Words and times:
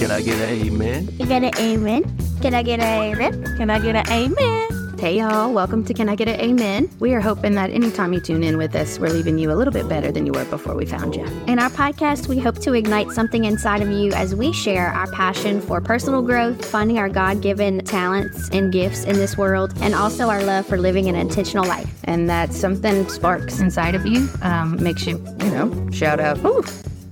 Can 0.00 0.10
I 0.10 0.22
get 0.22 0.38
an 0.38 0.48
amen? 0.48 1.08
You 1.18 1.26
get 1.26 1.42
an 1.42 1.50
amen? 1.58 2.18
Can 2.40 2.54
I 2.54 2.62
get 2.62 2.80
an 2.80 3.12
amen? 3.12 3.56
Can 3.58 3.68
I 3.68 3.78
get 3.78 3.96
an 3.96 4.08
amen? 4.10 4.98
Hey, 4.98 5.18
y'all. 5.18 5.52
Welcome 5.52 5.84
to 5.84 5.92
Can 5.92 6.08
I 6.08 6.14
Get 6.14 6.26
an 6.26 6.40
Amen? 6.40 6.90
We 7.00 7.12
are 7.12 7.20
hoping 7.20 7.54
that 7.56 7.68
anytime 7.68 8.14
you 8.14 8.20
tune 8.20 8.42
in 8.42 8.56
with 8.56 8.74
us, 8.74 8.98
we're 8.98 9.10
leaving 9.10 9.38
you 9.38 9.52
a 9.52 9.56
little 9.56 9.74
bit 9.74 9.90
better 9.90 10.10
than 10.10 10.24
you 10.24 10.32
were 10.32 10.46
before 10.46 10.74
we 10.74 10.86
found 10.86 11.16
you. 11.16 11.24
In 11.46 11.58
our 11.58 11.68
podcast, 11.68 12.28
we 12.28 12.38
hope 12.38 12.58
to 12.60 12.72
ignite 12.72 13.10
something 13.10 13.44
inside 13.44 13.82
of 13.82 13.90
you 13.90 14.12
as 14.12 14.34
we 14.34 14.54
share 14.54 14.88
our 14.88 15.10
passion 15.12 15.60
for 15.60 15.82
personal 15.82 16.22
growth, 16.22 16.64
finding 16.64 16.98
our 16.98 17.10
God 17.10 17.42
given 17.42 17.84
talents 17.84 18.48
and 18.50 18.72
gifts 18.72 19.04
in 19.04 19.16
this 19.16 19.36
world, 19.36 19.74
and 19.82 19.94
also 19.94 20.30
our 20.30 20.42
love 20.42 20.66
for 20.66 20.78
living 20.78 21.10
an 21.10 21.14
intentional 21.14 21.66
life. 21.66 22.00
And 22.04 22.28
that 22.30 22.54
something 22.54 23.06
sparks 23.10 23.60
inside 23.60 23.94
of 23.94 24.06
you, 24.06 24.30
um, 24.40 24.82
makes 24.82 25.06
you, 25.06 25.18
you 25.40 25.50
know, 25.50 25.90
shout 25.90 26.20
out, 26.20 26.42
Ooh. 26.42 26.64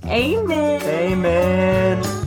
Amen. 0.05 0.81
Amen. 0.81 2.18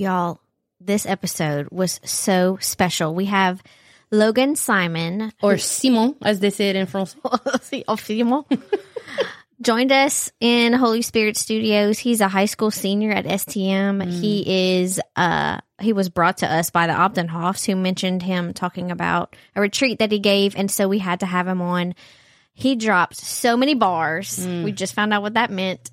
Y'all, 0.00 0.40
this 0.80 1.04
episode 1.04 1.68
was 1.70 2.00
so 2.04 2.56
special. 2.58 3.14
We 3.14 3.26
have 3.26 3.62
Logan 4.10 4.56
Simon, 4.56 5.30
Or 5.42 5.58
Simon, 5.58 6.16
as 6.22 6.40
they 6.40 6.48
say 6.48 6.70
it 6.70 6.76
in 6.76 6.86
France. 6.86 7.14
Simon, 7.60 7.84
joined 9.60 9.92
us 9.92 10.32
in 10.40 10.72
Holy 10.72 11.02
Spirit 11.02 11.36
Studios. 11.36 11.98
He's 11.98 12.22
a 12.22 12.28
high 12.28 12.46
school 12.46 12.70
senior 12.70 13.12
at 13.12 13.26
STM. 13.26 14.10
He 14.10 14.78
is 14.78 14.98
uh 15.16 15.58
he 15.82 15.92
was 15.92 16.08
brought 16.08 16.38
to 16.38 16.50
us 16.50 16.70
by 16.70 16.86
the 16.86 16.94
Opdenhoffs 16.94 17.66
who 17.66 17.76
mentioned 17.76 18.22
him 18.22 18.54
talking 18.54 18.90
about 18.90 19.36
a 19.54 19.60
retreat 19.60 19.98
that 19.98 20.10
he 20.10 20.18
gave 20.18 20.56
and 20.56 20.70
so 20.70 20.88
we 20.88 20.98
had 20.98 21.20
to 21.20 21.26
have 21.26 21.46
him 21.46 21.60
on. 21.60 21.94
He 22.54 22.74
dropped 22.74 23.16
so 23.16 23.54
many 23.54 23.74
bars. 23.74 24.46
We 24.64 24.72
just 24.72 24.94
found 24.94 25.12
out 25.12 25.20
what 25.20 25.34
that 25.34 25.50
meant. 25.50 25.90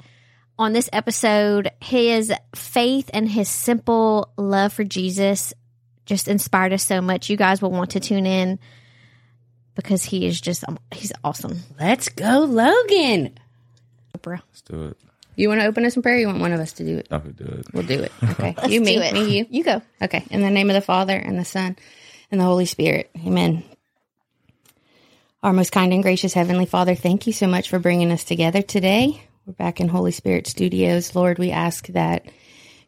On 0.60 0.74
this 0.74 0.90
episode, 0.92 1.72
his 1.82 2.34
faith 2.56 3.12
and 3.14 3.30
his 3.30 3.48
simple 3.48 4.32
love 4.38 4.74
for 4.74 4.84
Jesus 4.84 5.54
just 6.06 6.28
inspired 6.28 6.74
us 6.74 6.84
so 6.84 7.00
much. 7.00 7.30
You 7.30 7.38
guys 7.38 7.62
will 7.62 7.72
want 7.72 7.92
to 7.92 8.00
tune 8.00 8.26
in 8.26 8.58
because 9.76 10.04
he 10.04 10.26
is 10.26 10.42
just 10.42 10.68
um, 10.68 10.80
he's 10.92 11.14
awesome. 11.24 11.60
Let's 11.80 12.10
go, 12.10 12.40
Logan. 12.40 13.38
Let's 14.26 14.62
do 14.64 14.86
it. 14.86 14.98
You 15.36 15.50
want 15.50 15.62
to 15.62 15.68
open 15.68 15.86
us 15.86 15.96
in 15.96 16.02
prayer? 16.02 16.16
Or 16.16 16.20
you 16.20 16.28
want 16.28 16.40
one 16.40 16.52
of 16.52 16.60
us 16.60 16.74
to 16.74 16.84
do 16.84 16.98
it? 16.98 17.08
I 17.12 17.20
could 17.20 17.38
do 17.38 17.46
it. 17.46 17.68
We'll 17.72 17.86
do 17.86 18.02
it. 18.02 18.12
Okay. 18.32 18.56
you, 18.68 18.82
me, 18.82 18.96
do 18.96 19.02
it. 19.04 19.14
me, 19.14 19.38
you. 19.38 19.46
You 19.50 19.64
go. 19.64 19.82
Okay. 20.02 20.26
In 20.32 20.42
the 20.42 20.50
name 20.50 20.72
of 20.72 20.74
the 20.74 20.82
Father 20.82 21.16
and 21.16 21.38
the 21.38 21.46
Son 21.46 21.76
and 22.32 22.42
the 22.42 22.46
Holy 22.46 22.66
Spirit. 22.66 23.12
Amen. 23.26 23.64
Our 25.44 25.54
most 25.54 25.72
kind 25.72 25.94
and 25.94 26.02
gracious 26.02 26.34
Heavenly 26.34 26.66
Father, 26.66 26.96
thank 26.96 27.28
you 27.28 27.34
so 27.34 27.48
much 27.48 27.70
for 27.70 27.78
bringing 27.78 28.12
us 28.12 28.24
together 28.24 28.64
today. 28.64 29.22
We're 29.48 29.54
back 29.54 29.80
in 29.80 29.88
Holy 29.88 30.12
Spirit 30.12 30.46
Studios. 30.46 31.16
Lord, 31.16 31.40
we 31.40 31.52
ask 31.52 31.88
that 31.88 32.26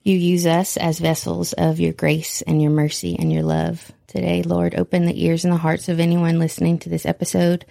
you 0.04 0.18
use 0.18 0.46
us 0.46 0.76
as 0.76 1.00
vessels 1.00 1.54
of 1.54 1.80
your 1.80 1.94
grace 1.94 2.42
and 2.42 2.62
your 2.62 2.70
mercy 2.70 3.16
and 3.18 3.32
your 3.32 3.44
love 3.44 3.94
today. 4.08 4.44
Lord, 4.44 4.76
open 4.76 5.06
the 5.06 5.24
ears 5.24 5.46
and 5.46 5.54
the 5.54 5.58
hearts 5.58 5.88
of 5.88 6.02
anyone 6.02 6.38
listening 6.38 6.78
to 6.80 6.90
this 6.90 7.06
episode. 7.06 7.66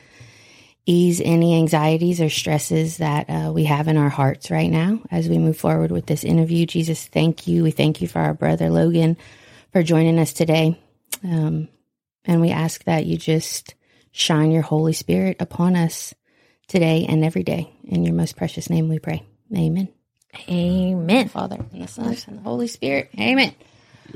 Ease 0.86 1.20
any 1.22 1.58
anxieties 1.58 2.18
or 2.22 2.30
stresses 2.30 2.96
that 2.96 3.28
uh, 3.28 3.52
we 3.52 3.64
have 3.64 3.88
in 3.88 3.98
our 3.98 4.08
hearts 4.08 4.50
right 4.50 4.70
now 4.70 5.02
as 5.10 5.28
we 5.28 5.36
move 5.36 5.58
forward 5.58 5.90
with 5.90 6.06
this 6.06 6.24
interview. 6.24 6.64
Jesus, 6.64 7.04
thank 7.04 7.46
you. 7.46 7.64
We 7.64 7.72
thank 7.72 8.00
you 8.00 8.08
for 8.08 8.20
our 8.20 8.32
brother 8.32 8.70
Logan 8.70 9.18
for 9.70 9.82
joining 9.82 10.18
us 10.18 10.32
today. 10.32 10.80
Um, 11.22 11.68
and 12.24 12.40
we 12.40 12.52
ask 12.52 12.84
that 12.84 13.04
you 13.04 13.18
just 13.18 13.74
shine 14.12 14.50
your 14.50 14.62
Holy 14.62 14.94
Spirit 14.94 15.36
upon 15.40 15.76
us 15.76 16.14
today 16.68 17.06
and 17.08 17.24
every 17.24 17.42
day. 17.42 17.72
In 17.84 18.04
your 18.04 18.14
most 18.14 18.36
precious 18.36 18.70
name 18.70 18.88
we 18.88 18.98
pray. 18.98 19.24
Amen. 19.56 19.88
Amen. 20.48 21.28
Father 21.28 21.56
and 21.72 21.82
the 21.82 21.88
Son 21.88 22.16
and 22.28 22.38
the 22.38 22.42
Holy 22.42 22.68
Spirit. 22.68 23.10
Amen. 23.18 23.54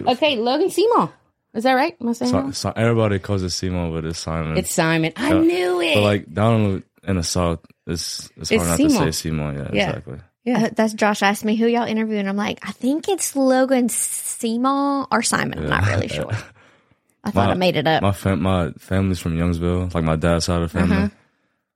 Okay, 0.07 0.37
Logan 0.37 0.71
Seymour. 0.71 1.13
Is 1.55 1.65
that 1.65 1.73
right? 1.75 1.97
Am 2.01 2.09
I 2.09 2.13
saying 2.13 2.31
So, 2.31 2.51
so 2.53 2.73
everybody 2.75 3.19
calls 3.19 3.43
it 3.43 3.51
Simon, 3.51 3.93
but 3.93 4.05
it's 4.05 4.19
Simon. 4.19 4.57
It's 4.57 4.73
Simon. 4.73 5.13
I 5.17 5.33
Yeah. 5.33 5.41
knew 5.41 5.81
it. 5.81 5.95
but 5.97 6.03
like 6.03 6.33
down 6.33 6.83
in 7.07 7.17
the 7.17 7.23
south, 7.23 7.61
it's 7.87 8.31
it's 8.37 8.51
hard 8.51 8.61
It's 8.63 8.81
not 8.81 8.91
Simon. 8.91 9.07
to 9.07 9.13
say 9.13 9.29
Simon. 9.31 9.55
Yeah, 9.57 9.71
Yeah. 9.73 9.89
exactly. 9.89 10.19
yeah. 10.45 10.65
Uh, 10.65 10.71
that's 10.75 10.95
Josh 10.95 11.23
asked 11.23 11.45
me 11.45 11.57
who 11.57 11.67
y'all 11.67 11.87
interviewing. 11.87 12.27
I'm 12.29 12.37
like, 12.37 12.61
I 12.67 12.73
think 12.73 13.09
it's 13.09 13.35
Logan 13.37 13.89
Simon 13.89 15.07
or 15.11 15.23
Simon. 15.23 15.59
I'm 15.59 15.69
not 15.71 15.87
really 15.89 16.09
sure. 16.09 16.31
I 17.25 17.31
thought 17.31 17.51
I 17.51 17.55
made 17.55 17.77
it 17.77 17.87
up. 17.87 18.03
My 18.03 18.13
fam- 18.13 18.43
my 18.43 18.73
family's 18.79 19.19
from 19.21 19.37
Youngsville, 19.37 19.93
like 19.95 20.05
my 20.05 20.17
dad's 20.17 20.47
side 20.47 20.61
of 20.63 20.73
the 20.73 20.79
family. 20.79 21.11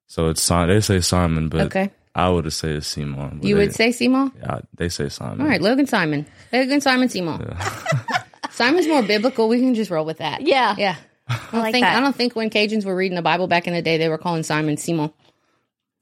So 0.07 0.29
it's 0.29 0.43
Simon. 0.43 0.75
They 0.75 0.81
say 0.81 1.01
Simon, 1.01 1.49
but. 1.49 1.63
Okay. 1.63 1.91
I 2.15 2.31
would 2.31 2.51
say 2.53 2.71
it's 2.71 2.87
Simon. 2.87 3.41
You 3.43 3.55
they, 3.57 3.61
would 3.67 3.75
say 3.75 3.93
Simon? 3.93 4.33
Yeah, 4.41 4.61
they 4.75 4.89
say 4.89 5.11
Simon. 5.11 5.43
All 5.43 5.47
right, 5.47 5.61
Logan 5.61 5.87
Simon. 5.87 6.25
Logan 6.51 6.81
Simon 6.81 7.11
Seymour. 7.11 7.57
Simon's 8.51 8.89
more 8.89 9.03
biblical. 9.03 9.49
We 9.49 9.61
can 9.61 9.75
just 9.75 9.91
roll 9.91 10.07
with 10.07 10.19
that. 10.19 10.41
Yeah. 10.41 10.75
Yeah. 10.79 10.97
I 11.29 11.49
don't 11.53 11.61
like 11.61 11.73
think 11.73 11.85
that. 11.85 11.97
I 11.97 12.01
don't 12.01 12.17
think 12.17 12.35
when 12.35 12.49
Cajuns 12.49 12.87
were 12.87 12.97
reading 12.97 13.17
the 13.17 13.23
Bible 13.23 13.49
back 13.49 13.67
in 13.67 13.75
the 13.75 13.83
day 13.83 13.99
they 13.99 14.09
were 14.09 14.17
calling 14.17 14.45
Simon 14.45 14.77
Simon. 14.79 15.13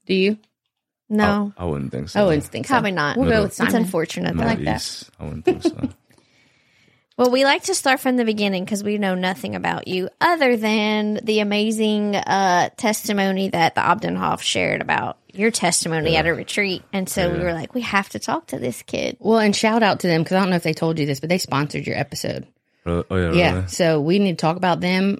Do 0.05 0.13
you? 0.13 0.37
no, 1.09 1.51
I 1.57 1.65
wouldn't 1.65 1.91
think 1.91 2.09
so. 2.09 2.21
I 2.21 2.23
wouldn't 2.25 2.45
think 2.45 2.65
so. 2.67 2.75
probably 2.75 2.91
not. 2.91 3.17
We'll 3.17 3.25
go 3.25 3.29
Middle- 3.31 3.43
with 3.43 3.51
it's 3.51 3.57
Simon. 3.57 3.75
unfortunate. 3.75 4.35
Middle 4.35 4.49
though. 4.49 4.55
like 4.55 4.63
that. 4.65 5.03
I 5.19 5.23
wouldn't 5.25 5.45
think 5.45 5.63
so. 5.63 5.89
Well, 7.17 7.31
we 7.31 7.45
like 7.45 7.63
to 7.63 7.75
start 7.75 8.01
from 8.01 8.17
the 8.17 8.25
beginning 8.25 8.65
because 8.65 8.83
we 8.83 8.97
know 8.97 9.15
nothing 9.15 9.55
about 9.55 9.87
you 9.87 10.09
other 10.19 10.57
than 10.57 11.21
the 11.23 11.39
amazing 11.39 12.13
uh, 12.13 12.69
testimony 12.75 13.47
that 13.49 13.73
the 13.75 13.81
Opdenhoff 13.81 14.41
shared 14.41 14.81
about 14.81 15.17
your 15.31 15.49
testimony 15.49 16.17
at 16.17 16.27
a 16.27 16.33
retreat. 16.33 16.83
And 16.91 17.07
so 17.07 17.31
we 17.31 17.39
were 17.39 17.53
like, 17.53 17.73
we 17.73 17.81
have 17.81 18.09
to 18.09 18.19
talk 18.19 18.47
to 18.47 18.59
this 18.59 18.81
kid. 18.81 19.15
Well, 19.19 19.39
and 19.39 19.55
shout 19.55 19.81
out 19.81 20.01
to 20.01 20.07
them 20.07 20.23
because 20.23 20.35
I 20.35 20.39
don't 20.41 20.49
know 20.49 20.57
if 20.57 20.63
they 20.63 20.73
told 20.73 20.99
you 20.99 21.05
this, 21.05 21.21
but 21.21 21.29
they 21.29 21.37
sponsored 21.37 21.87
your 21.87 21.97
episode. 21.97 22.47
Really? 22.83 23.03
Oh 23.09 23.15
yeah, 23.15 23.31
Yeah. 23.31 23.53
really? 23.55 23.67
So 23.67 24.01
we 24.01 24.19
need 24.19 24.37
to 24.37 24.41
talk 24.41 24.57
about 24.57 24.81
them. 24.81 25.19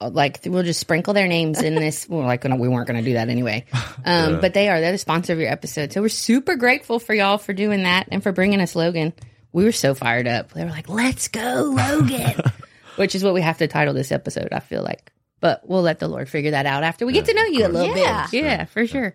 Uh, 0.00 0.08
Like 0.08 0.40
we'll 0.46 0.62
just 0.62 0.80
sprinkle 0.80 1.12
their 1.12 1.28
names 1.28 1.60
in 1.60 1.74
this. 1.74 2.06
Well, 2.08 2.26
like 2.26 2.44
we 2.44 2.68
weren't 2.68 2.86
going 2.88 2.98
to 3.02 3.08
do 3.08 3.12
that 3.14 3.28
anyway. 3.28 3.66
Um, 4.06 4.40
But 4.40 4.54
they 4.54 4.70
are. 4.70 4.80
They're 4.80 4.92
the 4.92 4.96
sponsor 4.98 5.34
of 5.34 5.38
your 5.38 5.50
episode. 5.52 5.92
So 5.92 6.00
we're 6.00 6.08
super 6.08 6.56
grateful 6.56 6.98
for 6.98 7.12
y'all 7.12 7.36
for 7.36 7.52
doing 7.52 7.82
that 7.82 8.08
and 8.10 8.22
for 8.22 8.32
bringing 8.32 8.62
us 8.62 8.74
Logan. 8.74 9.12
We 9.52 9.64
were 9.64 9.72
so 9.72 9.94
fired 9.94 10.26
up. 10.28 10.52
They 10.52 10.64
were 10.64 10.70
like, 10.70 10.88
"Let's 10.88 11.28
go, 11.28 11.72
Logan," 11.76 12.40
which 12.96 13.14
is 13.14 13.24
what 13.24 13.34
we 13.34 13.40
have 13.42 13.58
to 13.58 13.66
title 13.68 13.94
this 13.94 14.12
episode. 14.12 14.48
I 14.52 14.60
feel 14.60 14.82
like, 14.82 15.12
but 15.40 15.68
we'll 15.68 15.82
let 15.82 15.98
the 15.98 16.08
Lord 16.08 16.28
figure 16.28 16.52
that 16.52 16.66
out 16.66 16.84
after 16.84 17.04
we 17.06 17.12
get 17.12 17.24
to 17.26 17.34
know 17.34 17.44
you 17.46 17.66
a 17.66 17.68
little 17.68 17.96
Yeah. 17.96 18.26
bit. 18.30 18.42
Yeah, 18.42 18.64
for 18.66 18.86
sure. 18.86 19.14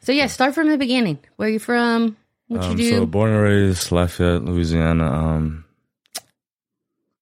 So 0.00 0.12
yeah, 0.12 0.26
start 0.26 0.54
from 0.54 0.68
the 0.68 0.78
beginning. 0.78 1.18
Where 1.36 1.48
are 1.48 1.52
you 1.52 1.58
from? 1.58 2.16
What 2.48 2.62
Um, 2.64 2.70
you 2.72 2.76
do? 2.76 2.90
so 2.90 3.06
born 3.06 3.30
and 3.32 3.42
raised 3.42 3.90
Lafayette, 3.92 4.44
Louisiana. 4.44 5.10
Um, 5.10 5.64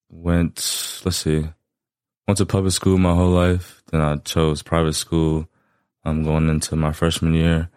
went 0.09 0.57
let's 1.05 1.17
see, 1.19 1.47
went 2.27 2.39
to 2.39 2.47
public 2.47 2.73
school 2.73 2.99
my 2.99 3.15
whole 3.15 3.31
life. 3.31 3.83
Then 3.91 4.01
I 4.01 4.17
chose 4.17 4.63
private 4.63 4.95
school. 4.95 5.49
I'm 6.05 6.23
going 6.25 6.49
into 6.49 6.77
my 6.77 6.93
freshman 6.93 7.35
year. 7.35 7.69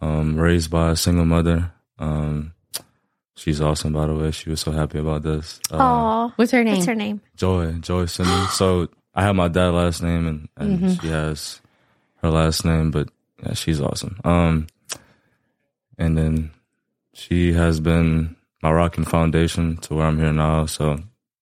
Um, 0.00 0.36
raised 0.36 0.70
by 0.70 0.90
a 0.90 0.96
single 0.96 1.24
mother. 1.24 1.72
Um, 1.98 2.52
she's 3.38 3.60
awesome, 3.60 3.92
by 3.92 4.06
the 4.06 4.14
way. 4.14 4.30
She 4.32 4.50
was 4.50 4.60
so 4.60 4.70
happy 4.72 4.98
about 4.98 5.22
this. 5.22 5.60
Uh, 5.70 6.28
What's 6.36 6.50
her 6.52 6.62
name? 6.64 6.74
What's 6.74 6.86
her 6.86 6.94
name? 6.94 7.20
Joy, 7.36 7.72
Joy 7.80 8.04
Simmons. 8.06 8.50
so 8.58 8.88
I 9.14 9.22
have 9.22 9.34
my 9.36 9.48
dad's 9.48 9.74
last 9.74 10.02
name, 10.02 10.26
and, 10.26 10.48
and 10.56 10.78
Mm-hmm. 10.80 11.00
she 11.00 11.08
has 11.08 11.60
her 12.22 12.30
last 12.30 12.64
name, 12.64 12.90
but 12.90 13.08
yeah, 13.42 13.54
she's 13.54 13.80
awesome. 13.80 14.18
Um, 14.24 14.66
and 15.96 16.16
then 16.18 16.50
she 17.14 17.52
has 17.52 17.80
been 17.80 18.36
my 18.62 18.70
rocking 18.72 19.04
foundation 19.04 19.76
to 19.78 19.94
where 19.94 20.06
I'm 20.06 20.18
here 20.18 20.32
now. 20.32 20.66
So 20.66 20.98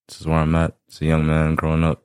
this 0.09 0.21
is 0.21 0.27
where 0.27 0.39
I'm 0.39 0.55
at. 0.55 0.75
It's 0.89 1.01
a 1.03 1.07
young 1.07 1.27
man 1.27 1.55
growing 1.55 1.85
up 1.85 2.03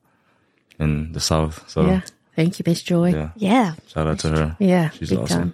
in 0.80 1.12
the 1.12 1.20
South. 1.20 1.70
So 1.70 1.82
Yeah. 1.86 1.92
yeah, 1.92 2.02
Thank 2.36 2.60
you, 2.60 2.64
Miss 2.66 2.82
Joy. 2.82 3.30
Yeah. 3.36 3.76
shout 3.88 4.08
out 4.08 4.20
to 4.20 4.30
her. 4.30 4.56
Yeah, 4.60 4.90
She's 4.92 5.12
awesome. 5.14 5.28
time. 5.40 5.54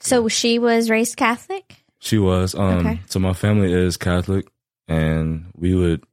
So 0.00 0.28
she 0.28 0.58
was 0.58 0.88
raised 0.90 1.16
Catholic? 1.16 1.82
She 1.98 2.18
was. 2.18 2.54
Um, 2.54 2.78
Okay. 2.86 3.00
So 3.06 3.18
my 3.18 3.32
family 3.32 3.72
is 3.72 3.96
Catholic, 3.96 4.46
and 4.88 5.46
we 5.56 5.74
would 5.74 6.04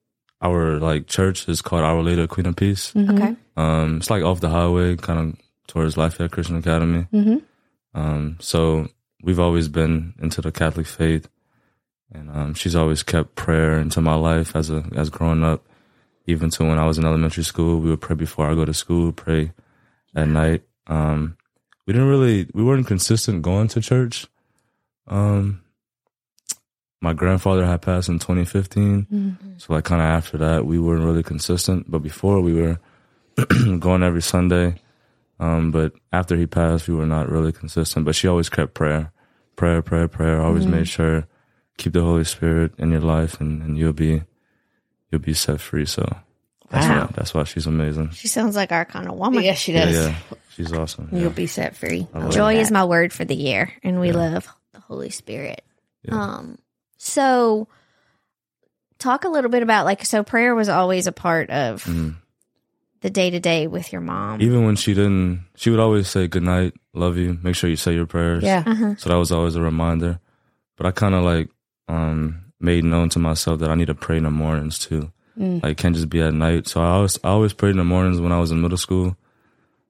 our 0.42 0.78
like 0.80 1.08
church 1.08 1.48
is 1.48 1.62
called 1.62 1.84
Our 1.84 2.02
Lady 2.02 2.22
of 2.22 2.30
Queen 2.30 2.46
of 2.46 2.56
Peace. 2.56 2.92
Mm-hmm. 2.94 3.16
Okay. 3.16 3.36
Um, 3.56 3.98
it's 3.98 4.10
like 4.10 4.24
off 4.24 4.42
the 4.42 4.50
highway, 4.50 4.96
kind 4.98 5.20
of 5.20 5.40
towards 5.68 5.96
Lafayette 5.98 6.32
Christian 6.32 6.58
Academy. 6.58 7.08
Mhm. 7.14 7.42
Um, 7.94 8.38
so 8.40 8.88
we've 9.24 9.40
always 9.40 9.68
been 9.70 10.14
into 10.20 10.42
the 10.42 10.52
Catholic 10.52 10.88
faith, 10.88 11.30
and 12.12 12.30
um, 12.30 12.54
she's 12.56 12.76
always 12.76 13.04
kept 13.04 13.36
prayer 13.36 13.80
into 13.80 14.02
my 14.02 14.16
life 14.16 14.56
as 14.56 14.70
a 14.70 14.84
as 14.96 15.10
growing 15.10 15.44
up. 15.44 15.66
Even 16.26 16.50
to 16.52 16.64
when 16.64 16.80
I 16.80 16.88
was 16.88 16.98
in 16.98 17.06
elementary 17.06 17.44
school, 17.44 17.80
we 17.80 17.90
would 17.90 18.00
pray 18.02 18.16
before 18.16 18.50
I 18.50 18.56
go 18.56 18.64
to 18.66 18.74
school, 18.74 19.12
pray 19.12 19.52
at 20.16 20.28
night. 20.30 20.64
Um, 20.88 21.36
we 21.86 21.92
didn't 21.94 22.08
really, 22.08 22.48
we 22.54 22.64
weren't 22.64 22.88
consistent 22.88 23.42
going 23.42 23.68
to 23.70 23.82
church. 23.82 24.26
Um, 25.08 25.62
my 27.04 27.12
grandfather 27.14 27.66
had 27.66 27.82
passed 27.82 28.08
in 28.10 28.18
2015, 28.20 29.56
so 29.58 29.74
like 29.74 29.84
kind 29.84 30.02
of 30.02 30.08
after 30.08 30.38
that, 30.38 30.66
we 30.66 30.80
weren't 30.80 31.04
really 31.04 31.22
consistent. 31.24 31.92
But 31.92 32.00
before, 32.00 32.40
we 32.42 32.54
were 32.54 32.80
going 33.80 34.04
every 34.04 34.22
Sunday. 34.22 34.76
Um, 35.40 35.72
but 35.72 35.92
after 36.14 36.38
he 36.38 36.46
passed, 36.46 36.88
we 36.88 36.96
were 36.96 37.06
not 37.06 37.30
really 37.30 37.52
consistent. 37.52 38.06
But 38.06 38.16
she 38.16 38.28
always 38.28 38.50
kept 38.50 38.74
prayer 38.74 39.12
prayer, 39.58 39.82
prayer, 39.82 40.08
prayer. 40.08 40.42
Always 40.42 40.66
made 40.66 40.88
sure 40.88 41.28
keep 41.78 41.92
the 41.94 42.02
Holy 42.02 42.24
Spirit 42.24 42.72
in 42.78 42.92
your 42.92 43.02
life, 43.02 43.40
and, 43.42 43.62
and 43.62 43.78
you'll 43.78 43.94
be 43.94 44.24
you'll 45.12 45.22
be 45.22 45.34
set 45.34 45.60
free. 45.60 45.86
So 45.86 46.04
that's 46.70 46.88
Wow. 46.88 47.02
why 47.02 47.12
that's 47.16 47.34
why 47.34 47.44
she's 47.44 47.68
amazing. 47.68 48.12
She 48.12 48.28
sounds 48.30 48.56
like 48.56 48.72
our 48.72 48.86
kind 48.86 49.08
of 49.10 49.18
woman. 49.18 49.44
Yeah, 49.44 49.56
she 49.56 49.74
does. 49.74 49.94
yeah, 49.94 50.16
she's 50.56 50.72
awesome. 50.72 51.10
You'll 51.12 51.24
Yeah. 51.24 51.30
be 51.30 51.48
set 51.48 51.76
free. 51.76 52.08
Joy 52.30 52.54
that. 52.56 52.62
is 52.62 52.72
my 52.72 52.86
word 52.86 53.12
for 53.12 53.26
the 53.26 53.36
year, 53.36 53.74
and 53.84 54.00
we 54.00 54.12
love 54.14 54.48
the 54.72 54.80
Holy 54.80 55.10
Spirit. 55.10 55.64
Yeah. 56.04 56.16
Um, 56.22 56.58
so 57.06 57.68
talk 59.00 59.26
a 59.26 59.30
little 59.30 59.50
bit 59.52 59.64
about 59.64 59.86
like 59.86 60.06
so 60.06 60.24
prayer 60.24 60.56
was 60.56 60.70
always 60.70 61.08
a 61.08 61.12
part 61.12 61.50
of 61.50 61.84
Mhm. 61.84 62.16
the 63.02 63.10
day 63.10 63.30
to 63.30 63.40
day 63.40 63.68
with 63.68 63.92
your 63.92 64.02
mom. 64.02 64.42
Even 64.42 64.66
when 64.66 64.76
she 64.76 64.94
didn't, 64.94 65.44
she 65.56 65.70
would 65.70 65.80
always 65.80 66.08
say 66.08 66.28
good 66.28 66.44
night, 66.44 66.74
love 66.94 67.18
you. 67.18 67.38
Make 67.44 67.56
sure 67.56 67.70
you 67.70 67.76
say 67.76 67.94
your 67.94 68.06
prayers. 68.06 68.44
Yeah. 68.44 68.64
uh-huh. 68.66 68.96
So 68.98 69.10
that 69.10 69.18
was 69.18 69.32
always 69.32 69.56
a 69.56 69.62
reminder. 69.62 70.20
But 70.78 70.86
I 70.88 70.92
kind 70.92 71.14
of 71.16 71.24
like 71.24 71.50
um 71.88 72.40
made 72.60 72.84
known 72.86 73.10
to 73.10 73.20
myself 73.20 73.60
that 73.60 73.70
I 73.70 73.76
need 73.76 73.88
to 73.88 73.96
pray 73.96 74.18
in 74.18 74.24
the 74.24 74.32
mornings 74.32 74.80
too. 74.80 75.12
Mm. 75.38 75.62
Like 75.64 75.78
can't 75.78 75.96
just 75.96 76.10
be 76.10 76.22
at 76.22 76.34
night. 76.34 76.68
So 76.68 76.82
I 76.82 76.88
always 76.92 77.20
I 77.24 77.30
always 77.30 77.54
prayed 77.54 77.72
in 77.72 77.78
the 77.78 77.84
mornings 77.84 78.22
when 78.22 78.32
I 78.32 78.40
was 78.40 78.52
in 78.52 78.62
middle 78.62 78.78
school. 78.78 79.18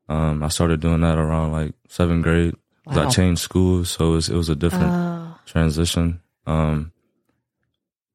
Um, 0.10 0.42
I 0.44 0.48
started 0.50 0.80
doing 0.82 1.02
that 1.02 1.18
around 1.18 1.52
like 1.52 1.74
seventh 1.88 2.24
grade. 2.24 2.56
Wow. 2.86 3.08
I 3.08 3.10
changed 3.10 3.40
schools, 3.42 3.90
so 3.92 4.12
it 4.12 4.16
was, 4.16 4.30
it 4.30 4.36
was 4.36 4.50
a 4.50 4.56
different 4.56 4.92
Oh, 4.92 5.36
transition. 5.46 6.20
Um, 6.46 6.92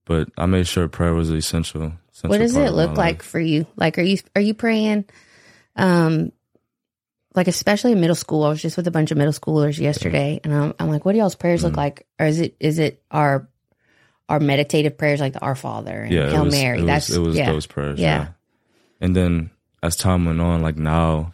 but 0.09 0.29
I 0.37 0.47
made 0.47 0.67
sure 0.67 0.89
prayer 0.89 1.15
was 1.15 1.31
essential. 1.31 1.93
essential 2.11 2.31
What 2.31 2.39
does 2.39 2.57
it 2.57 2.73
look 2.73 2.97
like 2.97 3.23
for 3.23 3.39
you? 3.39 3.67
Like, 3.77 3.99
are 3.99 4.03
you 4.03 4.19
are 4.35 4.41
you 4.43 4.55
praying? 4.55 5.05
Um, 5.77 6.33
like 7.35 7.47
especially 7.47 7.93
in 7.93 8.01
middle 8.01 8.17
school. 8.17 8.43
I 8.43 8.49
was 8.49 8.61
just 8.61 8.77
with 8.77 8.89
a 8.89 8.91
bunch 8.91 9.11
of 9.13 9.19
middle 9.19 9.33
schoolers 9.35 9.79
yesterday, 9.79 10.41
and 10.43 10.53
I'm, 10.53 10.75
I'm 10.81 10.89
like, 10.89 11.05
what 11.05 11.13
do 11.13 11.19
y'all's 11.19 11.37
prayers 11.37 11.63
look 11.63 11.75
Mm. 11.75 11.77
like? 11.77 12.07
Or 12.19 12.27
is 12.27 12.41
it 12.41 12.57
is 12.59 12.79
it 12.81 13.03
our 13.11 13.49
our 14.29 14.41
meditative 14.41 14.99
prayers 14.99 15.21
like 15.21 15.35
the 15.35 15.41
Our 15.41 15.55
Father 15.55 16.01
and 16.03 16.13
Yeah, 16.13 16.31
Hail 16.31 16.45
was, 16.45 16.53
Mary? 16.53 16.81
It 16.81 16.87
That's 16.87 17.09
was, 17.11 17.17
it 17.17 17.21
was 17.21 17.37
yeah. 17.37 17.53
those 17.53 17.67
prayers. 17.67 18.01
Yeah. 18.01 18.07
Yeah. 18.19 18.29
And 19.01 19.15
then 19.15 19.51
as 19.83 19.95
time 19.97 20.25
went 20.25 20.41
on, 20.41 20.61
like 20.63 20.77
now, 20.77 21.33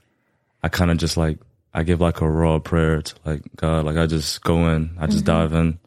I 0.63 0.69
kind 0.69 0.91
of 0.91 0.99
just 0.99 1.17
like 1.17 1.39
I 1.73 1.83
give 1.85 2.01
like 2.01 2.21
a 2.21 2.29
raw 2.29 2.59
prayer 2.59 3.01
to 3.03 3.15
like 3.25 3.43
God. 3.57 3.87
Like 3.87 3.97
I 3.97 4.07
just 4.07 4.43
go 4.43 4.69
in, 4.69 4.97
I 4.99 5.07
just 5.07 5.25
Mm-hmm. 5.25 5.27
dive 5.27 5.53
in. 5.55 5.79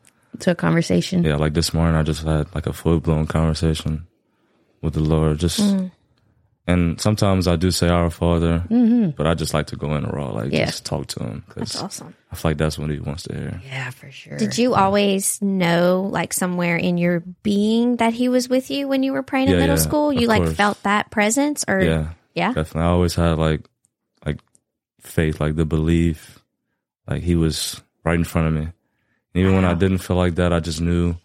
To 0.42 0.52
a 0.52 0.56
conversation. 0.56 1.24
Yeah, 1.24 1.36
like 1.36 1.54
this 1.54 1.74
morning, 1.74 1.96
I 1.96 2.04
just 2.04 2.24
had 2.24 2.54
like 2.56 2.68
a 2.68 2.74
full 2.74 3.00
blown 3.00 3.28
conversation 3.28 4.08
with 4.82 4.94
the 4.94 5.00
Lord. 5.02 5.40
Just 5.40 5.60
Mm. 5.60 5.92
and 6.68 7.00
sometimes 7.00 7.48
I 7.48 7.56
do 7.56 7.72
say 7.72 7.88
Our 7.88 8.10
Father, 8.10 8.64
Mm-hmm. 8.70 9.12
but 9.12 9.26
I 9.26 9.34
just 9.36 9.54
like 9.54 9.68
to 9.68 9.76
go 9.78 9.96
in 9.96 10.04
a 10.06 10.10
raw, 10.10 10.32
like 10.32 10.52
Yeah. 10.52 10.66
just 10.66 10.86
talk 10.86 11.08
to 11.08 11.24
Him 11.24 11.44
that's 11.56 11.82
awesome. 11.82 12.14
I 12.32 12.36
feel 12.36 12.52
like 12.52 12.58
that's 12.58 12.78
what 12.78 12.90
He 12.90 13.00
wants 13.00 13.24
to 13.24 13.34
hear. 13.34 13.62
Yeah, 13.66 13.90
for 13.92 14.12
sure. 14.12 14.38
Did 14.38 14.58
you 14.58 14.76
always 14.76 15.42
know, 15.42 16.10
like 16.12 16.34
somewhere 16.34 16.76
in 16.76 16.98
your 16.98 17.22
being, 17.42 17.96
that 17.98 18.14
he 18.14 18.28
was 18.30 18.50
with 18.50 18.70
you 18.70 18.88
when 18.88 19.02
you 19.04 19.14
were 19.14 19.24
praying 19.24 19.48
in 19.48 19.58
middle 19.58 19.78
yeah, 19.78 19.82
school? 19.82 20.12
You 20.12 20.28
like 20.28 20.44
course. 20.44 20.56
felt 20.56 20.84
that 20.84 21.10
presence, 21.10 21.64
or 21.68 21.80
Yeah, 21.82 22.10
yeah? 22.36 22.52
definitely. 22.54 22.82
I 22.82 22.92
always 22.92 23.16
had 23.16 23.38
like 23.38 23.62
like 24.26 24.40
faith, 25.02 25.40
like 25.40 25.56
the 25.56 25.66
belief, 25.66 26.40
like 27.08 27.24
He 27.24 27.36
was 27.36 27.82
right 28.04 28.16
in 28.20 28.26
front 28.26 28.48
of 28.50 28.54
me. 28.54 28.68
And 29.34 29.44
even 29.44 29.56
when 29.56 29.66
I 29.66 29.74
didn't 29.74 30.00
feel 30.00 30.18
like 30.18 30.36
that, 30.36 30.54
I 30.54 30.60
just 30.60 30.82
knew 30.82 31.16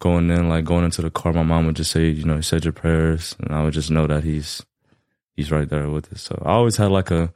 going 0.00 0.30
in, 0.30 0.48
like 0.48 0.64
going 0.64 0.84
into 0.84 1.02
the 1.02 1.10
car, 1.10 1.32
my 1.32 1.42
mom 1.42 1.66
would 1.66 1.76
just 1.76 1.90
say, 1.90 2.08
you 2.08 2.24
know, 2.24 2.36
you 2.36 2.42
said 2.42 2.64
your 2.64 2.72
prayers, 2.72 3.36
and 3.40 3.54
I 3.54 3.62
would 3.62 3.74
just 3.74 3.90
know 3.90 4.06
that 4.06 4.24
He's 4.24 4.62
He's 5.34 5.50
right 5.50 5.68
there 5.68 5.88
with 5.88 6.12
us. 6.12 6.22
So 6.22 6.40
I 6.44 6.52
always 6.52 6.76
had 6.76 6.90
like 6.90 7.10
a 7.10 7.32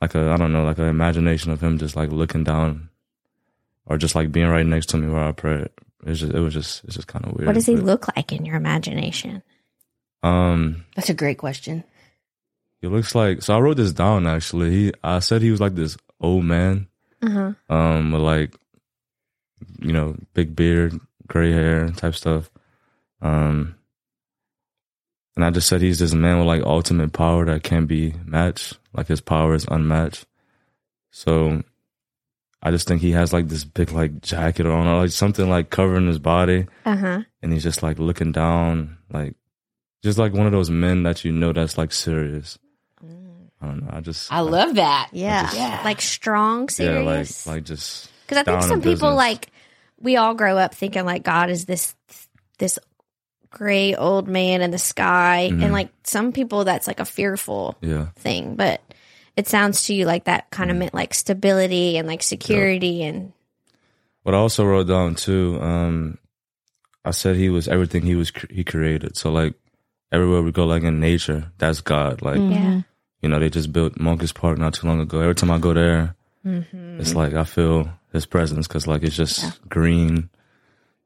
like 0.00 0.14
a 0.14 0.30
I 0.30 0.36
don't 0.36 0.52
know, 0.52 0.64
like 0.64 0.78
an 0.78 0.88
imagination 0.88 1.52
of 1.52 1.62
Him 1.62 1.78
just 1.78 1.96
like 1.96 2.10
looking 2.10 2.44
down, 2.44 2.90
or 3.86 3.98
just 3.98 4.14
like 4.14 4.32
being 4.32 4.48
right 4.48 4.66
next 4.66 4.86
to 4.90 4.96
me 4.96 5.08
where 5.08 5.24
I 5.24 5.32
pray. 5.32 5.66
It's 6.06 6.20
just 6.20 6.32
it 6.32 6.40
was 6.40 6.54
just 6.54 6.84
it's 6.84 6.96
just 6.96 7.08
kind 7.08 7.24
of 7.24 7.32
weird. 7.34 7.46
What 7.46 7.54
does 7.54 7.66
he 7.66 7.76
but, 7.76 7.84
look 7.84 8.16
like 8.16 8.32
in 8.32 8.44
your 8.44 8.56
imagination? 8.56 9.42
Um. 10.22 10.84
That's 10.94 11.10
a 11.10 11.14
great 11.14 11.38
question. 11.38 11.84
He 12.80 12.88
looks 12.88 13.14
like 13.14 13.42
so. 13.42 13.56
I 13.56 13.60
wrote 13.60 13.78
this 13.78 13.92
down 13.92 14.26
actually. 14.26 14.70
He 14.70 14.92
I 15.02 15.20
said 15.20 15.40
he 15.40 15.50
was 15.50 15.60
like 15.60 15.74
this 15.74 15.96
old 16.20 16.44
man, 16.44 16.86
Uh 17.24 17.30
huh. 17.30 17.74
um, 17.74 18.12
with 18.12 18.22
like, 18.22 18.54
you 19.80 19.92
know, 19.92 20.16
big 20.34 20.54
beard, 20.54 20.98
gray 21.26 21.52
hair, 21.52 21.88
type 21.90 22.14
stuff. 22.14 22.50
Um, 23.22 23.76
and 25.36 25.44
I 25.44 25.50
just 25.50 25.68
said 25.68 25.80
he's 25.80 25.98
this 25.98 26.14
man 26.14 26.38
with 26.38 26.46
like 26.46 26.62
ultimate 26.62 27.12
power 27.12 27.44
that 27.46 27.62
can't 27.62 27.88
be 27.88 28.14
matched. 28.24 28.78
Like 28.92 29.08
his 29.08 29.20
power 29.20 29.54
is 29.54 29.64
unmatched. 29.68 30.26
So, 31.10 31.62
I 32.62 32.70
just 32.70 32.86
think 32.88 33.00
he 33.02 33.12
has 33.12 33.32
like 33.32 33.48
this 33.48 33.64
big 33.64 33.90
like 33.92 34.20
jacket 34.20 34.66
on, 34.66 34.86
or 34.86 35.02
like 35.02 35.10
something 35.10 35.48
like 35.48 35.70
covering 35.70 36.06
his 36.06 36.18
body, 36.18 36.66
Uh 36.84 36.96
huh. 36.96 37.22
and 37.42 37.52
he's 37.52 37.62
just 37.62 37.82
like 37.82 37.98
looking 37.98 38.32
down, 38.32 38.98
like 39.12 39.34
just 40.02 40.18
like 40.18 40.32
one 40.32 40.46
of 40.46 40.52
those 40.52 40.70
men 40.70 41.02
that 41.04 41.24
you 41.24 41.32
know 41.32 41.52
that's 41.52 41.78
like 41.78 41.92
serious. 41.92 42.58
I 43.60 43.66
don't 43.66 43.84
know. 43.84 43.90
I 43.92 44.00
just 44.00 44.32
I 44.32 44.40
love 44.40 44.74
that. 44.76 45.08
Yeah. 45.12 45.42
just- 45.50 45.84
Like 45.84 46.00
strong, 46.00 46.68
yeah, 46.78 46.98
like 47.00 47.26
serious. 47.26 47.46
like 47.46 47.64
just 47.64 48.10
Because 48.26 48.38
I 48.38 48.44
think 48.44 48.62
some 48.62 48.80
people 48.80 49.10
business. 49.10 49.16
like 49.16 49.50
we 50.00 50.16
all 50.16 50.34
grow 50.34 50.58
up 50.58 50.74
thinking 50.74 51.04
like 51.04 51.22
God 51.22 51.50
is 51.50 51.64
this 51.64 51.94
this 52.58 52.78
gray 53.50 53.94
old 53.94 54.26
man 54.28 54.60
in 54.62 54.70
the 54.70 54.78
sky, 54.78 55.48
Mhm. 55.52 55.62
and 55.62 55.72
like 55.72 55.88
some 56.04 56.32
people 56.32 56.64
that's 56.64 56.86
like 56.86 57.00
a 57.00 57.04
fearful 57.04 57.76
yeah. 57.80 58.08
thing, 58.16 58.56
but 58.56 58.80
it 59.36 59.46
sounds 59.48 59.84
to 59.86 59.94
you 59.94 60.04
like 60.06 60.24
that 60.24 60.50
kind 60.50 60.68
Mm-hmm. 60.70 60.76
of 60.76 60.78
meant 60.80 60.94
like 60.94 61.14
stability 61.14 61.96
and 61.96 62.06
like 62.08 62.22
security 62.22 63.02
and 63.02 63.32
What 64.24 64.34
I 64.34 64.38
also 64.38 64.64
wrote 64.64 64.88
down 64.88 65.14
too, 65.16 65.58
um, 65.62 66.18
I 67.04 67.10
said 67.12 67.36
he 67.36 67.48
was 67.50 67.68
everything 67.68 68.02
he 68.02 68.14
was 68.16 68.30
cr- 68.30 68.50
he 68.50 68.64
created. 68.64 69.16
So 69.16 69.30
like 69.30 69.54
everywhere 70.10 70.42
we 70.42 70.50
go, 70.52 70.64
like 70.66 70.82
in 70.82 70.98
nature, 70.98 71.52
that's 71.58 71.80
God. 71.80 72.22
Like 72.22 72.38
Mm. 72.40 72.50
yeah. 72.52 72.80
You 73.24 73.30
know, 73.30 73.40
they 73.40 73.48
just 73.48 73.72
built 73.72 73.94
Moncus 73.94 74.34
Park 74.34 74.58
not 74.58 74.74
too 74.74 74.86
long 74.86 75.00
ago. 75.00 75.18
Every 75.20 75.34
time 75.34 75.50
I 75.50 75.58
go 75.58 75.72
there, 75.72 76.14
Mm-hmm. 76.44 77.00
it's 77.00 77.14
like 77.14 77.32
I 77.32 77.44
feel 77.44 77.88
his 78.12 78.26
presence 78.26 78.68
because 78.68 78.86
like 78.86 79.02
it's 79.02 79.16
just 79.16 79.66
green, 79.66 80.28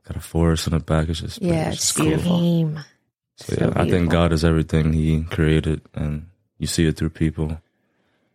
got 0.04 0.16
a 0.16 0.20
forest 0.20 0.66
in 0.66 0.72
the 0.72 0.80
back. 0.80 1.08
It's 1.08 1.20
just 1.20 1.40
Yeah, 1.40 1.68
it's 1.70 1.76
it's 1.76 1.94
just 1.94 2.24
cool. 2.26 2.74
So, 3.36 3.54
So 3.54 3.66
yeah, 3.70 3.72
I 3.80 3.88
think. 3.88 4.10
God 4.10 4.32
is 4.32 4.44
everything 4.44 4.92
He 4.92 5.22
created, 5.30 5.80
and 5.94 6.26
you 6.58 6.66
see 6.66 6.86
it 6.88 6.96
through 6.96 7.10
people 7.10 7.56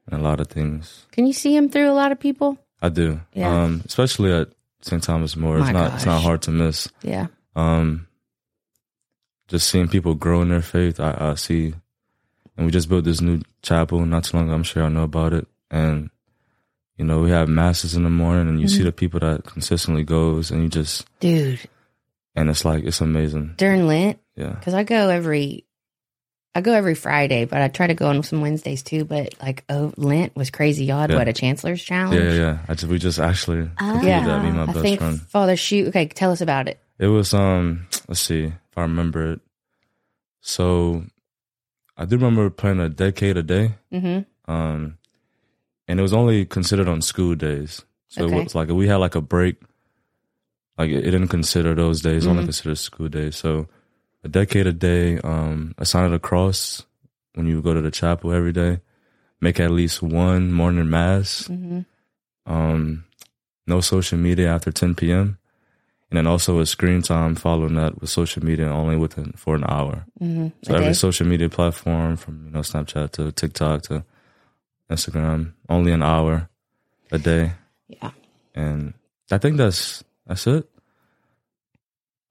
and 0.07 0.17
a 0.21 0.23
lot 0.23 0.39
of 0.39 0.47
things. 0.47 1.05
Can 1.11 1.27
you 1.27 1.33
see 1.33 1.53
him 1.53 1.67
through 1.67 1.91
a 1.91 1.97
lot 2.01 2.13
of 2.13 2.19
people? 2.21 2.57
I 2.81 2.87
do, 2.87 3.19
Yeah. 3.33 3.51
um, 3.63 3.81
especially 3.85 4.31
at 4.31 4.47
St. 4.81 5.03
Thomas 5.03 5.35
More. 5.35 5.57
It's 5.57 5.67
My 5.67 5.71
not 5.73 5.93
it's 5.95 6.05
not 6.05 6.21
hard 6.23 6.41
to 6.43 6.51
miss. 6.51 6.87
Yeah. 7.01 7.27
Um, 7.53 8.07
just 9.49 9.67
seeing 9.67 9.89
people 9.89 10.15
grow 10.15 10.41
in 10.41 10.49
their 10.49 10.61
faith, 10.61 11.01
I, 11.01 11.15
I 11.19 11.35
see, 11.35 11.73
and 12.57 12.65
we 12.65 12.71
just 12.71 12.89
built 12.89 13.03
this 13.05 13.21
new 13.21 13.41
chapel 13.61 14.05
not 14.05 14.23
too 14.25 14.37
long 14.37 14.47
ago. 14.47 14.55
I'm 14.55 14.63
sure 14.63 14.83
I 14.83 14.89
know 14.89 15.03
about 15.03 15.33
it, 15.33 15.47
and 15.71 16.09
you 16.97 17.05
know 17.05 17.21
we 17.21 17.31
have 17.31 17.49
masses 17.49 17.95
in 17.95 18.03
the 18.03 18.09
morning, 18.09 18.47
and 18.47 18.59
you 18.61 18.67
Mm-hmm. 18.67 18.77
see 18.77 18.83
the 18.83 18.91
people 18.91 19.19
that 19.21 19.45
consistently 19.45 20.03
goes, 20.03 20.51
and 20.51 20.61
you 20.63 20.69
just 20.69 21.05
Dude, 21.19 21.59
and 22.35 22.49
it's 22.49 22.63
like 22.65 22.83
it's 22.83 23.01
amazing. 23.01 23.53
during 23.57 23.87
Lent, 23.87 24.19
Yeah, 24.35 24.49
because 24.53 24.73
I 24.73 24.83
go 24.83 25.09
every, 25.09 25.65
I 26.55 26.61
go 26.61 26.73
every 26.73 26.93
Friday, 26.95 27.45
but 27.45 27.61
I 27.61 27.67
try 27.67 27.87
to 27.87 27.95
go 27.95 28.07
on 28.09 28.21
some 28.23 28.41
Wednesdays 28.41 28.83
too. 28.83 29.05
But 29.05 29.33
like, 29.41 29.63
oh, 29.69 29.91
Lent 29.97 30.35
was 30.35 30.51
crazy. 30.51 30.85
Y'all 30.85 30.99
had 31.01 31.09
Yeah. 31.09 31.17
what 31.17 31.27
a 31.27 31.33
Chancellor's 31.33 31.83
Challenge. 31.83 32.21
yeah, 32.21 32.29
yeah. 32.31 32.35
yeah. 32.39 32.57
I 32.67 32.73
just 32.75 32.85
we 32.91 32.99
just 32.99 33.19
actually 33.19 33.69
completed 33.77 34.07
Yeah. 34.07 34.25
that. 34.27 34.41
Me 34.43 34.49
and 34.49 34.57
my 34.57 34.63
I 34.63 34.65
best 34.67 34.79
think 34.79 34.99
friend. 34.99 35.21
Father 35.21 35.55
Shoot. 35.55 35.87
Okay, 35.87 36.05
tell 36.07 36.31
us 36.31 36.41
about 36.41 36.67
it. 36.67 36.79
It 36.99 37.07
was 37.07 37.33
um 37.33 37.87
let's 38.07 38.21
see 38.21 38.43
if 38.45 38.77
I 38.77 38.81
remember 38.83 39.31
it. 39.33 39.41
So 40.41 41.03
I 41.97 42.05
do 42.05 42.15
remember 42.17 42.49
playing 42.49 42.79
a 42.79 42.89
decade 42.89 43.37
a 43.37 43.43
day. 43.43 43.75
Mm-hmm. 43.91 44.51
Um 44.51 44.97
and 45.87 45.99
it 45.99 46.03
was 46.03 46.13
only 46.13 46.45
considered 46.45 46.87
on 46.87 47.01
school 47.01 47.35
days. 47.35 47.83
So 48.07 48.25
Okay. 48.25 48.37
it 48.39 48.43
was 48.43 48.55
like 48.55 48.69
we 48.69 48.87
had 48.87 48.97
like 48.97 49.15
a 49.15 49.21
break. 49.21 49.57
Like 50.77 50.89
it, 50.89 51.05
it 51.05 51.11
didn't 51.11 51.27
consider 51.27 51.75
those 51.75 52.01
days, 52.01 52.25
only 52.25 52.43
Mhm. 52.43 52.45
considered 52.47 52.77
school 52.77 53.09
days. 53.09 53.35
So 53.35 53.67
a 54.23 54.27
decade 54.29 54.65
a 54.67 54.73
day, 54.73 55.19
um, 55.19 55.75
a 55.77 56.19
cross 56.19 56.85
when 57.35 57.45
you 57.47 57.61
go 57.61 57.73
to 57.73 57.81
the 57.81 57.91
chapel 57.91 58.31
every 58.31 58.53
day. 58.53 58.79
Make 59.41 59.59
at 59.59 59.71
least 59.71 60.01
one 60.01 60.51
morning 60.53 60.89
mass. 60.89 61.47
Mm-hmm. 61.49 61.81
Um, 62.45 63.03
no 63.67 63.81
social 63.81 64.17
media 64.17 64.47
after 64.49 64.71
10 64.71 64.95
p.m. 64.95 65.37
And 66.13 66.17
then 66.19 66.27
also 66.27 66.57
with 66.57 66.69
screen 66.69 67.01
time 67.01 67.33
following 67.33 67.73
that 67.73 67.99
with 67.99 68.07
social 68.11 68.45
media 68.45 68.67
only 68.67 68.95
within 68.97 69.31
for 69.35 69.55
an 69.55 69.63
hour. 69.67 70.05
Mm-hmm. 70.21 70.49
So 70.61 70.75
every 70.75 70.93
social 70.93 71.25
media 71.25 71.49
platform 71.49 72.17
from 72.17 72.45
you 72.45 72.51
know 72.51 72.59
Snapchat 72.59 73.13
to 73.13 73.31
TikTok 73.31 73.81
to 73.89 74.05
Instagram, 74.91 75.53
only 75.69 75.91
an 75.91 76.03
hour 76.03 76.49
a 77.11 77.17
day. 77.17 77.53
Yeah. 77.87 78.11
And 78.53 78.93
I 79.31 79.39
think 79.39 79.57
that's 79.57 80.03
that's 80.27 80.45
it. 80.45 80.69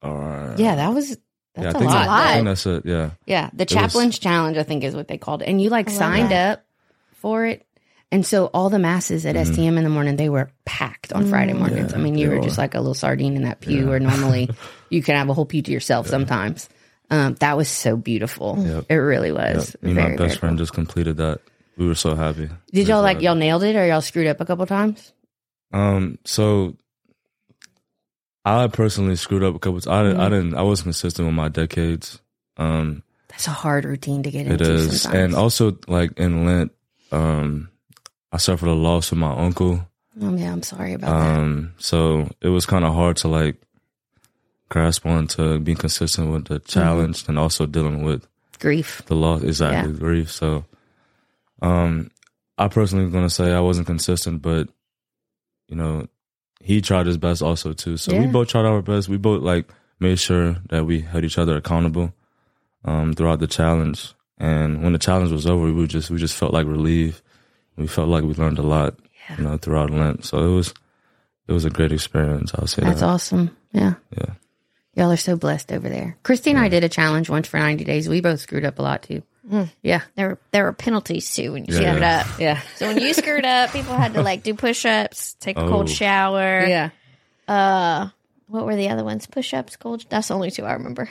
Or 0.01 0.55
Yeah, 0.59 0.77
that 0.77 0.95
was 0.95 1.11
yeah, 1.11 1.17
that's 1.55 1.67
I 1.67 1.79
a 1.79 1.81
think 1.81 1.91
lot. 1.91 2.05
that- 2.07 2.09
I 2.31 2.35
think 2.35 2.45
that's 2.47 2.67
it. 2.67 2.87
Yeah. 2.87 3.11
Yeah, 3.27 3.51
the 3.53 3.65
was- 3.65 3.73
chaplain's 3.73 4.19
challenge, 4.21 4.57
I 4.59 4.62
think, 4.62 4.85
is 4.85 4.95
what 4.95 5.09
they 5.09 5.19
called 5.19 5.43
it. 5.43 5.49
And 5.49 5.61
you 5.61 5.71
like 5.71 5.91
signed 5.91 6.31
that. 6.31 6.59
up 6.59 6.65
for 7.15 7.47
it, 7.47 7.67
And 8.12 8.25
so 8.26 8.47
all 8.52 8.69
the 8.71 8.78
masses 8.78 9.25
at 9.26 9.35
Mm-hmm. 9.37 9.52
STM 9.61 9.76
in 9.78 9.83
the 9.85 9.90
morning, 9.90 10.16
they 10.16 10.28
were 10.28 10.50
packed 10.66 11.12
on 11.14 11.26
Friday 11.28 11.54
mornings. 11.54 11.95
I 11.95 11.97
mean, 11.97 12.16
you 12.19 12.28
they 12.28 12.37
were 12.37 12.42
just 12.42 12.59
like 12.59 12.75
a 12.75 12.78
little 12.78 12.95
sardine 12.95 13.35
in 13.37 13.42
that 13.45 13.61
pew 13.61 13.88
where 13.88 13.99
normally 13.99 14.50
you 14.90 15.02
can 15.02 15.16
have 15.16 15.28
a 15.31 15.35
whole 15.35 15.47
pew 15.47 15.62
to 15.62 15.73
yourself 15.73 16.07
sometimes. 16.07 16.69
Um, 17.11 17.35
that 17.40 17.57
was 17.57 17.69
so 17.69 17.97
beautiful. 17.97 18.57
Yep. 18.59 18.85
It 18.90 18.95
really 18.97 19.33
Yep. 19.33 19.57
was. 19.57 19.76
Me 19.83 19.90
and 19.90 19.95
Very, 19.99 20.11
my 20.11 20.16
best 20.16 20.38
friend 20.40 20.59
just 20.59 20.73
completed 20.75 21.16
that. 21.16 21.40
We 21.78 21.87
were 21.88 21.95
so 21.95 22.14
happy. 22.14 22.50
Did 22.71 22.87
y'all 22.88 23.00
like, 23.02 23.23
y'all 23.23 23.35
nailed 23.35 23.62
it 23.64 23.76
or 23.76 23.87
y'all 23.87 24.02
screwed 24.02 24.26
up 24.26 24.40
a 24.40 24.45
couple 24.45 24.66
times? 24.66 25.12
Um, 25.73 26.19
so 26.26 26.76
I 28.45 28.66
personally 28.69 29.16
screwed 29.16 29.42
up 29.42 29.54
a 29.54 29.59
couple. 29.59 29.81
Times. 29.81 29.87
I 29.88 30.02
didn't. 30.02 30.21
I 30.21 30.25
Mm-hmm. 30.25 30.35
didn't. 30.35 30.54
I 30.54 30.62
wasn't 30.62 30.85
consistent 30.87 31.26
with 31.26 31.35
my 31.35 31.49
decades. 31.49 32.21
Um, 32.59 33.02
That's 33.28 33.47
a 33.47 33.52
hard 33.52 33.85
routine 33.87 34.23
to 34.25 34.31
get 34.31 34.47
into 34.47 34.54
It 34.54 34.61
is, 34.71 35.02
sometimes. 35.02 35.25
and 35.25 35.35
also 35.35 35.78
like 35.87 36.19
in 36.19 36.45
Lent, 36.45 36.73
um, 37.11 37.71
I 38.33 38.39
suffered 38.39 38.69
a 38.69 38.73
loss 38.75 39.11
with 39.11 39.19
my 39.21 39.33
uncle. 39.33 39.87
oh, 40.21 40.35
yeah, 40.37 40.53
I'm 40.53 40.62
sorry 40.62 40.95
about 40.95 41.11
that. 41.19 41.39
Um, 41.41 41.75
so 41.79 42.31
it 42.41 42.49
was 42.49 42.65
kind 42.67 42.85
of 42.85 42.95
hard 42.95 43.17
to 43.19 43.29
like 43.29 43.57
grasp 44.69 45.05
on 45.07 45.27
to 45.29 45.59
being 45.59 45.77
consistent 45.77 46.33
with 46.33 46.47
the 46.47 46.55
Mm-hmm. 46.61 46.67
challenge 46.81 47.25
and 47.29 47.39
also 47.39 47.67
dealing 47.67 48.03
with 48.05 48.27
Grief. 48.59 49.03
the 49.07 49.15
loss 49.15 49.43
exactly 49.43 49.93
grief. 49.93 50.31
So, 50.31 50.65
um, 51.61 52.11
I 52.59 52.69
personally 52.69 53.05
was 53.05 53.12
gonna 53.12 53.31
say 53.31 53.53
I 53.53 53.61
wasn't 53.61 53.87
consistent, 53.87 54.41
but 54.43 54.69
you 55.69 55.77
know, 55.77 56.07
he 56.61 56.81
tried 56.81 57.07
his 57.07 57.17
best 57.19 57.43
also 57.43 57.73
too. 57.73 57.97
So 57.97 58.19
we 58.19 58.27
both 58.27 58.49
tried 58.49 58.65
our 58.67 58.83
best. 58.83 59.09
We 59.09 59.17
both 59.17 59.43
like 59.43 59.69
made 60.01 60.19
sure 60.19 60.57
that 60.71 60.85
we 60.87 61.01
held 61.01 61.25
each 61.25 61.39
other 61.39 61.57
accountable 61.57 62.12
um, 62.85 63.15
throughout 63.15 63.41
the 63.41 63.47
challenge. 63.47 64.15
And 64.39 64.83
when 64.83 64.93
the 64.93 64.99
challenge 64.99 65.33
was 65.33 65.47
over, 65.47 65.73
we 65.73 65.87
just 65.87 66.11
we 66.11 66.19
just 66.19 66.37
felt 66.37 66.53
like 66.53 66.67
relief. 66.67 67.23
We 67.76 67.87
felt 67.87 68.09
like 68.09 68.25
we 68.25 68.35
learned 68.35 68.59
a 68.59 68.62
lot, 68.62 68.95
you 69.38 69.45
know, 69.45 69.57
throughout 69.57 69.91
Lent. 69.91 70.25
So 70.25 70.38
it 70.38 70.55
was 70.55 70.75
it 71.49 71.52
was 71.52 71.64
a 71.64 71.71
great 71.71 71.93
experience. 71.93 72.52
I'll 72.55 72.67
say 72.67 72.83
That's 72.83 73.00
that. 73.00 73.07
awesome. 73.07 73.57
Yeah. 73.73 73.95
Yeah. 74.17 74.35
Y'all 74.95 75.11
are 75.11 75.17
so 75.17 75.37
blessed 75.37 75.73
over 75.73 75.88
there. 75.88 76.17
Christy 76.23 76.50
and 76.50 76.59
I 76.59 76.69
did 76.69 76.85
a 76.85 76.88
challenge 76.88 77.31
once 77.31 77.49
for 77.49 77.59
90 77.59 77.85
days. 77.85 78.09
We 78.11 78.21
both 78.21 78.41
screwed 78.41 78.64
up 78.67 78.79
a 78.79 78.83
lot 78.83 79.02
too. 79.02 79.23
Yeah. 79.83 80.02
There 80.14 80.29
were 80.29 80.38
there 80.52 80.64
were 80.64 80.73
penalties 80.73 81.35
too 81.35 81.52
when 81.52 81.64
you 81.64 81.75
Yeah, 81.75 81.81
screwed 81.81 82.00
yeah. 82.02 82.21
up. 82.21 82.26
Yeah. 82.38 82.61
So 82.76 82.87
when 82.88 82.99
you 82.99 83.12
screwed 83.14 83.45
up, 83.45 83.73
people 83.73 83.95
had 83.95 84.14
to 84.14 84.23
like 84.23 84.43
do 84.43 84.55
push 84.55 84.85
ups, 84.85 85.35
take 85.41 85.57
a 85.57 85.62
Oh. 85.62 85.69
cold 85.69 85.91
shower. 85.91 86.64
Yeah. 86.67 86.91
Uh, 87.49 88.09
what 88.49 88.67
were 88.67 88.76
the 88.76 88.91
other 88.91 89.02
ones? 89.05 89.26
Push 89.26 89.55
ups, 89.55 89.76
cold. 89.76 90.05
That's 90.11 90.29
the 90.29 90.35
only 90.35 90.50
two 90.50 90.64
I 90.64 90.75
remember. 90.75 91.09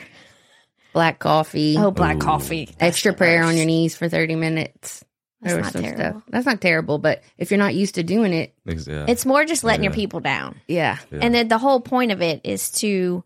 Black 0.92 1.18
coffee. 1.18 1.76
Oh, 1.78 1.90
black 1.90 2.20
coffee. 2.20 2.66
That's 2.66 2.82
extra 2.82 3.12
prayer 3.14 3.42
on 3.44 3.56
your 3.56 3.66
knees 3.66 3.96
for 3.96 4.08
30 4.08 4.34
minutes. 4.36 5.04
That's 5.42 5.74
not 5.74 5.82
terrible. 5.82 5.98
stuff. 6.20 6.22
That's 6.28 6.46
not 6.46 6.60
terrible, 6.60 6.98
but 6.98 7.22
if 7.38 7.50
you're 7.50 7.58
not 7.58 7.74
used 7.74 7.96
to 7.96 8.02
doing 8.02 8.32
it, 8.32 8.54
yeah. 8.64 9.06
It's 9.08 9.26
more 9.26 9.44
just 9.44 9.64
letting 9.64 9.82
your 9.84 9.92
people 9.92 10.20
down. 10.20 10.60
yeah. 10.68 10.98
And 11.10 11.34
then 11.34 11.48
the 11.48 11.58
whole 11.58 11.80
point 11.80 12.12
of 12.12 12.22
it 12.22 12.40
is 12.44 12.70
to 12.80 13.24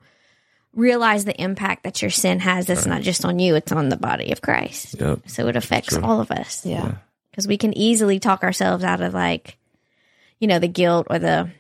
realize 0.74 1.24
the 1.24 1.40
impact 1.40 1.84
that 1.84 2.02
your 2.02 2.10
sin 2.10 2.40
has. 2.40 2.66
That's 2.66 2.86
not 2.86 3.02
just 3.02 3.24
on 3.24 3.38
you, 3.38 3.54
it's 3.54 3.72
on 3.72 3.88
the 3.88 3.96
body 3.96 4.32
of 4.32 4.40
Christ. 4.42 4.96
Yep. 5.00 5.20
So 5.28 5.48
it 5.48 5.56
affects 5.56 5.94
True. 5.94 6.02
all 6.02 6.20
of 6.20 6.30
us. 6.30 6.64
Yeah. 6.66 6.96
Because 7.30 7.46
we 7.46 7.58
can 7.58 7.76
easily 7.76 8.18
talk 8.18 8.42
ourselves 8.42 8.82
out 8.84 9.00
of 9.02 9.12
like, 9.14 9.58
you 10.40 10.48
know, 10.48 10.58
the 10.58 10.68
guilt 10.68 11.06
or 11.10 11.18
the 11.18 11.50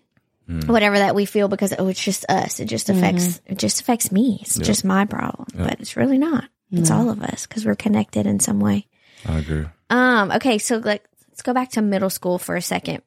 Mm. 0.48 0.68
whatever 0.68 0.96
that 0.96 1.16
we 1.16 1.24
feel 1.24 1.48
because 1.48 1.74
oh 1.76 1.88
it's 1.88 2.00
just 2.04 2.24
us. 2.28 2.60
It 2.60 2.66
just 2.66 2.88
affects 2.88 3.40
it 3.46 3.58
just 3.58 3.80
affects 3.80 4.12
me. 4.12 4.38
It's 4.42 4.56
just 4.56 4.84
my 4.84 5.04
problem. 5.04 5.48
But 5.52 5.80
it's 5.80 5.96
really 5.96 6.18
not. 6.18 6.44
It's 6.70 6.88
all 6.92 7.10
of 7.10 7.20
us 7.20 7.48
because 7.48 7.66
we're 7.66 7.74
connected 7.74 8.26
in 8.28 8.38
some 8.38 8.60
way. 8.60 8.86
I 9.26 9.38
agree. 9.38 9.64
Um, 9.90 10.32
okay, 10.32 10.58
so 10.58 10.78
like 10.78 11.04
let's 11.28 11.42
go 11.42 11.54
back 11.54 11.70
to 11.72 11.82
middle 11.82 12.10
school 12.10 12.38
for 12.38 12.56
a 12.56 12.62
second. 12.62 13.02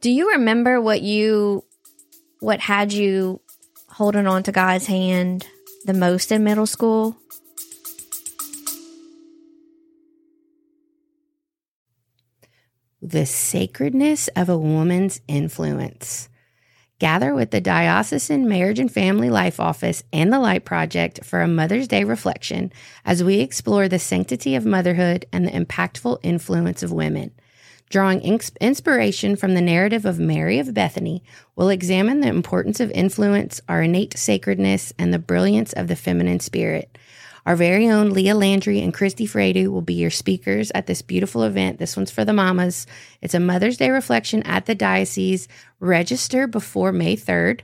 Do 0.00 0.10
you 0.10 0.32
remember 0.32 0.80
what 0.80 1.02
you 1.02 1.64
what 2.40 2.60
had 2.60 2.92
you 2.92 3.40
holding 3.88 4.26
on 4.26 4.42
to 4.44 4.52
God's 4.52 4.86
hand 4.86 5.46
the 5.84 5.94
most 5.94 6.32
in 6.32 6.42
middle 6.42 6.66
school? 6.66 7.16
The 13.00 13.26
sacredness 13.26 14.28
of 14.34 14.48
a 14.48 14.56
woman's 14.56 15.20
influence. 15.28 16.28
Gather 17.02 17.34
with 17.34 17.50
the 17.50 17.60
Diocesan 17.60 18.48
Marriage 18.48 18.78
and 18.78 18.88
Family 18.88 19.28
Life 19.28 19.58
Office 19.58 20.04
and 20.12 20.32
the 20.32 20.38
Light 20.38 20.64
Project 20.64 21.24
for 21.24 21.40
a 21.40 21.48
Mother's 21.48 21.88
Day 21.88 22.04
reflection 22.04 22.72
as 23.04 23.24
we 23.24 23.40
explore 23.40 23.88
the 23.88 23.98
sanctity 23.98 24.54
of 24.54 24.64
motherhood 24.64 25.26
and 25.32 25.44
the 25.44 25.50
impactful 25.50 26.20
influence 26.22 26.80
of 26.84 26.92
women. 26.92 27.32
Drawing 27.90 28.20
inspiration 28.60 29.34
from 29.34 29.54
the 29.54 29.60
narrative 29.60 30.04
of 30.04 30.20
Mary 30.20 30.60
of 30.60 30.74
Bethany, 30.74 31.24
we'll 31.56 31.70
examine 31.70 32.20
the 32.20 32.28
importance 32.28 32.78
of 32.78 32.92
influence, 32.92 33.60
our 33.68 33.82
innate 33.82 34.16
sacredness, 34.16 34.92
and 34.96 35.12
the 35.12 35.18
brilliance 35.18 35.72
of 35.72 35.88
the 35.88 35.96
feminine 35.96 36.38
spirit. 36.38 36.96
Our 37.44 37.56
very 37.56 37.88
own 37.88 38.10
Leah 38.10 38.34
Landry 38.36 38.80
and 38.80 38.94
Christy 38.94 39.26
Fredu 39.26 39.68
will 39.68 39.82
be 39.82 39.94
your 39.94 40.10
speakers 40.10 40.70
at 40.74 40.86
this 40.86 41.02
beautiful 41.02 41.42
event. 41.42 41.78
This 41.78 41.96
one's 41.96 42.10
for 42.10 42.24
the 42.24 42.32
mamas. 42.32 42.86
It's 43.20 43.34
a 43.34 43.40
Mother's 43.40 43.76
Day 43.76 43.90
reflection 43.90 44.42
at 44.44 44.66
the 44.66 44.74
diocese. 44.76 45.48
Register 45.80 46.46
before 46.46 46.92
May 46.92 47.16
3rd. 47.16 47.60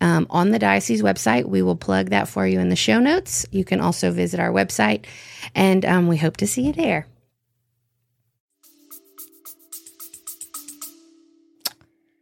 Um, 0.00 0.26
on 0.28 0.50
the 0.50 0.58
diocese 0.58 1.02
website, 1.02 1.46
we 1.46 1.62
will 1.62 1.74
plug 1.76 2.10
that 2.10 2.28
for 2.28 2.46
you 2.46 2.60
in 2.60 2.68
the 2.68 2.76
show 2.76 3.00
notes. 3.00 3.46
You 3.50 3.64
can 3.64 3.80
also 3.80 4.12
visit 4.12 4.38
our 4.38 4.50
website, 4.50 5.06
and 5.54 5.84
um, 5.86 6.06
we 6.06 6.18
hope 6.18 6.36
to 6.36 6.46
see 6.46 6.66
you 6.66 6.72
there. 6.74 7.06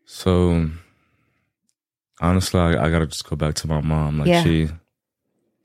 So 0.06 0.70
honestly, 2.20 2.60
I, 2.60 2.86
I 2.86 2.90
gotta 2.90 3.06
just 3.06 3.28
go 3.28 3.36
back 3.36 3.54
to 3.56 3.68
my 3.68 3.80
mom. 3.80 4.18
Like 4.20 4.28
Yeah. 4.28 4.42
she, 4.42 4.68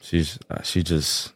she's 0.01 0.39
uh, 0.50 0.62
she 0.62 0.84
just 0.84 1.34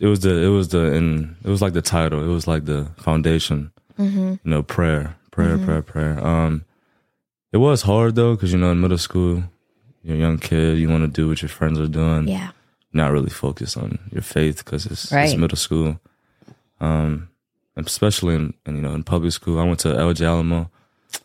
it 0.00 0.06
was 0.06 0.20
the 0.20 0.42
it 0.42 0.48
was 0.48 0.68
the 0.68 0.92
and 0.94 1.36
it 1.44 1.48
was 1.48 1.62
like 1.62 1.72
the 1.72 1.82
title. 1.82 2.22
It 2.22 2.32
was 2.32 2.46
like 2.46 2.64
the 2.64 2.88
foundation. 2.96 3.70
Mm-hmm. 3.98 4.28
You 4.44 4.50
know, 4.50 4.62
prayer, 4.62 5.16
prayer, 5.30 5.56
prayer, 5.58 5.82
prayer. 5.82 6.26
Um, 6.26 6.64
it 7.52 7.58
was 7.58 7.82
hard 7.82 8.14
though 8.16 8.34
because 8.34 8.52
you 8.52 8.58
know 8.58 8.72
in 8.72 8.80
middle 8.80 8.98
school, 8.98 9.44
you're 10.02 10.16
a 10.16 10.20
young 10.20 10.38
kid. 10.38 10.78
You 10.78 10.88
want 10.88 11.02
to 11.04 11.08
do 11.08 11.28
what 11.28 11.42
your 11.42 11.48
friends 11.48 11.78
are 11.78 11.86
doing. 11.88 12.26
Yeah. 12.28 12.50
Not 12.92 13.12
really 13.12 13.30
focus 13.30 13.76
on 13.76 13.98
your 14.12 14.22
faith 14.22 14.64
because 14.64 14.86
it's, 14.86 15.10
it's 15.12 15.34
middle 15.36 15.56
school. 15.56 16.00
Um, 16.80 17.28
especially 17.76 18.34
in, 18.36 18.54
in 18.66 18.76
you 18.76 18.82
know 18.82 18.94
in 18.94 19.02
public 19.04 19.32
school. 19.32 19.58
I 19.58 19.64
went 19.64 19.80
to 19.80 19.90
El 19.96 20.12
Alleman. 20.14 20.68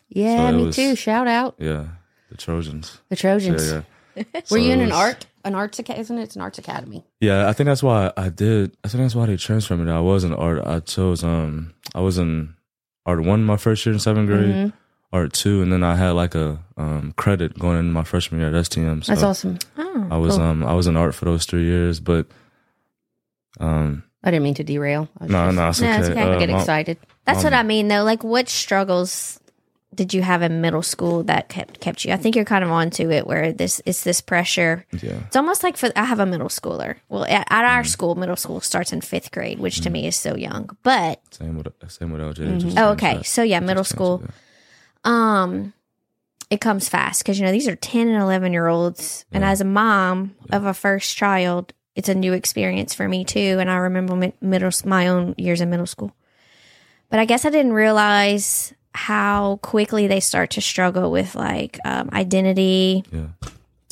Yeah, 0.08 0.50
So 0.50 0.56
me 0.56 0.64
was- 0.66 0.76
too. 0.76 0.94
Shout 0.96 1.26
out 1.28 1.54
Yeah, 1.58 1.86
the 2.30 2.36
Trojans. 2.36 3.00
the 3.08 3.16
Trojans. 3.16 3.70
Yeah, 3.70 3.82
yeah. 4.16 4.24
Were 4.34 4.40
So 4.44 4.56
you 4.56 4.72
in 4.72 4.80
an 4.80 4.90
was- 4.90 4.98
art, 4.98 5.26
an 5.44 5.54
arts 5.54 5.78
academy? 5.78 6.00
Isn't 6.02 6.18
it? 6.18 6.22
It's 6.22 6.36
an 6.36 6.42
arts 6.42 6.58
academy. 6.58 7.04
Yeah, 7.20 7.48
I 7.48 7.52
think 7.52 7.66
that's 7.66 7.82
why 7.82 8.12
I 8.16 8.28
did. 8.28 8.76
I 8.84 8.88
think 8.88 9.02
that's 9.02 9.14
why 9.14 9.26
they 9.26 9.36
transferred 9.36 9.78
me. 9.78 9.90
I 9.90 10.00
was 10.00 10.24
in 10.24 10.34
art. 10.34 10.66
I 10.66 10.80
chose. 10.80 11.22
Um, 11.24 11.74
I 11.94 12.00
was 12.00 12.18
in 12.18 12.54
art 13.06 13.22
one 13.22 13.44
my 13.44 13.56
first 13.56 13.84
year 13.86 13.92
in 13.92 13.98
seventh 13.98 14.28
grade, 14.28 14.44
Mhm. 14.54 14.72
art 15.12 15.32
two, 15.32 15.62
and 15.62 15.72
then 15.72 15.82
I 15.82 15.96
had 15.96 16.10
like 16.10 16.34
a 16.34 16.58
um 16.76 17.12
credit 17.16 17.58
going 17.58 17.78
into 17.78 17.92
my 17.92 18.04
freshman 18.04 18.40
year 18.40 18.48
at 18.50 18.54
STM. 18.54 19.02
So 19.04 19.12
That's 19.12 19.22
awesome. 19.24 19.58
Oh. 19.78 20.06
I 20.10 20.16
was 20.18 20.36
Cool. 20.36 20.44
um 20.44 20.64
I 20.64 20.74
was 20.74 20.86
in 20.86 20.96
art 20.96 21.14
for 21.14 21.24
those 21.24 21.46
three 21.46 21.64
years, 21.64 21.98
but 22.00 22.26
um 23.58 24.04
I 24.22 24.30
didn't 24.30 24.44
mean 24.44 24.54
to 24.54 24.64
derail. 24.64 25.08
I 25.18 25.24
was 25.24 25.32
no 25.32 25.46
just- 25.46 25.56
no 25.56 25.68
it's 25.70 25.80
No, 25.80 25.88
okay. 25.88 25.98
it's 26.00 26.08
okay. 26.10 26.20
I 26.22 26.34
Uh, 26.34 26.38
get 26.38 26.50
excited. 26.50 26.98
That's 27.24 27.42
what 27.42 27.52
Um, 27.54 27.58
I 27.60 27.62
mean 27.62 27.88
though. 27.88 28.02
Like 28.04 28.22
what 28.22 28.48
struggles 28.48 29.39
did 29.94 30.14
you 30.14 30.22
have 30.22 30.42
in 30.42 30.60
middle 30.60 30.82
school 30.82 31.24
that 31.24 31.48
kept 31.48 31.80
kept 31.80 32.04
you? 32.04 32.12
I 32.12 32.16
think 32.16 32.36
you're 32.36 32.44
kind 32.44 32.64
of 32.64 32.70
onto 32.70 33.10
it 33.10 33.26
where 33.26 33.52
this 33.52 33.82
it's 33.84 34.04
this 34.04 34.20
pressure. 34.20 34.86
yeah 34.92 35.20
It's 35.26 35.36
almost 35.36 35.62
like 35.62 35.76
for 35.76 35.90
I 35.96 36.04
have 36.04 36.20
a 36.20 36.26
middle 36.26 36.48
schooler. 36.48 36.96
Well, 37.08 37.24
at, 37.24 37.46
at 37.50 37.64
our 37.64 37.82
mm. 37.82 37.86
school, 37.86 38.14
middle 38.14 38.36
school 38.36 38.60
starts 38.60 38.92
in 38.92 39.00
fifth 39.00 39.32
grade, 39.32 39.58
which 39.58 39.80
to 39.80 39.88
mm. 39.88 39.92
me 39.92 40.06
is 40.06 40.16
so 40.16 40.36
young. 40.36 40.76
But 40.82 41.20
same 41.30 41.56
with 41.56 41.68
same 41.88 42.12
with 42.12 42.20
LJ. 42.20 42.36
Mm-hmm. 42.36 42.58
Just 42.58 42.78
oh, 42.78 42.90
okay, 42.90 43.16
that. 43.18 43.26
so 43.26 43.42
yeah, 43.42 43.60
middle 43.60 43.84
school. 43.84 44.22
it, 44.24 44.30
um 45.04 45.72
it 46.50 46.60
comes 46.60 46.88
fast 46.88 47.22
because 47.22 47.38
you 47.38 47.46
know 47.46 47.52
these 47.52 47.68
are 47.68 47.76
10 47.76 48.08
and 48.08 48.20
11 48.20 48.52
year 48.52 48.66
olds 48.66 49.24
and 49.32 49.44
as 49.44 49.60
a 49.60 49.64
mom 49.64 50.34
of 50.50 50.64
a 50.66 50.74
first 50.74 51.16
child 51.16 51.72
it's 51.94 52.08
a 52.08 52.14
new 52.14 52.32
experience 52.32 52.92
for 52.92 53.08
me 53.08 53.24
too 53.24 53.56
and 53.60 53.70
i 53.70 53.76
remember 53.76 54.32
middle 54.40 54.70
my 54.84 55.06
own 55.06 55.34
years 55.38 55.60
in 55.60 55.70
middle 55.70 55.86
school 55.86 56.14
but 57.08 57.20
i 57.20 57.24
guess 57.24 57.44
i 57.44 57.50
didn't 57.50 57.72
realize 57.72 58.74
how 58.94 59.56
quickly 59.62 60.06
they 60.06 60.20
start 60.20 60.50
to 60.50 60.60
struggle 60.60 61.10
with 61.10 61.34
like 61.34 61.78
um, 61.84 62.10
identity 62.12 63.04
Yeah, 63.12 63.28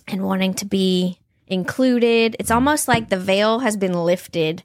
and 0.06 0.24
wanting 0.24 0.54
to 0.54 0.64
be 0.64 1.18
included. 1.46 2.36
It's 2.38 2.50
almost 2.50 2.88
like 2.88 3.08
the 3.08 3.18
veil 3.18 3.60
has 3.60 3.76
been 3.76 3.92
lifted. 3.92 4.62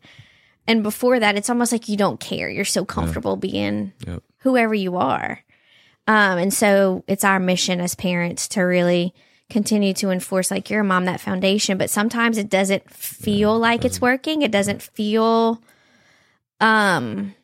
And 0.68 0.82
before 0.84 1.20
that 1.20 1.36
it's 1.36 1.50
almost 1.50 1.72
like 1.72 1.88
you 1.90 1.98
don't 1.98 2.20
care. 2.20 2.50
You're 2.50 2.66
so 2.66 2.84
comfortable 2.86 3.36
being 3.36 3.94
Yep. 4.08 4.24
whoever 4.40 4.74
you 4.74 4.98
are. 4.98 5.42
Um, 6.08 6.38
and 6.38 6.54
so 6.54 7.04
it's 7.08 7.24
our 7.24 7.40
mission 7.40 7.80
as 7.80 7.96
parents 7.96 8.48
to 8.50 8.62
really 8.62 9.14
continue 9.50 9.94
to 9.94 10.10
enforce 10.10 10.50
like 10.50 10.70
you're 10.70 10.82
a 10.82 10.84
mom 10.84 11.06
that 11.06 11.22
foundation, 11.22 11.78
but 11.78 11.90
sometimes 11.90 12.38
it 12.38 12.50
doesn't 12.50 12.90
feel 12.90 13.58
like 13.58 13.86
it's 13.86 14.02
working. 14.02 14.42
It 14.42 14.52
doesn't 14.52 14.82
feel 14.82 15.62
um 16.60 17.36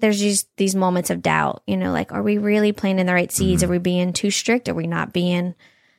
there's 0.00 0.20
just 0.20 0.48
these 0.56 0.74
moments 0.74 1.10
of 1.10 1.22
doubt, 1.22 1.62
you 1.66 1.76
know, 1.76 1.92
like, 1.92 2.12
are 2.12 2.22
we 2.22 2.38
really 2.38 2.72
planting 2.72 3.06
the 3.06 3.14
right 3.14 3.32
seeds? 3.32 3.62
Mm-hmm. 3.62 3.70
Are 3.70 3.74
we 3.74 3.78
being 3.78 4.12
too 4.12 4.30
strict? 4.30 4.68
Are 4.68 4.74
we 4.74 4.86
not 4.86 5.12
being, 5.12 5.54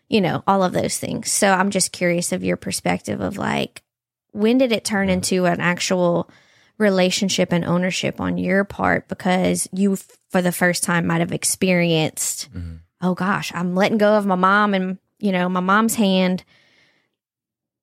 you 0.10 0.22
know, 0.22 0.44
all 0.48 0.64
of 0.64 0.74
those 0.74 0.98
things? 0.98 1.32
So 1.32 1.52
I'm 1.52 1.70
just 1.72 1.92
curious 1.92 2.32
of 2.32 2.44
your 2.44 2.58
perspective 2.58 3.22
of 3.22 3.38
like, 3.38 3.84
when 4.32 4.58
did 4.58 4.72
it 4.72 4.86
turn 4.86 5.10
into 5.10 5.46
an 5.46 5.60
actual 5.60 6.30
relationship 6.78 7.52
and 7.52 7.64
ownership 7.64 8.20
on 8.20 8.38
your 8.38 8.64
part 8.64 9.08
because 9.08 9.68
you, 9.72 9.98
for 10.30 10.42
the 10.42 10.52
first 10.52 10.84
time, 10.84 11.08
might 11.08 11.20
have 11.20 11.32
experienced, 11.32 12.52
mm-hmm. 12.54 12.78
oh 13.02 13.14
gosh, 13.14 13.52
I'm 13.54 13.76
letting 13.76 13.98
go 13.98 14.16
of 14.16 14.26
my 14.26 14.36
mom 14.36 14.74
and, 14.74 14.98
you 15.20 15.32
know, 15.32 15.48
my 15.48 15.60
mom's 15.60 15.96
hand. 15.96 16.44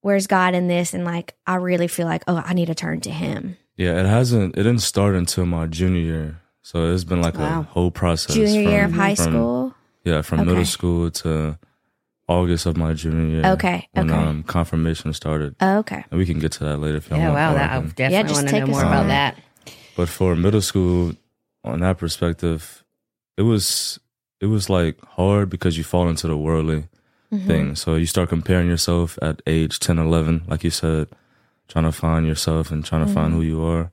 Where's 0.01 0.27
God 0.27 0.55
in 0.55 0.69
this? 0.69 0.95
And 0.95 1.05
like, 1.05 1.35
I 1.47 1.57
really 1.57 1.89
feel 1.89 2.07
like, 2.07 2.25
oh, 2.27 2.43
I 2.45 2.55
need 2.55 2.67
to 2.67 2.75
turn 2.75 3.01
to 3.03 3.11
Him. 3.11 3.57
Yeah, 3.79 3.99
it 4.01 4.07
hasn't. 4.07 4.55
It 4.59 4.63
didn't 4.65 4.81
start 4.83 5.15
until 5.15 5.47
my 5.47 5.67
junior 5.67 6.01
year, 6.03 6.41
so 6.63 6.93
it's 6.93 7.05
been 7.05 7.23
like 7.23 7.37
a 7.39 7.63
whole 7.63 7.91
process. 7.91 8.35
Junior 8.35 8.63
year 8.69 8.85
of 8.85 8.93
high 8.93 9.15
from- 9.15 9.25
school. 9.33 9.75
Yeah, 10.05 10.23
from 10.23 10.41
Okay. 10.41 10.49
middle 10.49 10.65
school 10.65 11.11
to 11.23 11.59
August 12.29 12.67
of 12.67 12.77
my 12.77 12.93
junior 12.95 13.27
year. 13.41 13.47
Okay, 13.55 13.89
when 13.93 14.11
okay. 14.11 14.21
um, 14.21 14.43
confirmation 14.43 15.13
started, 15.13 15.55
Oh, 15.61 15.79
okay. 15.79 16.05
and 16.11 16.19
we 16.19 16.27
can 16.27 16.39
get 16.39 16.53
to 16.53 16.65
that 16.65 16.79
later 16.79 16.97
if 16.99 17.09
y'all 17.09 17.19
Yeah, 17.19 17.27
want. 17.33 17.37
wow. 17.39 17.55
That, 17.55 17.71
I 17.71 17.81
definitely 17.81 18.23
just 18.29 18.35
want 18.35 18.49
to 18.49 18.53
take 18.53 18.65
know 18.65 18.71
us 18.71 18.77
more 18.77 18.83
about 18.85 19.01
through 19.01 19.09
that. 19.09 19.39
But 19.97 20.09
for 20.09 20.35
middle 20.37 20.61
school, 20.63 21.13
on 21.65 21.81
that 21.81 21.99
perspective, 21.99 22.85
it 23.37 23.43
was 23.43 23.99
it 24.41 24.47
was 24.47 24.71
like 24.71 24.97
hard 25.17 25.51
because 25.51 25.77
you 25.79 25.85
fall 25.85 26.09
into 26.09 26.27
the 26.27 26.37
worldly 26.37 26.85
Mm-hmm. 27.31 27.47
thing. 27.47 27.77
So 27.77 27.97
you 27.97 28.07
start 28.07 28.31
comparing 28.31 28.69
yourself 28.69 29.19
at 29.21 29.43
age 29.47 29.79
10, 29.81 29.99
11, 29.99 30.45
like 30.49 30.65
you 30.65 30.71
said, 30.71 31.09
trying 31.69 31.85
to 31.85 31.93
find 31.93 32.27
yourself 32.27 32.71
and 32.71 32.85
trying 32.85 33.07
to 33.07 33.13
find 33.13 33.33
who 33.35 33.43
you 33.43 33.63
are. 33.63 33.93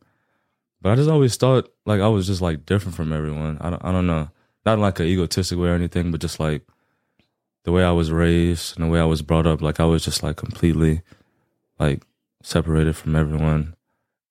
But 0.81 0.91
I 0.91 0.95
just 0.95 1.09
always 1.09 1.35
thought 1.35 1.69
like 1.85 2.01
I 2.01 2.07
was 2.07 2.27
just 2.27 2.41
like 2.41 2.65
different 2.65 2.95
from 2.95 3.11
everyone. 3.11 3.57
I 3.59 3.69
don't, 3.69 3.83
I 3.83 3.91
don't 3.91 4.07
know, 4.07 4.29
not 4.65 4.73
in 4.75 4.81
like 4.81 4.99
an 4.99 5.07
egotistic 5.07 5.57
way 5.57 5.69
or 5.69 5.75
anything, 5.75 6.11
but 6.11 6.21
just 6.21 6.39
like 6.39 6.63
the 7.63 7.71
way 7.71 7.83
I 7.83 7.91
was 7.91 8.11
raised 8.11 8.77
and 8.77 8.85
the 8.85 8.89
way 8.89 8.99
I 8.99 9.05
was 9.05 9.21
brought 9.21 9.47
up. 9.47 9.61
Like 9.61 9.79
I 9.79 9.85
was 9.85 10.05
just 10.05 10.23
like 10.23 10.37
completely 10.37 11.01
like 11.79 12.03
separated 12.41 12.95
from 12.95 13.15
everyone. 13.15 13.75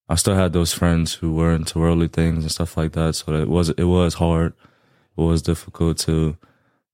I 0.08 0.14
still 0.16 0.34
had 0.34 0.52
those 0.52 0.72
friends 0.72 1.14
who 1.14 1.34
were 1.34 1.52
into 1.52 1.78
worldly 1.78 2.08
things 2.08 2.44
and 2.44 2.52
stuff 2.52 2.76
like 2.76 2.92
that. 2.92 3.14
So 3.14 3.34
it 3.34 3.48
was 3.48 3.70
it 3.70 3.84
was 3.84 4.14
hard. 4.14 4.54
It 5.16 5.20
was 5.20 5.42
difficult 5.42 5.98
to 5.98 6.36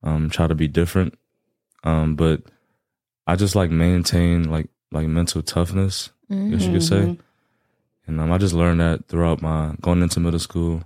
um, 0.02 0.30
try 0.30 0.47
to 0.47 0.54
be 0.54 0.69
different. 0.69 1.19
Um, 1.85 2.14
but 2.14 2.42
I 3.26 3.37
just 3.37 3.54
like 3.54 3.71
maintain 3.71 4.50
like 4.50 4.69
like 4.92 5.07
mental 5.07 5.42
toughness, 5.42 6.11
I 6.31 6.35
guess 6.49 6.65
you 6.65 6.73
could 6.73 6.83
say. 6.85 7.17
And 8.07 8.21
um, 8.21 8.33
I 8.33 8.39
just 8.39 8.55
learned 8.55 8.81
that 8.81 9.07
throughout 9.09 9.41
my 9.43 9.75
going 9.81 10.03
into 10.03 10.21
middle 10.21 10.39
school. 10.41 10.83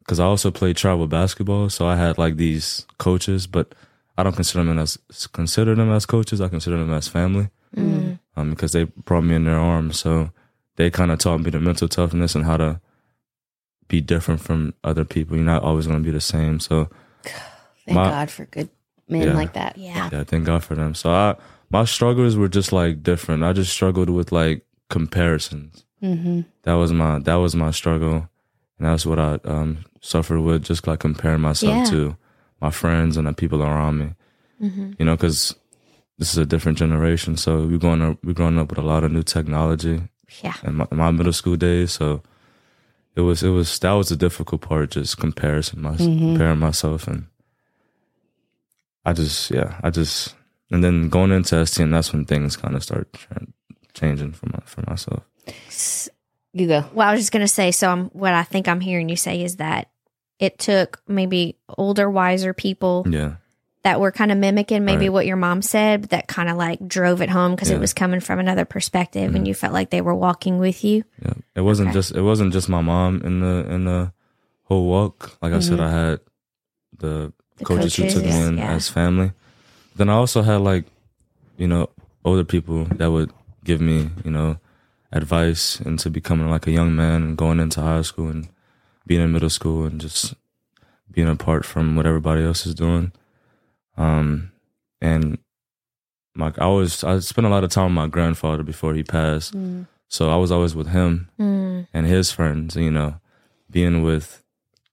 Because 0.00 0.20
I 0.20 0.24
also 0.24 0.50
played 0.50 0.76
travel 0.76 1.06
basketball, 1.06 1.68
so 1.68 1.86
I 1.86 1.96
had 1.96 2.16
like 2.16 2.36
these 2.36 2.86
coaches, 2.98 3.46
but 3.46 3.74
I 4.16 4.22
don't 4.22 4.34
consider 4.34 4.64
them 4.64 4.78
as 4.78 4.96
consider 5.32 5.74
them 5.74 5.92
as 5.92 6.06
coaches. 6.06 6.40
I 6.40 6.48
consider 6.48 6.78
them 6.78 6.92
as 6.92 7.08
family 7.08 7.50
um, 7.76 8.50
because 8.50 8.72
they 8.72 8.84
brought 8.84 9.20
me 9.24 9.34
in 9.34 9.44
their 9.44 9.58
arms. 9.58 9.98
So 9.98 10.30
they 10.76 10.90
kind 10.90 11.10
of 11.10 11.18
taught 11.18 11.40
me 11.40 11.50
the 11.50 11.60
mental 11.60 11.88
toughness 11.88 12.34
and 12.34 12.44
how 12.46 12.56
to 12.56 12.80
be 13.88 14.00
different 14.00 14.40
from 14.40 14.72
other 14.82 15.04
people. 15.04 15.36
You're 15.36 15.44
not 15.44 15.62
always 15.62 15.86
going 15.86 15.98
to 15.98 16.04
be 16.04 16.10
the 16.12 16.20
same. 16.22 16.58
So 16.60 16.88
Thank 17.84 17.96
My- 17.96 18.08
God 18.10 18.30
for 18.30 18.46
good 18.46 18.70
men 19.08 19.22
Yeah. 19.28 19.34
like 19.34 19.52
that. 19.54 19.76
Yeah. 19.76 20.08
yeah, 20.12 20.24
thank 20.24 20.44
God 20.46 20.64
for 20.64 20.74
them. 20.74 20.94
So 20.94 21.10
I 21.10 21.36
my 21.70 21.84
struggles 21.84 22.36
were 22.36 22.48
just 22.48 22.72
like 22.72 23.02
different. 23.02 23.44
I 23.44 23.52
just 23.52 23.72
struggled 23.72 24.10
with 24.10 24.32
like 24.32 24.64
comparisons. 24.90 25.84
Mm-hmm. 26.02 26.42
That 26.62 26.74
was 26.74 26.92
my 26.92 27.18
that 27.20 27.34
was 27.36 27.54
my 27.56 27.70
struggle, 27.72 28.28
and 28.78 28.88
that's 28.88 29.04
what 29.06 29.18
I 29.18 29.38
um, 29.44 29.84
suffered 30.00 30.40
with. 30.40 30.64
Just 30.64 30.86
like 30.86 31.00
comparing 31.00 31.40
myself 31.40 31.74
Yeah. 31.74 31.84
to 31.90 32.16
my 32.60 32.70
friends 32.70 33.16
and 33.16 33.26
the 33.26 33.32
people 33.32 33.62
around 33.62 33.98
me. 33.98 34.14
You 34.60 35.04
know, 35.04 35.14
because 35.14 35.54
this 36.18 36.32
is 36.32 36.38
a 36.38 36.44
different 36.46 36.78
generation. 36.78 37.36
So 37.36 37.64
we're 37.66 37.78
going 37.78 38.02
up 38.02 38.18
we're 38.24 38.32
growing 38.34 38.58
up 38.58 38.70
with 38.70 38.78
a 38.78 38.82
lot 38.82 39.04
of 39.04 39.12
new 39.12 39.22
technology. 39.22 40.02
Yeah. 40.42 40.54
in 40.62 40.74
my, 40.74 40.86
in 40.90 40.98
my 40.98 41.10
middle 41.10 41.32
school 41.32 41.56
days. 41.56 41.92
So 41.92 42.22
it 43.16 43.20
was 43.22 43.42
it 43.42 43.50
was 43.50 43.78
that 43.80 43.92
was 43.92 44.08
the 44.08 44.16
difficult 44.16 44.60
part, 44.62 44.90
just 44.90 45.16
comparison 45.18 45.80
my 45.82 45.96
comparing 45.96 46.58
myself 46.58 47.06
and 47.08 47.26
I 49.04 49.12
just 49.12 49.50
yeah 49.50 49.78
I 49.82 49.90
just 49.90 50.34
and 50.70 50.82
then 50.84 51.08
going 51.08 51.32
into 51.32 51.54
STM 51.56 51.90
that's 51.92 52.12
when 52.12 52.24
things 52.24 52.56
kind 52.56 52.74
of 52.76 52.82
start 52.82 53.12
tra- 53.12 53.46
changing 53.94 54.32
for 54.32 54.46
my 54.46 54.60
for 54.64 54.82
myself. 54.88 55.22
You 56.52 56.66
go. 56.66 56.84
Well, 56.94 57.06
I 57.08 57.12
was 57.12 57.20
just 57.20 57.30
going 57.32 57.44
to 57.44 57.48
say, 57.48 57.70
so 57.70 57.90
I'm, 57.90 58.06
what 58.06 58.32
I 58.32 58.42
think 58.42 58.68
I'm 58.68 58.80
hearing 58.80 59.08
you 59.08 59.16
say 59.16 59.42
is 59.42 59.56
that 59.56 59.90
it 60.38 60.58
took 60.58 61.00
maybe 61.06 61.56
older, 61.76 62.10
wiser 62.10 62.54
people 62.54 63.04
Yeah, 63.08 63.34
that 63.82 64.00
were 64.00 64.10
kind 64.10 64.32
of 64.32 64.38
mimicking 64.38 64.84
maybe 64.84 65.06
Right. 65.08 65.12
what 65.12 65.26
your 65.26 65.36
mom 65.36 65.62
said, 65.62 66.02
but 66.02 66.10
that 66.10 66.26
kind 66.26 66.48
of 66.48 66.56
like 66.56 66.86
drove 66.88 67.20
it 67.22 67.28
home 67.28 67.54
because 67.54 67.68
Yeah. 67.68 67.74
Mm-hmm. 67.74 67.80
it 67.80 67.82
was 67.82 67.94
coming 67.94 68.20
from 68.20 68.38
another 68.38 68.64
perspective 68.64 69.34
and 69.34 69.46
you 69.46 69.54
felt 69.54 69.74
like 69.74 69.90
they 69.90 70.00
were 70.00 70.14
walking 70.14 70.58
with 70.58 70.84
you. 70.84 71.04
yeah. 71.22 71.34
It 71.54 71.60
wasn't 71.60 71.88
Okay. 71.88 71.94
just 71.98 72.12
it 72.12 72.22
wasn't 72.22 72.52
just 72.52 72.68
my 72.68 72.80
mom 72.80 73.20
in 73.22 73.40
the 73.40 73.66
in 73.72 73.84
the 73.84 74.12
whole 74.64 74.86
walk. 74.86 75.36
Like 75.42 75.52
I 75.52 75.60
said, 75.60 75.80
I 75.80 75.90
had 75.90 76.20
the, 76.96 77.32
The 77.58 77.64
coaches, 77.64 77.94
who 77.96 78.08
took 78.08 78.24
me 78.24 78.30
in 78.40 78.58
yeah. 78.58 78.72
as 78.72 78.88
family. 78.88 79.32
Then 79.98 80.08
I 80.08 80.14
also 80.14 80.42
had 80.42 80.60
like 80.62 80.84
you 81.58 81.66
know 81.68 81.90
older 82.24 82.44
people 82.44 82.84
that 82.96 83.10
would 83.10 83.30
give 83.64 83.80
me 83.80 84.10
you 84.24 84.30
know 84.30 84.58
advice 85.12 85.80
into 85.80 86.08
becoming 86.10 86.48
like 86.50 86.66
a 86.66 86.70
young 86.70 86.94
man 86.96 87.22
and 87.22 87.36
going 87.36 87.60
into 87.60 87.80
high 87.80 88.02
school 88.02 88.28
and 88.28 88.48
being 89.06 89.20
in 89.22 89.32
middle 89.32 89.50
school 89.50 89.84
and 89.86 90.00
just 90.00 90.34
being 91.10 91.28
apart 91.28 91.64
from 91.64 91.96
what 91.96 92.06
everybody 92.06 92.42
else 92.44 92.66
is 92.66 92.74
doing. 92.74 93.10
Um, 93.96 94.52
and 95.00 95.38
my 96.34 96.52
I 96.58 96.66
was 96.68 97.02
I 97.04 97.18
spent 97.20 97.46
a 97.46 97.50
lot 97.50 97.64
of 97.64 97.70
time 97.70 97.86
with 97.86 97.94
my 97.94 98.06
grandfather 98.06 98.62
before 98.62 98.94
he 98.94 99.02
passed, 99.02 99.54
so 100.08 100.30
I 100.30 100.36
was 100.36 100.52
always 100.52 100.74
with 100.74 100.88
him 100.88 101.28
Mm. 101.40 101.86
and 101.92 102.06
his 102.06 102.30
friends. 102.30 102.76
You 102.76 102.90
know, 102.92 103.16
being 103.70 104.02
with 104.02 104.42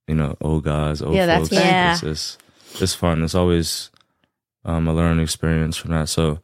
you 0.07 0.15
know 0.15 0.35
old 0.41 0.63
guys, 0.63 1.01
old 1.01 1.13
Yeah, 1.15 1.25
that's 1.27 1.49
folks. 1.49 1.61
fun. 1.61 1.65
Yeah. 1.67 1.93
It's, 1.93 2.03
it's 2.03 2.37
it's 2.81 2.95
fun. 2.95 3.23
It's 3.23 3.35
always 3.35 3.91
um, 4.65 4.87
a 4.87 4.93
learning 4.93 5.23
experience 5.23 5.77
from 5.77 5.91
that. 5.91 6.09
So 6.09 6.39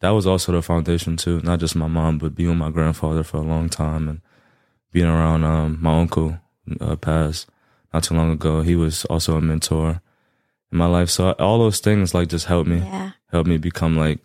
that 0.00 0.10
was 0.10 0.26
also 0.26 0.52
the 0.52 0.62
foundation 0.62 1.16
too. 1.16 1.40
Not 1.42 1.60
just 1.60 1.76
my 1.76 1.88
mom, 1.88 2.18
but 2.18 2.34
being 2.34 2.50
with 2.50 2.58
my 2.58 2.70
grandfather 2.70 3.22
for 3.24 3.38
a 3.38 3.42
long 3.42 3.68
time 3.68 4.08
and 4.08 4.20
being 4.92 5.06
around 5.06 5.44
um, 5.44 5.78
my 5.80 5.98
uncle 6.00 6.38
uh, 6.80 6.96
passed 6.96 7.48
not 7.92 8.04
too 8.04 8.14
long 8.14 8.30
ago. 8.30 8.62
He 8.62 8.76
was 8.76 9.04
also 9.06 9.36
a 9.36 9.40
mentor 9.40 10.00
in 10.72 10.78
my 10.78 10.86
life. 10.86 11.10
So 11.10 11.32
all 11.32 11.58
those 11.58 11.80
things 11.80 12.14
like 12.14 12.28
just 12.28 12.46
helped 12.46 12.68
me 12.68 12.78
Yeah. 12.78 13.10
helped 13.32 13.48
me 13.48 13.58
become 13.58 13.96
like 13.96 14.20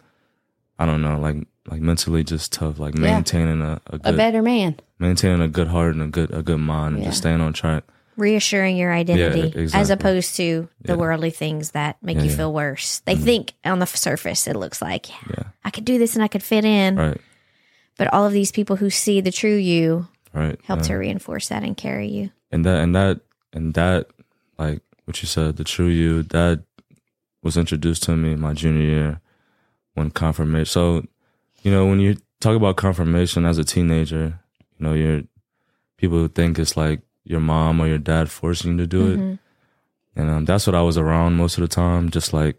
I 0.77 0.85
don't 0.85 1.01
know 1.01 1.19
like 1.19 1.37
like 1.69 1.81
mentally 1.81 2.23
just 2.23 2.53
tough. 2.53 2.79
Like 2.79 2.95
maintaining 2.95 3.61
a, 3.61 3.81
a 3.87 3.95
A 3.95 3.99
good 3.99 4.17
better 4.17 4.41
man. 4.41 4.75
maintaining 4.99 5.41
a 5.41 5.47
good 5.47 5.67
heart 5.67 5.93
and 5.93 6.03
a 6.03 6.07
good 6.07 6.31
a 6.33 6.41
good 6.43 6.59
mind 6.59 6.95
and 6.95 7.03
just 7.05 7.17
staying 7.17 7.41
on 7.41 7.53
track. 7.53 7.83
Reassuring 8.19 8.75
your 8.77 8.91
identity 8.91 9.47
as 9.47 9.55
exactly. 9.73 9.93
opposed 9.93 10.35
to 10.35 10.67
the 10.81 10.93
Yeah. 10.93 10.97
worldly 10.99 11.29
things 11.31 11.71
that 11.71 11.97
make 12.03 12.17
Yeah, 12.17 12.23
you 12.23 12.29
yeah. 12.31 12.35
feel 12.37 12.53
worse. 12.53 12.99
They 13.05 13.15
mm-hmm. 13.15 13.23
think 13.23 13.53
on 13.63 13.79
the 13.79 13.85
surface 13.87 14.45
it 14.47 14.55
looks 14.55 14.81
like, 14.81 15.09
yeah, 15.09 15.15
Yeah. 15.37 15.43
I 15.63 15.69
could 15.71 15.85
do 15.85 15.97
this 15.97 16.15
and 16.15 16.23
I 16.23 16.27
could 16.27 16.43
fit 16.43 16.65
in. 16.65 16.95
Right. 16.97 17.21
But 17.97 18.13
all 18.13 18.25
of 18.25 18.33
these 18.33 18.51
people 18.51 18.75
who 18.75 18.89
see 18.89 19.21
the 19.21 19.31
true 19.31 19.55
you 19.55 20.07
Right. 20.33 20.59
help 20.63 20.79
Yeah. 20.81 20.87
to 20.87 20.95
reinforce 20.95 21.47
that 21.49 21.63
and 21.63 21.75
carry 21.75 22.07
you. 22.09 22.31
and 22.51 22.65
that 22.65 22.79
and 22.83 22.95
that 22.95 23.19
and 23.53 23.73
that 23.75 24.07
like 24.57 24.81
what 25.05 25.21
you 25.21 25.27
said 25.27 25.55
the 25.57 25.63
true 25.63 25.87
you 25.87 26.23
that 26.23 26.63
was 27.43 27.55
introduced 27.57 28.03
to 28.03 28.15
me 28.17 28.35
my 28.35 28.53
junior 28.53 28.81
year 28.85 29.21
when 29.93 30.09
confirmation 30.11 30.65
so 30.65 31.03
you 31.63 31.71
know 31.71 31.85
when 31.85 31.99
you 31.99 32.15
talk 32.41 32.55
about 32.55 32.75
confirmation 32.75 33.45
as 33.45 33.57
a 33.59 33.63
teenager 33.63 34.39
you 34.77 34.85
know 34.85 34.93
you're 34.93 35.21
people 35.97 36.27
think 36.27 36.57
it's 36.57 36.75
like 36.77 37.01
your 37.29 37.39
mom 37.39 37.79
or 37.79 37.87
your 37.87 37.97
dad 37.97 38.29
forcing 38.29 38.71
you 38.71 38.77
to 38.77 38.87
do 38.87 39.07
it 39.13 39.19
and 40.15 40.29
um, 40.29 40.45
that's 40.45 40.67
what 40.67 40.75
i 40.75 40.81
was 40.81 40.97
around 40.97 41.35
most 41.35 41.57
of 41.57 41.61
the 41.61 41.67
time 41.67 42.09
just 42.09 42.33
like 42.33 42.57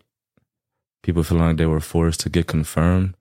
people 1.03 1.23
feeling 1.23 1.45
like 1.45 1.57
they 1.59 1.67
were 1.67 1.81
forced 1.81 2.21
to 2.21 2.31
get 2.31 2.47
confirmed 2.47 3.15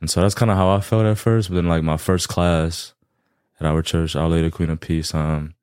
and 0.00 0.08
so 0.10 0.20
that's 0.20 0.34
kind 0.34 0.50
of 0.50 0.56
how 0.56 0.68
i 0.68 0.80
felt 0.80 1.06
at 1.06 1.18
first 1.18 1.48
but 1.48 1.56
then 1.56 1.66
like 1.66 1.82
my 1.82 1.96
first 1.96 2.28
class 2.28 2.94
at 3.58 3.66
our 3.66 3.82
church 3.82 4.14
our 4.14 4.28
lady 4.28 4.50
queen 4.50 4.70
of 4.70 4.78
peace 4.78 5.14
um 5.14 5.54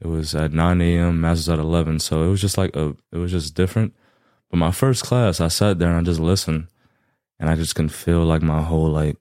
it 0.00 0.08
was 0.08 0.34
at 0.34 0.52
9 0.52 0.80
a.m. 0.80 1.20
Mass 1.20 1.38
was 1.38 1.48
at 1.48 1.58
11. 1.58 2.00
So 2.00 2.22
it 2.22 2.28
was 2.28 2.40
just 2.40 2.58
like 2.58 2.74
a, 2.76 2.94
it 3.12 3.16
was 3.16 3.30
just 3.30 3.54
different. 3.54 3.94
But 4.50 4.58
my 4.58 4.70
first 4.70 5.04
class, 5.04 5.40
I 5.40 5.48
sat 5.48 5.78
there 5.78 5.88
and 5.88 5.98
I 5.98 6.02
just 6.02 6.20
listened, 6.20 6.68
and 7.40 7.48
I 7.48 7.56
just 7.56 7.74
can 7.74 7.88
feel 7.88 8.24
like 8.24 8.42
my 8.42 8.62
whole 8.62 8.88
like, 8.90 9.16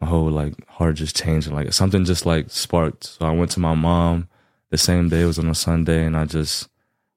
my 0.00 0.06
whole 0.06 0.30
like 0.30 0.54
heart 0.68 0.96
just 0.96 1.16
changing. 1.16 1.54
Like 1.54 1.72
something 1.72 2.04
just 2.04 2.26
like 2.26 2.50
sparked. 2.50 3.04
So 3.04 3.26
I 3.26 3.30
went 3.30 3.50
to 3.52 3.60
my 3.60 3.74
mom 3.74 4.28
the 4.70 4.78
same 4.78 5.08
day. 5.08 5.22
It 5.22 5.26
was 5.26 5.38
on 5.38 5.48
a 5.48 5.54
Sunday, 5.54 6.04
and 6.04 6.16
I 6.16 6.24
just, 6.26 6.68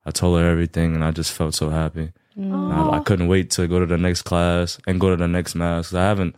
I 0.05 0.11
told 0.11 0.39
her 0.39 0.49
everything, 0.49 0.95
and 0.95 1.03
I 1.03 1.11
just 1.11 1.31
felt 1.33 1.55
so 1.55 1.69
happy. 1.69 2.11
I, 2.41 2.89
I 2.97 2.99
couldn't 3.01 3.27
wait 3.27 3.49
to 3.51 3.67
go 3.67 3.79
to 3.81 3.85
the 3.85 3.97
next 3.97 4.21
class 4.21 4.77
and 4.87 4.97
go 4.97 5.09
to 5.09 5.17
the 5.17 5.27
next 5.27 5.55
mass. 5.55 5.93
I 5.93 6.03
haven't 6.03 6.37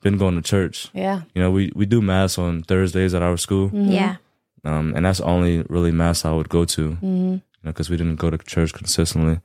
been 0.00 0.16
going 0.16 0.34
to 0.34 0.40
church. 0.40 0.88
Yeah. 0.94 1.22
You 1.34 1.42
know, 1.42 1.50
we 1.50 1.70
we 1.74 1.84
do 1.84 2.00
mass 2.00 2.38
on 2.38 2.62
Thursdays 2.62 3.12
at 3.12 3.20
our 3.22 3.36
school 3.36 3.68
Yeah. 3.74 4.16
um, 4.64 4.94
and 4.96 5.04
that's 5.04 5.20
only 5.20 5.62
really 5.68 5.90
mass 5.92 6.24
I 6.24 6.32
would 6.32 6.48
go 6.48 6.64
to, 6.64 6.92
Mm-hmm. 6.92 7.32
you 7.34 7.40
know, 7.64 7.70
because 7.72 7.90
we 7.90 7.98
didn't 7.98 8.16
go 8.16 8.30
to 8.30 8.38
church 8.38 8.72
consistently. 8.72 9.40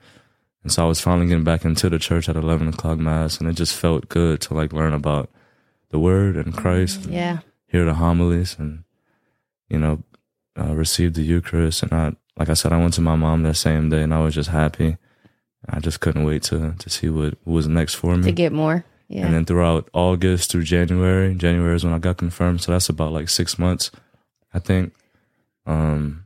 And 0.63 0.71
so 0.71 0.85
I 0.85 0.87
was 0.87 1.01
finally 1.01 1.27
getting 1.27 1.43
back 1.43 1.65
into 1.65 1.89
the 1.89 1.99
church 1.99 2.29
at 2.29 2.37
eleven 2.37 2.69
o'clock 2.69 2.99
mass, 2.99 3.39
and 3.39 3.49
it 3.49 3.53
just 3.57 3.75
felt 3.75 4.07
good 4.07 4.39
to 4.41 4.53
like 4.53 4.71
learn 4.71 4.93
about 4.93 5.29
the 5.89 5.99
Word 5.99 6.35
and 6.35 6.55
Christ, 6.55 7.05
and 7.05 7.13
Yeah. 7.13 7.39
hear 7.67 7.85
the 7.85 7.93
homilies, 7.95 8.55
and 8.59 8.83
you 9.69 9.79
know, 9.79 10.03
uh, 10.59 10.73
receive 10.75 11.13
the 11.13 11.23
Eucharist. 11.23 11.83
And 11.83 11.93
I, 11.93 12.13
like 12.37 12.49
I 12.49 12.53
said, 12.53 12.71
I 12.73 12.77
went 12.79 12.93
to 12.95 13.01
my 13.01 13.15
mom 13.15 13.43
that 13.43 13.55
same 13.55 13.89
day, 13.89 14.01
and 14.03 14.13
I 14.13 14.19
was 14.19 14.35
just 14.35 14.49
happy. 14.49 14.97
I 15.69 15.79
just 15.79 15.99
couldn't 15.99 16.23
wait 16.23 16.43
to 16.43 16.73
to 16.77 16.89
see 16.89 17.09
what, 17.09 17.35
what 17.43 17.53
was 17.53 17.67
next 17.67 17.95
for 17.95 18.15
me. 18.15 18.23
To 18.23 18.31
get 18.31 18.51
more. 18.53 18.85
Yeah. 19.09 19.25
And 19.25 19.33
then 19.33 19.45
throughout 19.45 19.89
August 19.93 20.51
through 20.51 20.63
January, 20.63 21.33
January 21.35 21.75
is 21.75 21.83
when 21.85 21.93
I 21.93 21.99
got 21.99 22.17
confirmed. 22.17 22.61
So 22.61 22.71
that's 22.73 22.89
about 22.89 23.13
like 23.13 23.29
six 23.29 23.57
months, 23.57 23.89
I 24.53 24.59
think. 24.59 24.93
Um, 25.65 26.25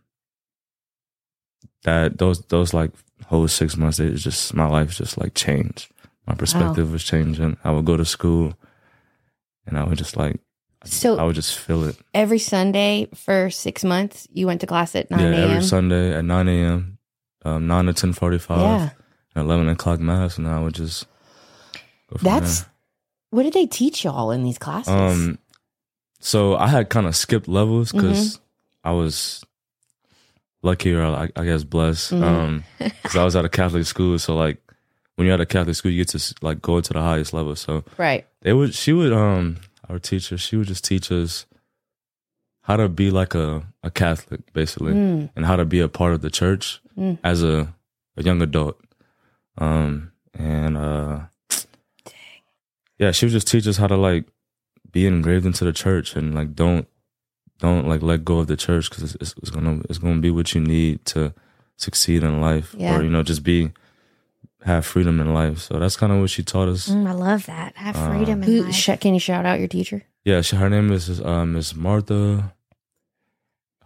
that 1.84 2.17
those 2.17 2.41
those 2.47 2.74
like 2.74 2.91
whole 3.28 3.47
six 3.47 3.78
months, 3.78 4.00
it 4.00 4.15
just 4.15 4.54
my 4.54 4.67
life 4.67 4.95
just 4.95 5.17
like 5.17 5.34
changed. 5.34 5.91
My 6.28 6.36
perspective 6.36 6.91
was 6.91 7.04
changing. 7.04 7.58
I 7.63 7.71
would 7.71 7.86
go 7.86 7.97
to 7.97 8.06
school, 8.06 8.54
and 9.67 9.78
I 9.78 9.84
would 9.84 9.97
just 9.97 10.15
like 10.17 10.39
so 10.84 11.17
I 11.19 11.24
would 11.24 11.36
just 11.36 11.58
feel 11.60 11.84
it. 11.84 11.95
every 12.13 12.39
Sunday 12.39 13.08
for 13.13 13.50
six 13.52 13.84
months, 13.84 14.28
you 14.34 14.47
went 14.47 14.62
to 14.62 14.67
class 14.67 14.95
at 14.95 15.12
9 15.12 15.19
yeah, 15.19 15.26
a.m. 15.28 15.50
every 15.52 15.63
Sunday 15.63 16.13
at 16.15 16.26
nine 16.26 16.47
a.m., 16.47 16.97
um, 17.45 17.67
nine 17.67 17.86
to 17.86 17.93
ten 17.93 18.13
forty 18.13 18.38
five, 18.39 18.60
Yeah. 18.60 18.89
and 19.36 19.45
eleven 19.45 19.69
o'clock 19.69 20.00
mass, 20.00 20.38
and 20.38 20.47
I 20.47 20.60
would 20.60 20.74
just. 20.76 21.06
That's 22.21 22.62
there. 22.62 22.69
what 23.30 23.43
did 23.43 23.54
they 23.54 23.65
teach 23.67 24.04
y'all 24.04 24.32
in 24.32 24.43
these 24.43 24.58
classes? 24.58 24.91
Um, 24.93 25.39
so 26.19 26.56
I 26.56 26.67
had 26.67 26.89
kind 26.89 27.08
of 27.08 27.15
skipped 27.15 27.47
levels 27.47 27.91
because 27.91 28.36
Mm-hmm. 28.38 28.89
I 28.89 28.91
was 28.93 29.43
lucky 30.63 30.93
or 30.93 31.04
I, 31.06 31.30
I 31.36 31.45
guess 31.45 31.63
blessed. 31.63 32.12
Mhm. 32.13 32.24
Um, 32.24 32.63
because 32.80 33.15
I 33.15 33.24
was 33.24 33.36
at 33.36 33.45
a 33.45 33.50
Catholic 33.50 33.86
school, 33.86 34.17
so 34.19 34.36
like 34.36 34.60
when 35.15 35.26
you're 35.28 35.34
at 35.36 35.41
a 35.41 35.45
Catholic 35.45 35.76
school, 35.76 35.91
you 35.91 36.04
get 36.04 36.10
to 36.17 36.36
like 36.41 36.62
go 36.62 36.80
to 36.82 36.93
the 36.93 37.02
highest 37.02 37.34
level. 37.34 37.56
So 37.56 37.84
right. 37.97 38.26
they 38.41 38.54
would, 38.54 38.74
she 38.74 38.93
would, 38.93 39.13
um, 39.13 39.58
our 39.89 40.00
teacher, 40.00 40.38
she 40.38 40.56
would 40.58 40.67
just 40.67 40.86
teach 40.86 41.12
us 41.12 41.45
how 42.63 42.78
to 42.78 42.88
be 42.89 43.10
like 43.12 43.34
a 43.36 43.63
a 43.84 43.89
Catholic, 43.89 44.54
basically, 44.54 44.93
Mm. 44.93 45.30
and 45.36 45.45
how 45.45 45.56
to 45.56 45.65
be 45.65 45.80
a 45.80 45.89
part 45.89 46.13
of 46.13 46.21
the 46.21 46.30
church 46.30 46.80
Mm. 46.97 47.17
as 47.24 47.43
a 47.43 47.74
a 48.17 48.24
young 48.24 48.41
adult. 48.41 48.80
Um, 49.58 50.12
and 50.34 50.78
uh, 50.78 51.19
yeah, 53.00 53.12
she 53.12 53.26
would 53.26 53.32
just 53.32 53.47
teach 53.47 53.67
us 53.67 53.78
how 53.78 53.88
to 53.88 53.97
like 53.97 54.26
be 54.91 55.08
engraved 55.08 55.45
into 55.45 55.65
the 55.65 55.74
church 55.74 56.15
and 56.15 56.36
like 56.36 56.54
don't 56.56 56.88
don't 57.60 57.88
like 57.88 58.02
let 58.02 58.24
go 58.26 58.39
of 58.39 58.47
the 58.47 58.58
church 58.58 58.89
because 58.89 59.15
it's, 59.15 59.34
it's 59.38 59.50
gonna 59.50 59.82
it's 59.89 59.97
gonna 60.00 60.19
be 60.21 60.32
what 60.32 60.54
you 60.54 60.62
need 60.62 61.04
to 61.06 61.34
succeed 61.78 62.24
in 62.24 62.41
life 62.41 62.76
Yeah. 62.78 62.97
or 62.97 63.04
you 63.04 63.10
know 63.10 63.24
just 63.24 63.43
be 63.43 63.71
have 64.65 64.86
freedom 64.86 65.19
in 65.19 65.34
life. 65.34 65.60
So 65.60 65.80
that's 65.80 65.95
kind 65.95 66.12
of 66.13 66.19
what 66.19 66.30
she 66.30 66.43
taught 66.43 66.67
us. 66.67 66.88
Mm, 66.89 67.08
I 67.08 67.13
love 67.13 67.45
that. 67.47 67.76
Have 67.76 67.95
Uh, 67.95 68.10
freedom 68.10 68.43
in 68.43 68.65
life. 68.65 68.76
sh- 68.76 68.97
can 69.00 69.13
you 69.13 69.19
shout 69.19 69.45
out 69.45 69.60
your 69.60 69.67
teacher? 69.67 70.04
Yeah, 70.24 70.41
she, 70.41 70.56
her 70.56 70.69
name 70.69 70.91
is 70.91 71.19
uh, 71.21 71.45
Miss 71.45 71.76
Martha. 71.76 72.54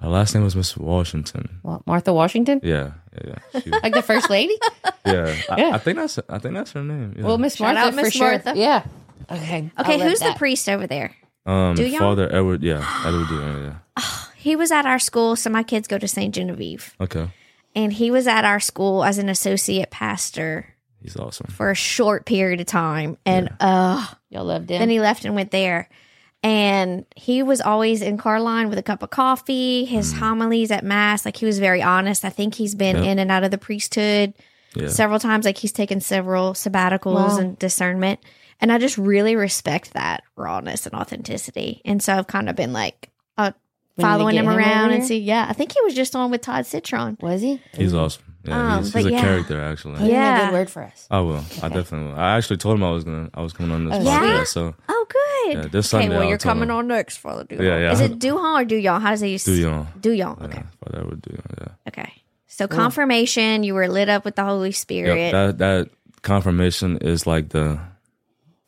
Her 0.02 0.10
last 0.10 0.36
name 0.36 0.44
was 0.44 0.56
Miss 0.56 0.76
Washington. 0.76 1.60
Well, 1.64 1.82
Martha 1.86 2.14
Washington, 2.14 2.60
Yeah, 2.62 2.92
yeah, 3.14 3.36
yeah. 3.54 3.60
She- 3.62 3.70
like 3.84 3.94
the 3.94 4.02
first 4.02 4.30
lady. 4.30 4.58
yeah. 5.06 5.34
I, 5.50 5.56
Yeah. 5.62 5.72
I 5.76 5.78
think 5.78 5.98
that's 5.98 6.20
I 6.30 6.38
think 6.40 6.54
that's 6.56 6.74
her 6.74 6.84
name. 6.84 7.16
Yeah. 7.18 7.24
Well, 7.26 7.38
Miss 7.38 7.60
Martha 7.60 7.80
out 7.80 7.94
for 7.94 8.02
Miss 8.02 8.14
sure. 8.14 8.32
Martha. 8.32 8.54
Yeah. 8.56 8.84
Okay. 9.32 9.72
I 9.78 9.82
okay, 9.82 10.00
who's 10.04 10.20
the 10.20 10.34
priest 10.38 10.68
over 10.68 10.86
there? 10.88 11.16
um, 11.46 11.76
Do 11.76 11.86
y'all? 11.86 12.00
Father 12.00 12.28
Edward. 12.36 12.62
Yeah, 12.64 12.84
Edward. 13.06 13.28
Yeah, 13.32 13.60
yeah. 13.98 14.04
He 14.46 14.56
was 14.56 14.72
at 14.72 14.86
our 14.86 15.00
school, 15.00 15.36
so 15.36 15.50
my 15.50 15.64
kids 15.64 15.88
go 15.88 15.98
to 15.98 16.08
St. 16.08 16.36
Genevieve. 16.36 16.94
Okay, 17.02 17.32
And 17.76 17.92
he 17.92 18.10
was 18.12 18.26
at 18.28 18.46
our 18.46 18.60
school 18.60 19.04
as 19.04 19.18
an 19.18 19.28
associate 19.30 19.92
pastor 19.92 20.74
he's 21.02 21.16
awesome. 21.18 21.48
for 21.48 21.70
a 21.72 21.76
short 21.76 22.26
period 22.26 22.62
of 22.62 22.68
time. 22.68 23.18
And 23.26 23.50
uh 23.60 24.06
Y'all 24.30 24.46
loved 24.46 24.70
him. 24.72 24.80
then 24.80 24.90
he 24.90 25.00
left 25.00 25.26
and 25.26 25.36
went 25.36 25.52
there. 25.52 25.90
And 26.44 27.06
he 27.16 27.42
was 27.42 27.60
always 27.60 28.02
in 28.04 28.18
Carline 28.18 28.70
with 28.70 28.78
a 28.78 28.84
cup 28.84 29.02
of 29.02 29.10
coffee, 29.10 29.84
his 29.86 30.14
homilies 30.14 30.70
at 30.72 30.84
mass. 30.84 31.26
Like 31.26 31.38
he 31.38 31.46
was 31.46 31.58
very 31.60 31.82
honest. 31.82 32.24
I 32.24 32.30
think 32.30 32.54
he's 32.56 32.76
been 32.76 32.98
Yep. 32.98 33.06
in 33.06 33.20
and 33.20 33.32
out 33.32 33.44
of 33.44 33.50
the 33.52 33.58
priesthood 33.58 34.34
Yeah, 34.76 34.90
several 34.90 35.20
times. 35.20 35.46
Like 35.46 35.58
he's 35.58 35.72
taken 35.72 36.02
several 36.02 36.54
sabbaticals 36.54 37.16
Wow. 37.30 37.38
and 37.40 37.58
discernment. 37.60 38.20
And 38.62 38.72
I 38.72 38.78
just 38.78 38.98
really 38.98 39.36
respect 39.36 39.94
that 39.94 40.24
rawness 40.36 40.86
and 40.86 40.94
authenticity. 40.96 41.82
And 41.84 42.02
so 42.02 42.14
I've 42.14 42.28
kind 42.28 42.48
of 42.50 42.56
been 42.56 42.74
like 42.74 43.10
uh, 43.38 43.52
We 43.52 43.52
need 43.52 43.54
to 43.54 43.65
following 44.02 44.36
him 44.36 44.46
him 44.46 44.58
around 44.58 44.86
over 44.86 44.94
and 44.94 45.04
here? 45.04 45.08
see. 45.08 45.18
Yeah, 45.20 45.46
I 45.50 45.54
think 45.54 45.72
he 45.74 45.82
was 45.84 45.94
just 45.94 46.16
on 46.16 46.32
with 46.32 46.42
Todd 46.42 46.66
Citron. 46.66 47.18
was 47.22 47.42
he? 47.42 47.62
he's 47.76 47.94
awesome. 47.94 48.24
Yeah, 48.44 48.76
Um, 48.76 48.84
he's, 48.84 48.94
he's 48.94 49.06
a 49.08 49.12
yeah. 49.12 49.22
character 49.22 49.60
actually. 49.62 49.94
Put 49.96 50.02
in 50.04 50.08
a 50.08 50.12
Yeah. 50.12 50.46
good 50.46 50.54
word 50.54 50.70
for 50.70 50.84
us. 50.84 51.08
I 51.10 51.20
will. 51.22 51.44
I 51.64 51.70
definitely 51.70 52.10
will. 52.12 52.20
I 52.20 52.38
actually 52.38 52.58
told 52.58 52.76
him 52.76 52.84
I 52.84 52.92
was 52.92 53.04
gonna. 53.04 53.30
I 53.34 53.42
was 53.42 53.54
coming 53.54 53.72
on 53.72 53.86
this 53.86 53.96
Oh, 53.98 54.04
yeah? 54.04 54.44
So 54.44 54.76
Oh, 54.88 55.06
good. 55.10 55.54
yeah, 55.56 55.62
this 55.64 55.92
okay, 55.94 56.04
Sunday. 56.04 56.10
well, 56.10 56.22
I'll 56.24 56.30
you're 56.30 56.38
coming 56.38 56.70
him. 56.70 56.76
on 56.76 56.88
next, 56.88 57.18
Father 57.18 57.44
Duyon. 57.46 57.64
Yeah, 57.64 57.78
yeah. 57.80 57.92
Is 57.94 58.02
it 58.02 58.20
Duhon 58.20 58.62
or 58.62 58.66
Duyon? 58.66 59.02
How 59.02 59.10
does 59.12 59.24
it 59.24 59.30
use? 59.30 59.44
Do 59.46 59.54
you? 59.54 59.88
Duyon. 60.00 60.38
Yeah, 60.40 60.46
Okay. 60.46 60.64
Father 60.84 61.00
Edward 61.00 61.22
do. 61.24 61.38
Yeah. 61.60 61.68
Okay. 61.88 62.12
So 62.48 62.68
confirmation, 62.68 63.64
you 63.64 63.74
were 63.74 63.88
lit 63.88 64.10
up 64.10 64.24
with 64.26 64.36
the 64.36 64.44
Holy 64.44 64.72
Spirit. 64.72 65.18
Yep, 65.18 65.32
that 65.32 65.58
that 65.58 65.90
confirmation 66.22 66.98
is 66.98 67.26
like 67.26 67.50
the 67.50 67.80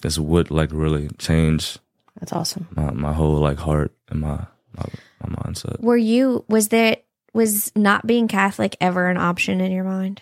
is 0.04 0.20
what 0.20 0.50
like 0.52 0.70
really 0.74 1.10
changed 1.20 1.80
That's 2.20 2.34
awesome. 2.34 2.68
my, 2.76 2.92
my 2.92 3.14
whole 3.14 3.36
like 3.38 3.58
heart 3.60 3.92
and 4.10 4.22
my 4.22 4.46
my, 4.76 4.86
my 5.26 5.30
mindset. 5.44 5.80
were 5.80 5.98
you? 5.98 6.46
Was 6.48 6.70
there? 6.70 6.98
Was 7.34 7.72
not 7.76 8.08
being 8.08 8.28
Catholic 8.28 8.76
ever 8.82 9.10
an 9.10 9.18
option 9.18 9.62
in 9.62 9.72
your 9.72 9.84
mind? 9.84 10.22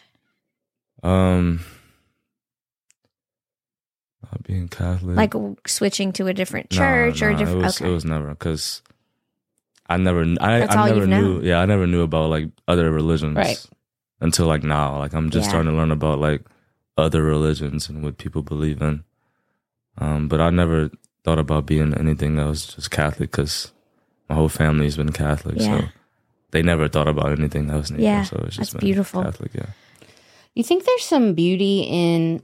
Um, 1.03 1.62
not 4.23 4.43
being 4.43 4.67
Catholic, 4.67 5.15
Like 5.15 5.34
switching 5.67 6.12
to 6.13 6.27
a 6.27 6.34
different 6.34 6.71
Nah, 6.71 6.77
church 6.77 7.21
or 7.21 7.29
a 7.29 7.36
different? 7.38 7.62
It 7.62 7.65
was, 7.65 7.81
okay. 7.81 7.89
it 7.89 7.93
was 7.93 8.05
never 8.05 8.29
because 8.29 8.81
I 9.88 9.97
never 9.97 10.21
I, 10.41 10.60
That's 10.60 10.75
I 10.75 10.79
all 10.81 10.88
never 10.88 11.05
knew. 11.08 11.34
known. 11.36 11.43
Yeah, 11.43 11.60
I 11.60 11.65
never 11.65 11.86
knew 11.88 12.01
about 12.01 12.29
like 12.29 12.49
other 12.67 12.91
religions 12.91 13.38
Right. 13.38 13.65
until 14.19 14.47
like 14.47 14.63
now. 14.63 14.97
Like 14.97 15.13
I'm 15.13 15.29
just 15.29 15.45
Yeah. 15.45 15.49
starting 15.49 15.71
to 15.71 15.77
learn 15.77 15.91
about 15.91 16.19
like 16.19 16.41
other 16.97 17.21
religions 17.23 17.88
and 17.88 18.03
what 18.03 18.17
people 18.17 18.41
believe 18.41 18.81
in. 18.81 19.03
Um, 19.97 20.27
but 20.27 20.41
I 20.41 20.49
never 20.49 20.89
thought 21.23 21.39
about 21.39 21.65
being 21.65 21.93
anything 21.93 22.39
else, 22.39 22.73
just 22.73 22.91
Catholic, 22.91 23.31
because 23.31 23.71
my 24.29 24.35
whole 24.35 24.49
family's 24.49 24.97
been 24.97 25.11
Catholic, 25.11 25.59
so 25.61 25.88
they 26.51 26.61
never 26.61 26.88
thought 26.88 27.07
about 27.07 27.31
anything 27.38 27.69
else. 27.69 27.89
Neither, 27.89 28.03
Yeah, 28.03 28.23
so 28.23 28.38
it's 28.38 28.55
just 28.55 28.57
that's 28.57 28.71
been 28.73 28.81
beautiful. 28.81 29.23
Catholic, 29.23 29.53
yeah. 29.53 29.67
You 30.53 30.63
think 30.63 30.85
there's 30.85 31.03
some 31.03 31.33
beauty 31.33 31.81
in, 31.81 32.41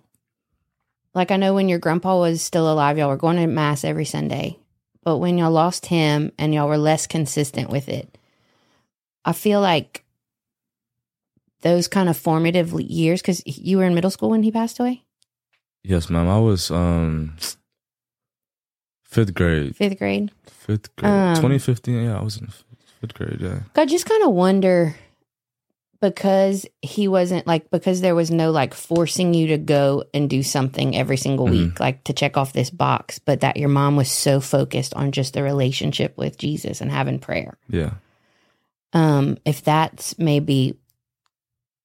like, 1.14 1.32
I 1.32 1.38
know 1.38 1.54
when 1.54 1.70
your 1.70 1.80
grandpa 1.80 2.20
was 2.20 2.42
still 2.42 2.72
alive, 2.72 2.98
y'all 2.98 3.10
were 3.10 3.18
going 3.18 3.38
to 3.38 3.48
mass 3.48 3.84
every 3.84 4.06
Sunday, 4.06 4.58
but 5.04 5.18
when 5.18 5.38
y'all 5.38 5.52
lost 5.52 5.86
him 5.86 6.32
and 6.38 6.54
y'all 6.54 6.68
were 6.68 6.78
less 6.78 7.08
consistent 7.08 7.70
with 7.70 7.88
it, 7.88 8.18
I 9.24 9.32
feel 9.34 9.62
like 9.62 10.04
those 11.62 11.88
kind 11.88 12.10
of 12.10 12.18
formative 12.18 12.74
years, 12.82 13.22
because 13.22 13.42
you 13.46 13.78
were 13.78 13.86
in 13.86 13.94
middle 13.96 14.10
school 14.12 14.32
when 14.32 14.44
he 14.44 14.52
passed 14.52 14.80
away, 14.80 15.04
Yes, 15.84 16.10
ma'am. 16.12 16.28
I 16.30 16.38
was 16.40 16.70
um 16.70 17.36
fifth 19.12 19.34
grade. 19.36 19.76
fifth 19.76 20.00
grade. 20.00 20.32
Fifth 20.46 20.96
grade. 20.96 21.12
Um, 21.12 21.36
2015. 21.36 22.06
Yeah, 22.06 22.18
I 22.20 22.24
was 22.24 22.38
in 22.38 22.48
fifth, 22.48 23.14
grade. 23.14 23.38
Yeah. 23.40 23.60
I 23.76 23.86
just 23.86 24.06
kind 24.06 24.24
of 24.24 24.32
wonder 24.32 24.96
because 26.02 26.66
he 26.82 27.08
wasn't 27.08 27.46
like 27.46 27.70
because 27.70 28.02
there 28.02 28.16
was 28.16 28.32
no 28.32 28.50
like 28.50 28.74
forcing 28.74 29.36
you 29.36 29.48
to 29.48 29.58
go 29.60 30.04
and 30.16 30.28
do 30.30 30.42
something 30.42 30.96
every 30.98 31.18
single 31.18 31.46
Mhm. 31.46 31.52
week 31.52 31.80
like 31.80 32.04
to 32.06 32.14
check 32.14 32.38
off 32.38 32.54
this 32.54 32.72
box 32.72 33.20
but 33.20 33.42
that 33.42 33.58
your 33.58 33.70
mom 33.70 33.96
was 33.96 34.12
so 34.12 34.40
focused 34.42 34.96
on 34.96 35.12
just 35.12 35.36
the 35.36 35.44
relationship 35.44 36.18
with 36.18 36.40
Jesus 36.40 36.82
and 36.82 36.90
having 36.92 37.20
prayer 37.20 37.56
Yeah. 37.70 37.92
um 38.94 39.38
if 39.46 39.64
that's 39.64 40.18
maybe 40.18 40.76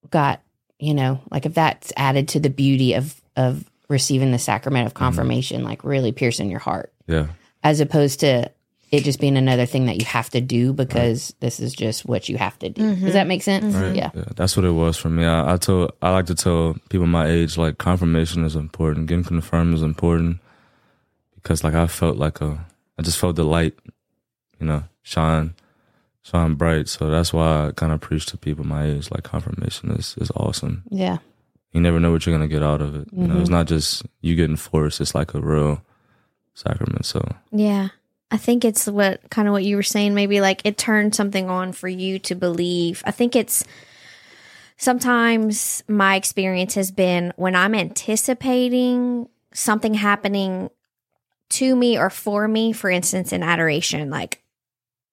got 0.09 0.41
you 0.79 0.95
know 0.95 1.21
like 1.31 1.45
if 1.45 1.53
that's 1.53 1.93
added 1.99 2.29
to 2.29 2.41
the 2.41 2.49
beauty 2.51 2.95
of 2.95 3.21
of 3.37 3.65
receiving 3.89 4.33
the 4.33 4.39
sacrament 4.39 4.87
of 4.87 4.95
mm-hmm. 4.95 5.05
confirmation 5.05 5.65
like 5.65 5.85
really 5.85 6.13
piercing 6.13 6.51
your 6.51 6.61
heart 6.61 6.93
Yeah. 7.07 7.29
as 7.63 7.81
opposed 7.81 8.21
to 8.21 8.51
it 8.93 9.03
just 9.05 9.21
being 9.21 9.37
another 9.37 9.67
thing 9.67 9.87
that 9.87 9.97
you 9.97 10.05
have 10.05 10.31
to 10.31 10.41
do 10.41 10.73
because 10.73 11.35
this 11.41 11.59
is 11.59 11.75
just 11.75 12.07
what 12.07 12.29
you 12.29 12.39
have 12.39 12.59
to 12.61 12.69
do. 12.69 12.83
Does 12.83 12.97
mm-hmm. 12.97 13.09
that 13.11 13.27
make 13.27 13.43
sense? 13.43 13.75
Right. 13.75 13.95
Mm-hmm. 13.95 14.19
Yeah. 14.19 14.25
That's 14.37 14.57
what 14.57 14.65
it 14.65 14.71
was 14.71 14.97
for 14.97 15.09
me. 15.09 15.25
I, 15.25 15.55
I 15.55 15.57
told 15.57 15.93
I 16.03 16.11
like 16.11 16.27
to 16.27 16.35
tell 16.35 16.77
people 16.89 17.07
my 17.07 17.27
age 17.27 17.59
like 17.59 17.79
confirmation 17.79 18.45
is 18.45 18.55
important. 18.55 19.09
Getting 19.09 19.25
confirmed 19.25 19.75
is 19.75 19.83
important 19.83 20.39
because 21.35 21.65
like 21.65 21.75
I 21.75 21.89
felt 21.89 22.17
like 22.17 22.41
a 22.41 22.65
I 22.99 23.03
just 23.03 23.19
felt 23.19 23.37
the 23.37 23.45
light, 23.45 23.75
you 24.61 24.67
know, 24.67 24.85
shine 25.03 25.55
shine 26.23 26.55
bright. 26.55 26.89
So 26.89 27.11
that's 27.11 27.33
why 27.33 27.69
I 27.69 27.73
kind 27.73 27.93
of 27.93 28.01
preach 28.01 28.27
to 28.27 28.39
people 28.39 28.65
my 28.65 28.87
age 28.87 29.11
like 29.11 29.25
confirmation 29.25 29.91
is 29.91 30.15
is 30.19 30.31
awesome. 30.37 30.85
Yeah. 30.91 31.19
You 31.77 31.83
never 31.83 32.01
know 32.01 32.11
what 32.11 32.25
you're 32.25 32.35
gonna 32.35 32.49
get 32.49 32.63
out 32.63 32.81
of 32.81 32.97
it. 32.97 33.09
You 33.13 33.27
know, 33.27 33.35
it's 33.35 33.45
mm-hmm. 33.45 33.53
not 33.53 33.67
just 33.67 34.03
you 34.23 34.35
getting 34.35 34.57
forced. 34.57 34.99
It's 34.99 35.15
like 35.15 35.35
a 35.35 35.41
real 35.41 35.83
sacrament. 36.55 37.05
So 37.05 37.23
Yeah. 37.53 37.89
I 38.31 38.39
think 38.39 38.65
it's 38.65 38.87
what 38.87 39.21
kind 39.29 39.47
of 39.47 39.53
what 39.53 39.63
you 39.63 39.77
were 39.77 39.83
saying. 39.83 40.15
Maybe 40.15 40.41
like 40.41 40.63
it 40.65 40.79
turned 40.79 41.15
something 41.15 41.51
on 41.51 41.73
for 41.73 41.87
you 41.87 42.19
to 42.21 42.35
believe. 42.35 43.03
I 43.05 43.11
think 43.11 43.37
it's 43.37 43.63
sometimes 44.79 45.85
my 45.87 46.17
experience 46.17 46.77
has 46.77 46.91
been 46.91 47.35
when 47.37 47.55
I'm 47.55 47.75
anticipating 47.75 49.29
something 49.53 49.93
happening 49.93 50.71
to 51.51 51.77
me 51.77 51.99
or 51.99 52.09
for 52.09 52.49
me, 52.49 52.73
for 52.73 52.89
instance, 52.89 53.35
in 53.35 53.43
adoration, 53.43 54.09
like 54.09 54.43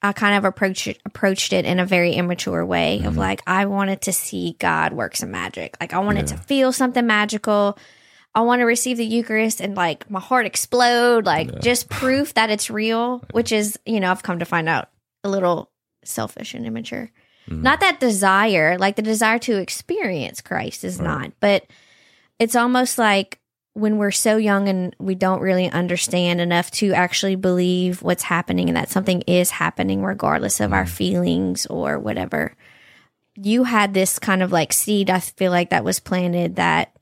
I 0.03 0.11
kind 0.11 0.37
of 0.37 0.43
approached 0.43 0.87
it, 0.87 1.01
approached 1.05 1.53
it 1.53 1.65
in 1.65 1.79
a 1.79 1.85
very 1.85 2.13
immature 2.13 2.65
way 2.65 2.97
of 2.97 3.13
mm-hmm. 3.13 3.19
like 3.19 3.41
I 3.47 3.65
wanted 3.65 4.01
to 4.01 4.13
see 4.13 4.57
God 4.59 4.91
work 4.91 5.15
some 5.15 5.31
magic. 5.31 5.77
Like 5.79 5.93
I 5.93 5.99
wanted 5.99 6.27
to 6.27 6.37
feel 6.37 6.73
something 6.73 7.07
magical. 7.07 7.77
I 8.35 8.41
want 8.41 8.59
to 8.59 8.65
receive 8.65 8.97
the 8.97 9.05
Eucharist 9.05 9.61
and 9.61 9.75
like 9.75 10.09
my 10.09 10.19
heart 10.19 10.45
explode, 10.45 11.25
like 11.25 11.61
just 11.61 11.89
proof 11.89 12.33
that 12.33 12.49
it's 12.49 12.69
real, 12.69 13.23
which 13.31 13.53
is, 13.53 13.79
you 13.85 14.01
know, 14.01 14.11
I've 14.11 14.23
come 14.23 14.39
to 14.39 14.45
find 14.45 14.67
out 14.67 14.89
a 15.23 15.29
little 15.29 15.71
selfish 16.03 16.53
and 16.53 16.65
immature. 16.65 17.09
Mm-hmm. 17.49 17.61
Not 17.61 17.79
that 17.79 18.01
desire, 18.01 18.77
like 18.77 18.97
the 18.97 19.01
desire 19.01 19.39
to 19.39 19.57
experience 19.57 20.41
Christ 20.41 20.83
is 20.83 20.99
not, 20.99 21.31
but 21.39 21.65
it's 22.39 22.55
almost 22.57 22.97
like 22.97 23.39
when 23.73 23.97
we're 23.97 24.12
so 24.12 24.38
young 24.38 24.69
and 24.69 24.95
we 24.99 25.15
don't 25.15 25.41
really 25.41 25.69
understand 25.69 26.39
enough 26.39 26.69
to 26.69 26.93
actually 26.93 27.36
believe 27.36 28.03
what's 28.03 28.23
happening 28.23 28.69
and 28.69 28.77
that 28.77 28.89
something 28.89 29.21
is 29.21 29.49
happening 29.49 30.03
regardless 30.03 30.59
of 30.59 30.71
our 30.71 30.86
mm. 30.86 30.89
feelings 30.89 31.65
or 31.67 31.97
whatever. 31.97 32.55
You 33.36 33.63
had 33.63 33.93
this 33.93 34.19
kind 34.19 34.43
of 34.43 34.51
like 34.51 34.73
seed, 34.73 35.09
I 35.09 35.19
feel 35.19 35.51
like 35.51 35.71
that 35.71 35.83
was 35.83 35.99
planted 35.99 36.55
that 36.57 36.95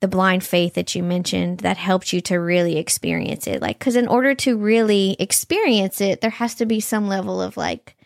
the 0.00 0.08
blind 0.08 0.42
faith 0.42 0.74
that 0.74 0.94
you 0.94 1.02
mentioned 1.02 1.58
that 1.58 1.76
helped 1.76 2.12
you 2.12 2.20
to 2.22 2.36
really 2.36 2.76
experience 2.76 3.46
it. 3.46 3.62
Like, 3.62 3.78
because 3.78 3.96
in 3.96 4.08
order 4.08 4.34
to 4.36 4.56
really 4.56 5.14
experience 5.20 6.00
it, 6.00 6.22
there 6.22 6.30
has 6.30 6.54
to 6.56 6.66
be 6.66 6.80
some 6.80 7.06
level 7.06 7.40
of 7.40 7.56
like, 7.56 7.96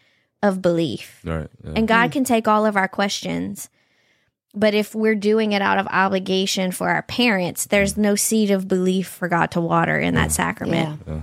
of 0.43 0.61
belief. 0.61 1.23
Right. 1.25 1.49
Yeah. 1.63 1.73
And 1.77 1.89
God 1.89 2.09
hmm. 2.09 2.13
can 2.13 2.25
take 2.25 2.47
all 2.47 2.67
of 2.67 2.77
our 2.77 2.89
questions. 2.89 3.71
But 4.55 4.75
if 4.75 4.95
we're 4.95 5.17
doing 5.17 5.53
it 5.53 5.63
out 5.63 5.79
of 5.79 5.87
obligation 5.89 6.71
for 6.71 6.89
our 6.89 7.03
parents, 7.03 7.67
there's 7.67 7.97
no 7.97 8.15
seed 8.15 8.51
of 8.51 8.69
belief 8.69 9.09
for 9.09 9.27
God 9.29 9.51
to 9.53 9.61
water 9.61 9.99
in 9.99 10.15
that 10.15 10.31
sacrament. 10.33 11.01
yeah. 11.07 11.23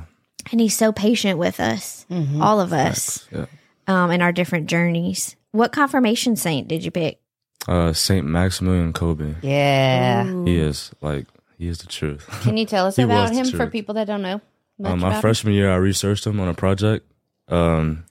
And 0.52 0.60
He's 0.60 0.76
so 0.76 0.91
patient 0.91 1.38
with 1.39 1.60
us, 1.60 2.06
all 2.39 2.60
of 2.60 2.74
us, 2.74 3.28
Yeah. 3.32 3.46
um, 3.88 4.12
in 4.12 4.22
our 4.22 4.32
different 4.32 4.67
journeys. 4.67 5.36
What 5.52 5.72
confirmation 5.72 6.36
saint 6.36 6.67
did 6.67 6.84
you 6.84 6.91
pick? 6.91 7.20
Uh, 7.67 7.94
Saint 7.94 8.26
Maximilian 8.26 8.91
Kolbe. 8.91 9.36
Yeah. 9.44 10.24
He 10.46 10.58
is 10.58 10.91
like 11.00 11.28
he 11.58 11.67
is 11.67 11.78
the 11.78 11.88
truth. 11.88 12.28
Can 12.41 12.58
you 12.58 12.65
tell 12.65 12.88
us 12.88 12.98
about 12.98 13.32
him 13.34 13.46
for 13.52 13.67
people 13.67 13.94
that 13.96 14.08
don't 14.08 14.24
know? 14.24 14.41
much 14.80 14.91
Um, 14.91 15.00
my 15.00 15.08
about 15.08 15.15
him? 15.17 15.22
freshman 15.22 15.54
year, 15.54 15.72
I 15.72 15.76
researched 15.76 16.26
him 16.26 16.39
on 16.39 16.48
a 16.48 16.56
project, 16.56 17.06
um, 17.50 18.06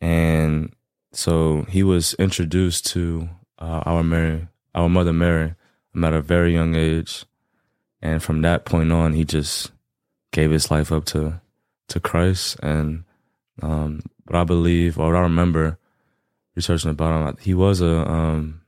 and 0.00 0.72
so 1.12 1.62
he 1.68 1.82
was 1.82 2.14
introduced 2.14 2.86
to 2.92 3.28
uh, 3.58 3.82
our 3.86 4.02
Mary, 4.02 4.48
our 4.74 4.88
mother 4.88 5.12
Mary, 5.12 5.54
at 6.02 6.12
a 6.12 6.20
very 6.20 6.52
young 6.52 6.74
age, 6.74 7.24
and 8.02 8.22
from 8.22 8.42
that 8.42 8.64
point 8.64 8.92
on, 8.92 9.12
he 9.14 9.24
just 9.24 9.72
gave 10.32 10.50
his 10.50 10.70
life 10.70 10.92
up 10.92 11.04
to 11.06 11.40
to 11.88 12.00
Christ. 12.00 12.58
And 12.62 13.04
um, 13.62 14.02
what 14.26 14.36
I 14.38 14.44
believe, 14.44 14.98
or 14.98 15.06
what 15.12 15.16
I 15.16 15.20
remember 15.22 15.78
researching 16.54 16.90
about 16.90 17.28
him, 17.28 17.36
he 17.40 17.54
was 17.54 17.80
a 17.80 18.08
um, 18.10 18.60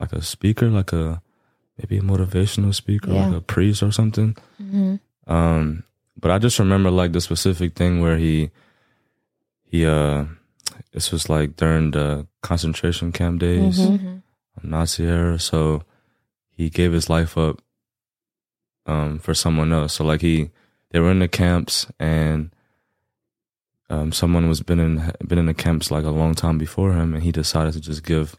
like 0.00 0.12
a 0.12 0.22
speaker, 0.22 0.68
like 0.68 0.92
a 0.92 1.22
maybe 1.78 1.98
a 1.98 2.02
motivational 2.02 2.74
speaker, 2.74 3.12
Yeah. 3.12 3.26
like 3.28 3.36
a 3.36 3.40
priest 3.40 3.82
or 3.82 3.92
something. 3.92 4.36
Mm-hmm. 4.60 4.96
Um, 5.32 5.84
but 6.20 6.30
I 6.30 6.38
just 6.38 6.58
remember 6.58 6.90
like 6.90 7.12
the 7.12 7.20
specific 7.20 7.74
thing 7.74 8.00
where 8.02 8.18
he 8.18 8.50
he 9.64 9.86
uh 9.86 10.24
this 10.92 11.10
was 11.12 11.28
like 11.30 11.56
during 11.56 11.92
the 11.92 12.26
concentration 12.42 13.12
camp 13.12 13.40
days, 13.40 13.78
Mhm. 13.80 14.21
Nazi 14.62 15.04
era. 15.04 15.38
So 15.38 15.82
he 16.50 16.70
gave 16.70 16.92
his 16.92 17.08
life 17.08 17.36
up 17.38 17.62
um 18.86 19.18
for 19.18 19.34
someone 19.34 19.72
else. 19.72 19.94
So 19.94 20.04
like 20.04 20.20
he 20.20 20.50
they 20.90 21.00
were 21.00 21.10
in 21.10 21.20
the 21.20 21.28
camps 21.28 21.86
and 21.98 22.50
um 23.90 24.12
someone 24.12 24.48
was 24.48 24.60
been 24.62 24.80
in 24.80 25.12
been 25.26 25.38
in 25.38 25.46
the 25.46 25.54
camps 25.54 25.90
like 25.90 26.04
a 26.04 26.10
long 26.10 26.34
time 26.34 26.58
before 26.58 26.92
him 26.92 27.14
and 27.14 27.22
he 27.22 27.32
decided 27.32 27.72
to 27.74 27.80
just 27.80 28.04
give 28.04 28.36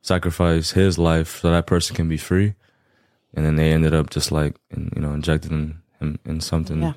sacrifice 0.00 0.72
his 0.72 0.98
life 0.98 1.40
so 1.40 1.50
that 1.50 1.66
person 1.66 1.94
can 1.96 2.08
be 2.08 2.16
free. 2.16 2.54
And 3.34 3.46
then 3.46 3.56
they 3.56 3.72
ended 3.72 3.94
up 3.94 4.10
just 4.10 4.30
like 4.32 4.56
in, 4.70 4.90
you 4.94 5.02
know 5.02 5.12
injecting 5.12 5.80
him 6.00 6.18
in 6.24 6.40
something 6.40 6.82
Yeah. 6.82 6.92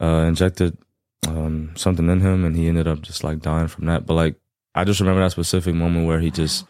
uh, 0.00 0.24
injected 0.26 0.78
um, 1.26 1.72
something 1.74 2.08
in 2.10 2.20
him, 2.20 2.44
and 2.44 2.54
he 2.54 2.68
ended 2.68 2.86
up 2.86 3.00
just 3.00 3.24
like 3.24 3.40
dying 3.40 3.66
from 3.68 3.86
that. 3.86 4.04
But 4.04 4.12
like, 4.14 4.34
I 4.74 4.84
just 4.84 5.00
remember 5.00 5.22
that 5.22 5.30
specific 5.32 5.74
moment 5.74 6.06
where 6.06 6.20
he 6.20 6.30
just 6.30 6.66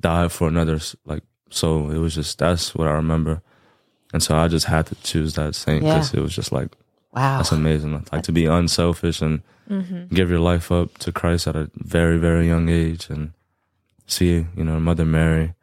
died 0.00 0.32
for 0.32 0.48
another. 0.48 0.78
Like, 1.04 1.22
so 1.50 1.90
it 1.90 1.98
was 1.98 2.14
just 2.14 2.38
that's 2.38 2.74
what 2.74 2.88
I 2.88 2.92
remember, 2.92 3.42
and 4.12 4.22
so 4.22 4.36
I 4.36 4.48
just 4.48 4.66
had 4.66 4.86
to 4.86 4.94
choose 4.96 5.34
that 5.34 5.54
saint 5.54 5.82
because 5.82 6.14
it 6.14 6.20
was 6.20 6.34
just 6.34 6.52
like 6.52 6.70
Wow. 7.16 7.38
that's 7.38 7.52
amazing. 7.52 8.04
Like 8.12 8.22
to 8.24 8.32
be 8.32 8.44
unselfish 8.44 9.22
and 9.22 9.42
mm-hmm. 9.70 10.14
give 10.14 10.28
your 10.28 10.40
life 10.40 10.70
up 10.70 10.98
to 10.98 11.12
Christ 11.12 11.48
at 11.48 11.56
a 11.56 11.70
very 11.76 12.18
very 12.18 12.46
young 12.46 12.68
age, 12.68 13.08
and 13.08 13.32
see 14.06 14.46
you 14.54 14.64
know 14.64 14.78
Mother 14.78 15.06
Mary. 15.06 15.54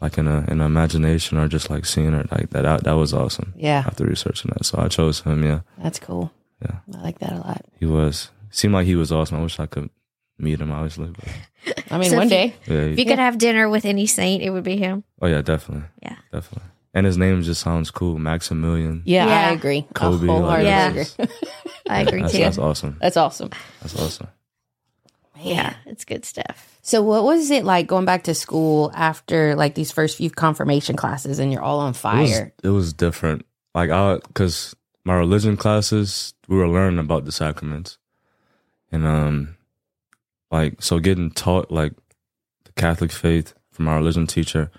Like 0.00 0.18
in 0.18 0.26
a 0.26 0.38
in 0.48 0.60
an 0.60 0.62
imagination, 0.62 1.38
or 1.38 1.46
just 1.46 1.70
like 1.70 1.86
seeing 1.86 2.10
her 2.10 2.26
like 2.32 2.50
that. 2.50 2.62
That, 2.62 2.82
that 2.82 2.94
was 2.94 3.14
awesome. 3.14 3.54
Yeah. 3.56 3.84
After 3.86 4.04
researching 4.04 4.50
that, 4.52 4.64
so 4.64 4.80
I 4.80 4.88
chose 4.88 5.20
him. 5.20 5.44
Yeah, 5.44 5.60
That's 5.78 6.00
cool. 6.00 6.32
Yeah. 6.60 6.78
I 6.92 7.02
like 7.02 7.20
that 7.20 7.32
a 7.32 7.36
lot. 7.36 7.64
he 7.78 7.86
was. 7.86 8.30
Seemed 8.50 8.74
like 8.74 8.86
he 8.86 8.96
was 8.96 9.12
awesome. 9.12 9.38
I 9.38 9.42
wish 9.42 9.60
I 9.60 9.66
could 9.66 9.90
meet 10.42 10.60
him, 10.60 10.70
obviously. 10.72 11.08
But 11.08 11.84
I 11.90 11.98
mean, 11.98 12.10
So 12.10 12.16
one 12.16 12.26
if 12.26 12.32
you- 12.32 12.36
day. 12.36 12.54
yeah, 12.66 12.80
If 12.90 12.96
he, 12.96 13.02
you 13.04 13.08
could 13.08 13.18
have 13.18 13.38
dinner 13.38 13.68
with 13.68 13.84
any 13.84 14.06
saint, 14.06 14.42
it 14.42 14.50
would 14.50 14.64
be 14.64 14.76
him. 14.76 15.04
oh 15.20 15.26
yeah, 15.28 15.40
definitely, 15.42 15.86
Yeah. 16.02 16.16
definitely. 16.32 16.68
And 16.94 17.06
his 17.06 17.16
name 17.16 17.40
just 17.42 17.62
sounds 17.62 17.90
cool, 17.90 18.18
Maximilian. 18.18 19.02
Yeah, 19.06 19.26
Yeah. 19.26 19.48
I 19.48 19.52
agree. 19.52 19.86
I 19.88 19.98
Kolbe, 19.98 20.20
like, 20.20 20.28
wholeheartedly 20.28 20.68
Yeah. 20.70 20.88
agree. 20.90 21.04
I 21.88 22.00
agree 22.02 22.20
That's, 22.20 22.32
too. 22.32 22.38
that's 22.40 22.58
awesome. 22.58 22.96
That's 23.00 23.16
awesome. 23.16 23.50
That's 23.80 23.98
awesome. 23.98 24.28
Yeah, 25.40 25.74
it's 25.86 26.04
good 26.04 26.24
stuff. 26.24 26.78
So, 26.82 27.02
what 27.02 27.24
was 27.24 27.50
it 27.50 27.64
like 27.64 27.86
going 27.86 28.04
back 28.04 28.24
to 28.24 28.34
school 28.34 28.92
after 28.94 29.54
like 29.56 29.74
these 29.74 29.90
first 29.90 30.16
few 30.16 30.30
confirmation 30.30 30.94
classes 30.96 31.38
and 31.38 31.50
you're 31.52 31.62
all 31.62 31.80
on 31.80 31.88
It 31.88 31.90
was, 31.90 31.98
fire? 31.98 32.52
it 32.62 32.68
was 32.68 32.92
different. 32.92 33.44
Like 33.74 33.90
I, 33.90 34.18
because 34.26 34.76
my 35.04 35.14
religion 35.14 35.56
classes, 35.56 36.34
we 36.46 36.56
were 36.56 36.68
learning 36.68 36.98
about 37.00 37.24
the 37.24 37.32
sacraments, 37.32 37.98
and 38.92 39.04
um, 39.06 39.56
like 40.52 40.80
so 40.82 41.00
getting 41.00 41.30
taught 41.30 41.72
like 41.72 41.94
the 42.64 42.72
Catholic 42.72 43.10
faith 43.10 43.54
from 43.72 43.88
our 43.88 43.96
religion 43.96 44.26
teacher, 44.26 44.70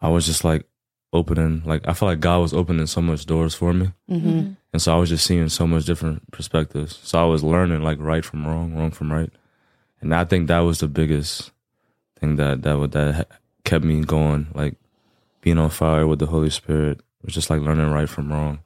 I 0.00 0.08
was 0.08 0.26
just 0.26 0.44
like 0.44 0.66
opening. 1.12 1.62
Like 1.64 1.88
I 1.88 1.94
felt 1.94 2.10
like 2.10 2.20
God 2.20 2.38
was 2.38 2.52
opening 2.52 2.86
so 2.86 3.00
much 3.00 3.24
doors 3.24 3.54
for 3.54 3.72
me. 3.72 3.92
Mm-hmm. 4.10 4.52
And 4.72 4.82
so 4.82 4.94
I 4.94 4.98
was 4.98 5.08
just 5.08 5.26
seeing 5.26 5.48
so 5.48 5.66
much 5.66 5.86
different 5.86 6.30
perspectives. 6.30 7.00
So 7.02 7.18
I 7.18 7.24
was 7.24 7.42
learning 7.42 7.82
like 7.82 7.98
right 7.98 8.24
from 8.24 8.46
wrong, 8.46 8.74
wrong 8.74 8.90
from 8.90 9.10
right. 9.10 9.30
And 10.00 10.14
I 10.14 10.24
think 10.24 10.48
that 10.48 10.60
was 10.60 10.80
the 10.80 10.88
biggest 10.88 11.50
thing 12.20 12.36
that 12.36 12.62
that 12.62 12.78
would 12.78 12.92
that 12.92 13.28
kept 13.64 13.84
me 13.84 14.04
going, 14.04 14.48
like 14.54 14.76
being 15.40 15.58
on 15.58 15.70
fire 15.70 16.06
with 16.06 16.18
the 16.18 16.26
Holy 16.26 16.50
Spirit. 16.50 16.98
It 16.98 17.24
was 17.24 17.34
just 17.34 17.48
like 17.48 17.62
learning 17.62 17.90
right 17.90 18.08
from 18.08 18.30
wrong. 18.30 18.60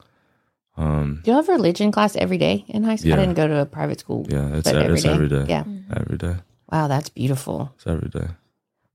Um, 0.78 1.20
Do 1.24 1.30
you 1.32 1.36
have 1.36 1.48
religion 1.48 1.90
class 1.92 2.14
every 2.16 2.38
day 2.38 2.64
in 2.68 2.84
high 2.84 2.96
school? 2.96 3.10
Yeah. 3.10 3.16
I 3.16 3.20
didn't 3.20 3.34
go 3.34 3.48
to 3.48 3.60
a 3.60 3.66
private 3.66 3.98
school. 4.00 4.26
yeah, 4.28 4.54
it's 4.54 4.68
every, 4.68 4.94
it's 4.94 5.04
every 5.04 5.28
day. 5.28 5.44
Yeah. 5.48 5.64
every 5.94 6.16
day. 6.16 6.36
Wow, 6.70 6.86
that's 6.88 7.08
beautiful. 7.08 7.72
It's 7.76 7.86
every 7.86 8.08
day. 8.08 8.28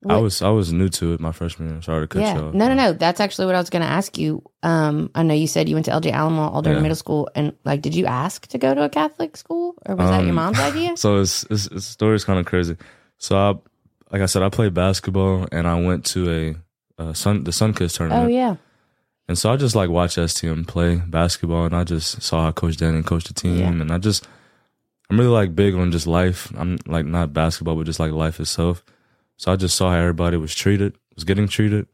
I 0.05 0.17
was 0.17 0.41
I 0.41 0.49
was 0.49 0.73
new 0.73 0.89
to 0.89 1.13
it 1.13 1.21
my 1.21 1.31
freshman 1.31 1.69
year. 1.69 1.81
Sorry 1.81 2.03
to 2.03 2.07
cut 2.07 2.21
yeah. 2.21 2.35
you 2.35 2.41
off. 2.47 2.53
No, 2.53 2.67
no, 2.67 2.73
no. 2.73 2.91
That's 2.91 3.21
actually 3.21 3.45
what 3.45 3.55
I 3.55 3.59
was 3.59 3.69
going 3.69 3.83
to 3.83 3.87
ask 3.87 4.17
you. 4.17 4.43
Um, 4.61 5.09
I 5.15 5.23
know 5.23 5.33
you 5.33 5.47
said 5.47 5.69
you 5.69 5.75
went 5.77 5.85
to 5.85 5.91
LJ 5.91 6.11
Alleman 6.11 6.51
all 6.53 6.61
during 6.61 6.77
Yeah. 6.79 6.81
middle 6.81 6.95
school, 6.97 7.29
and 7.35 7.53
like, 7.63 7.81
did 7.81 7.95
you 7.95 8.05
ask 8.05 8.45
to 8.47 8.57
go 8.57 8.73
to 8.73 8.83
a 8.83 8.89
Catholic 8.89 9.37
school, 9.37 9.75
or 9.85 9.95
was 9.95 10.09
that 10.09 10.21
your 10.21 10.29
Um, 10.31 10.35
mom's 10.35 10.59
idea? 10.59 10.97
So 10.97 11.21
it's, 11.21 11.45
it's, 11.49 11.67
it's 11.67 11.85
story's 11.85 12.25
kind 12.25 12.37
of 12.37 12.45
crazy. 12.45 12.75
So 13.17 13.37
I, 13.37 13.49
like 14.11 14.21
I 14.21 14.25
said, 14.25 14.43
I 14.43 14.49
played 14.49 14.73
basketball 14.73 15.47
and 15.53 15.65
I 15.67 15.79
went 15.79 16.05
to 16.07 16.29
a, 16.29 17.01
uh 17.01 17.13
sun 17.13 17.45
the 17.45 17.51
Sunkiss 17.51 17.95
tournament. 17.97 18.25
Oh 18.25 18.27
yeah. 18.27 18.55
And 19.27 19.37
so 19.37 19.51
I 19.51 19.55
just 19.57 19.75
like 19.75 19.89
watch 19.89 20.15
STM 20.15 20.67
play 20.67 20.97
basketball, 20.97 21.65
and 21.65 21.75
I 21.75 21.83
just 21.83 22.21
saw 22.21 22.43
how 22.43 22.51
Coach 22.51 22.77
Danny 22.77 23.01
coached 23.03 23.27
the 23.27 23.33
team, 23.33 23.57
Yeah. 23.57 23.67
and 23.69 23.91
I 23.91 23.97
just 23.97 24.27
I'm 25.09 25.17
really 25.19 25.31
like 25.31 25.55
big 25.55 25.75
on 25.75 25.91
just 25.91 26.07
life. 26.07 26.51
I'm 26.57 26.77
like 26.85 27.05
not 27.05 27.33
basketball, 27.33 27.75
but 27.75 27.85
just 27.85 27.99
like 27.99 28.11
life 28.11 28.39
itself. 28.39 28.83
So 29.37 29.51
I 29.51 29.55
just 29.55 29.75
saw 29.75 29.91
how 29.91 29.97
everybody 29.97 30.37
was 30.37 30.53
treated, 30.53 30.97
was 31.15 31.23
getting 31.23 31.47
treated, 31.47 31.87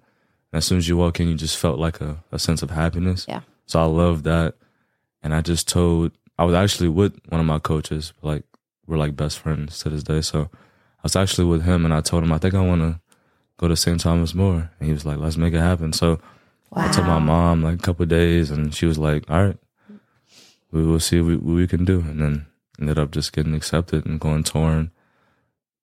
and 0.51 0.57
as 0.57 0.65
soon 0.65 0.77
as 0.79 0.87
you 0.87 0.97
walk 0.97 1.19
in, 1.19 1.27
you 1.27 1.35
just 1.35 1.57
felt 1.57 1.77
like 1.79 2.01
a, 2.01 2.23
a 2.31 2.39
sense 2.39 2.61
of 2.63 2.71
happiness. 2.71 3.25
Yeah. 3.27 3.41
So 3.67 3.79
I 3.79 3.85
loved 3.85 4.23
that, 4.23 4.55
and 5.21 5.33
I 5.35 5.41
just 5.41 5.67
told 5.67 6.11
I 6.39 6.45
was 6.45 6.55
actually 6.55 6.89
with 6.89 7.19
one 7.29 7.39
of 7.39 7.45
my 7.47 7.59
coaches, 7.59 8.13
like 8.23 8.43
we're 8.87 8.97
like 8.97 9.15
best 9.15 9.37
friends 9.39 9.77
to 9.79 9.89
this 9.89 10.03
day. 10.03 10.21
So 10.21 10.49
I 10.51 11.03
was 11.03 11.15
actually 11.15 11.45
with 11.45 11.63
him, 11.63 11.85
and 11.85 11.93
I 11.93 12.01
told 12.01 12.23
him 12.23 12.31
I 12.31 12.39
think 12.39 12.55
I 12.55 12.61
want 12.61 12.81
to 12.81 12.99
go 13.57 13.67
to 13.67 13.75
St. 13.75 13.99
Thomas 13.99 14.33
more, 14.33 14.71
and 14.79 14.87
he 14.87 14.91
was 14.93 15.05
like, 15.05 15.17
"Let's 15.19 15.37
make 15.37 15.53
it 15.53 15.59
happen." 15.59 15.93
So. 15.93 16.19
I 16.73 16.91
told 16.91 17.07
my 17.07 17.19
mom 17.19 17.63
like 17.63 17.75
a 17.79 17.81
couple 17.81 18.03
of 18.03 18.09
days, 18.09 18.51
and 18.51 18.73
she 18.73 18.85
was 18.85 18.97
like, 18.97 19.29
"All 19.29 19.45
right." 19.45 19.57
we 20.71 20.85
will 20.85 20.99
see 20.99 21.19
what, 21.19 21.41
what 21.41 21.55
we 21.55 21.67
can 21.67 21.83
do. 21.83 21.99
And 22.01 22.21
then 22.21 22.45
ended 22.79 22.99
up 22.99 23.09
just 23.09 23.33
getting 23.33 23.55
accepted 23.55 24.05
and 24.05 24.19
going 24.19 24.43
touring. 24.43 24.91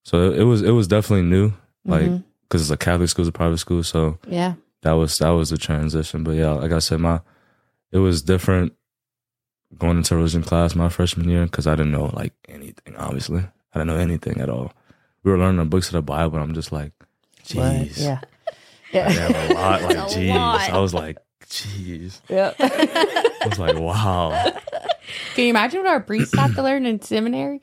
So 0.04 0.30
it, 0.30 0.40
it 0.40 0.44
was 0.44 0.62
it 0.62 0.70
was 0.70 0.86
definitely 0.86 1.26
new, 1.28 1.52
like 1.84 2.04
Mhm. 2.06 2.22
because 2.48 2.62
it's 2.62 2.70
a 2.70 2.76
Catholic 2.76 3.08
school, 3.08 3.24
it's 3.24 3.30
a 3.30 3.32
private 3.32 3.58
school. 3.58 3.82
So 3.82 4.18
Yeah. 4.28 4.54
that 4.82 4.92
was 4.92 5.18
that 5.18 5.30
was 5.30 5.50
the 5.50 5.58
transition. 5.58 6.22
But 6.22 6.36
yeah, 6.36 6.50
like 6.52 6.70
I 6.70 6.78
said, 6.78 7.00
my 7.00 7.20
it 7.90 7.98
was 7.98 8.22
different 8.22 8.74
going 9.76 9.96
into 9.96 10.14
religion 10.14 10.42
class 10.44 10.76
my 10.76 10.88
freshman 10.88 11.28
year 11.28 11.44
because 11.46 11.66
I 11.66 11.74
didn't 11.74 11.90
know 11.92 12.10
like 12.14 12.32
anything. 12.48 12.94
Obviously, 12.96 13.40
I 13.40 13.78
didn't 13.80 13.88
know 13.88 13.96
anything 13.98 14.40
at 14.40 14.48
all. 14.48 14.72
We 15.24 15.32
were 15.32 15.38
learning 15.38 15.58
the 15.58 15.64
books 15.64 15.88
of 15.88 15.94
the 15.94 16.02
Bible. 16.02 16.36
and 16.36 16.44
I'm 16.44 16.54
just 16.54 16.70
like, 16.70 16.92
What? 17.54 17.64
jeez, 17.74 18.00
Yeah. 18.00 18.20
I 18.94 18.98
have 19.10 19.50
a 19.50 19.54
lot. 19.54 19.82
Like, 19.82 19.96
It's 19.96 20.14
a 20.16 20.18
jeez. 20.18 20.70
I 20.70 20.78
was 20.78 20.94
like, 20.94 21.18
jeez. 21.48 22.20
Yeah. 22.28 22.52
I 22.58 23.46
was 23.48 23.58
like, 23.58 23.76
wow. 23.76 24.52
Can 25.34 25.44
you 25.44 25.50
imagine 25.50 25.80
what 25.82 25.88
our 25.90 26.00
priests 26.00 26.34
have 26.36 26.54
to 26.56 26.62
learn 26.62 26.86
in 26.86 27.00
seminary? 27.00 27.60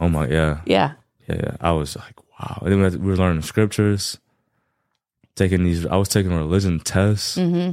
Oh 0.00 0.08
my, 0.08 0.26
yeah, 0.28 0.60
Yeah. 0.64 0.92
yeah, 1.28 1.36
yeah. 1.36 1.56
I 1.60 1.72
was 1.72 1.96
like, 1.96 2.14
wow. 2.38 2.62
And 2.64 2.72
then 2.82 3.00
we, 3.02 3.10
were 3.10 3.16
learning 3.16 3.42
scriptures, 3.42 4.18
taking 5.36 5.62
these. 5.64 5.86
I 5.86 5.96
was 5.96 6.08
taking 6.08 6.32
religion 6.34 6.80
tests. 6.80 7.34
hmm 7.36 7.72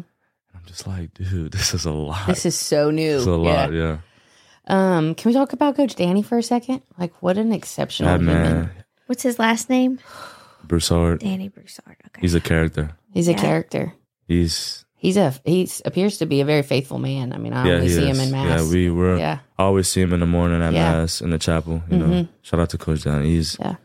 I'm 0.53 0.63
just 0.65 0.85
like, 0.87 1.13
dude, 1.13 1.51
this 1.53 1.73
is 1.73 1.85
a 1.85 1.91
lot. 1.91 2.27
This 2.27 2.45
is 2.45 2.55
so 2.57 2.91
new. 2.91 3.13
This 3.13 3.21
is 3.21 3.27
a 3.27 3.31
lot. 3.35 3.71
Yeah, 3.71 3.97
Um, 4.67 5.15
can 5.15 5.29
we 5.29 5.33
talk 5.33 5.53
about 5.53 5.77
Coach 5.77 5.95
Danny 5.95 6.21
for 6.21 6.37
a 6.37 6.43
second? 6.43 6.81
Like, 6.99 7.13
what 7.21 7.37
an 7.37 7.53
exceptional 7.53 8.11
that 8.11 8.19
human. 8.19 8.35
man, 8.43 8.71
What's 9.05 9.23
his 9.23 9.39
last 9.39 9.69
name? 9.69 9.99
Broussard. 10.67 11.19
Danny 11.19 11.49
Broussard. 11.49 11.95
Okay. 12.07 12.21
He's 12.21 12.35
a 12.35 12.41
character. 12.41 12.91
He's 13.13 13.27
a 13.27 13.31
Yeah. 13.31 13.37
character. 13.41 13.93
He's 14.27 14.83
He's 14.99 15.15
a 15.15 15.33
he's 15.45 15.81
appears 15.85 16.17
to 16.17 16.25
be 16.25 16.41
a 16.41 16.45
very 16.45 16.63
faithful 16.63 16.97
man. 16.97 17.31
I 17.31 17.37
mean, 17.37 17.53
I 17.53 17.67
yeah, 17.67 17.73
only 17.75 17.87
he 17.87 17.93
see 17.93 18.09
is. 18.09 18.17
him 18.17 18.23
in 18.25 18.31
mass. 18.31 18.63
Yeah, 18.63 18.69
we 18.69 18.89
were. 18.89 19.17
yeah. 19.17 19.39
I 19.59 19.63
always 19.63 19.87
see 19.87 20.01
him 20.01 20.11
in 20.11 20.19
the 20.19 20.25
morning 20.25 20.61
at 20.63 20.73
Yeah. 20.73 20.91
mass 20.91 21.21
in 21.21 21.29
the 21.29 21.37
chapel. 21.37 21.83
You 21.89 21.97
know, 21.97 22.05
Mhm. 22.07 22.27
shout 22.41 22.59
out 22.59 22.69
to 22.71 22.77
Coach 22.79 23.03
Dan. 23.03 23.23
He's 23.23 23.57
Yeah. 23.59 23.75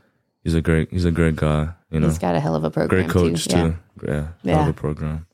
he's 0.42 0.54
a 0.54 0.62
great 0.62 0.90
he's 0.90 1.04
a 1.04 1.10
great 1.12 1.36
guy. 1.36 1.68
You 1.90 2.00
know, 2.00 2.08
He's 2.08 2.18
got 2.18 2.34
a 2.34 2.40
hell 2.40 2.54
of 2.54 2.64
a 2.64 2.70
program 2.70 3.02
great 3.06 3.10
coach 3.12 3.44
too. 3.46 3.56
Yeah. 3.56 3.62
too. 3.62 3.76
Yeah, 4.08 4.26
Yeah. 4.42 4.56
love 4.56 4.66
the 4.68 4.72
program. 4.72 5.26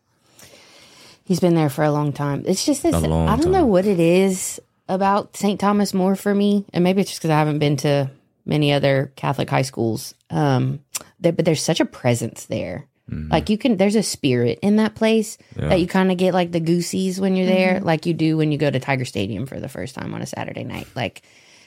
He's 1.24 1.40
been 1.40 1.54
there 1.54 1.68
for 1.70 1.84
a 1.84 1.92
long 1.92 2.12
time. 2.12 2.42
It's 2.46 2.64
just 2.64 2.82
this. 2.82 2.94
A 2.94 2.98
I 2.98 3.36
don't 3.36 3.52
know 3.52 3.60
time. 3.60 3.68
what 3.68 3.86
it 3.86 4.00
is 4.00 4.60
about 4.88 5.36
St. 5.36 5.60
Thomas 5.60 5.92
More 5.92 6.16
for 6.16 6.34
me, 6.34 6.64
and 6.72 6.82
maybe 6.82 7.02
it's 7.02 7.10
just 7.10 7.20
because 7.20 7.30
I 7.30 7.38
haven't 7.38 7.58
been 7.58 7.76
to 7.78 8.10
many 8.46 8.72
other 8.72 9.12
Catholic 9.14 9.50
high 9.50 9.62
schools. 9.62 10.14
Um, 10.30 10.80
there, 11.20 11.32
but 11.32 11.44
there's 11.44 11.62
such 11.62 11.80
a 11.80 11.84
presence 11.84 12.46
there. 12.46 12.86
Like 13.10 13.48
you 13.48 13.56
can, 13.56 13.78
there's 13.78 13.96
a 13.96 14.02
spirit 14.02 14.58
in 14.60 14.76
that 14.76 14.94
place 14.94 15.38
Mm-hmm. 15.54 15.62
Yeah. 15.62 15.68
that 15.70 15.80
you 15.80 15.86
kind 15.86 16.12
of 16.12 16.18
get 16.18 16.34
like 16.34 16.52
the 16.52 16.60
goosies 16.60 17.18
when 17.18 17.36
you're 17.36 17.46
there, 17.46 17.80
like 17.80 18.04
you 18.04 18.12
do 18.12 18.36
when 18.36 18.52
you 18.52 18.58
go 18.58 18.70
to 18.70 18.78
Tiger 18.78 19.06
Stadium 19.06 19.46
for 19.46 19.58
the 19.58 19.68
first 19.68 19.94
time 19.94 20.12
on 20.12 20.20
a 20.20 20.26
Saturday 20.26 20.62
night. 20.62 20.86
Like, 20.94 21.22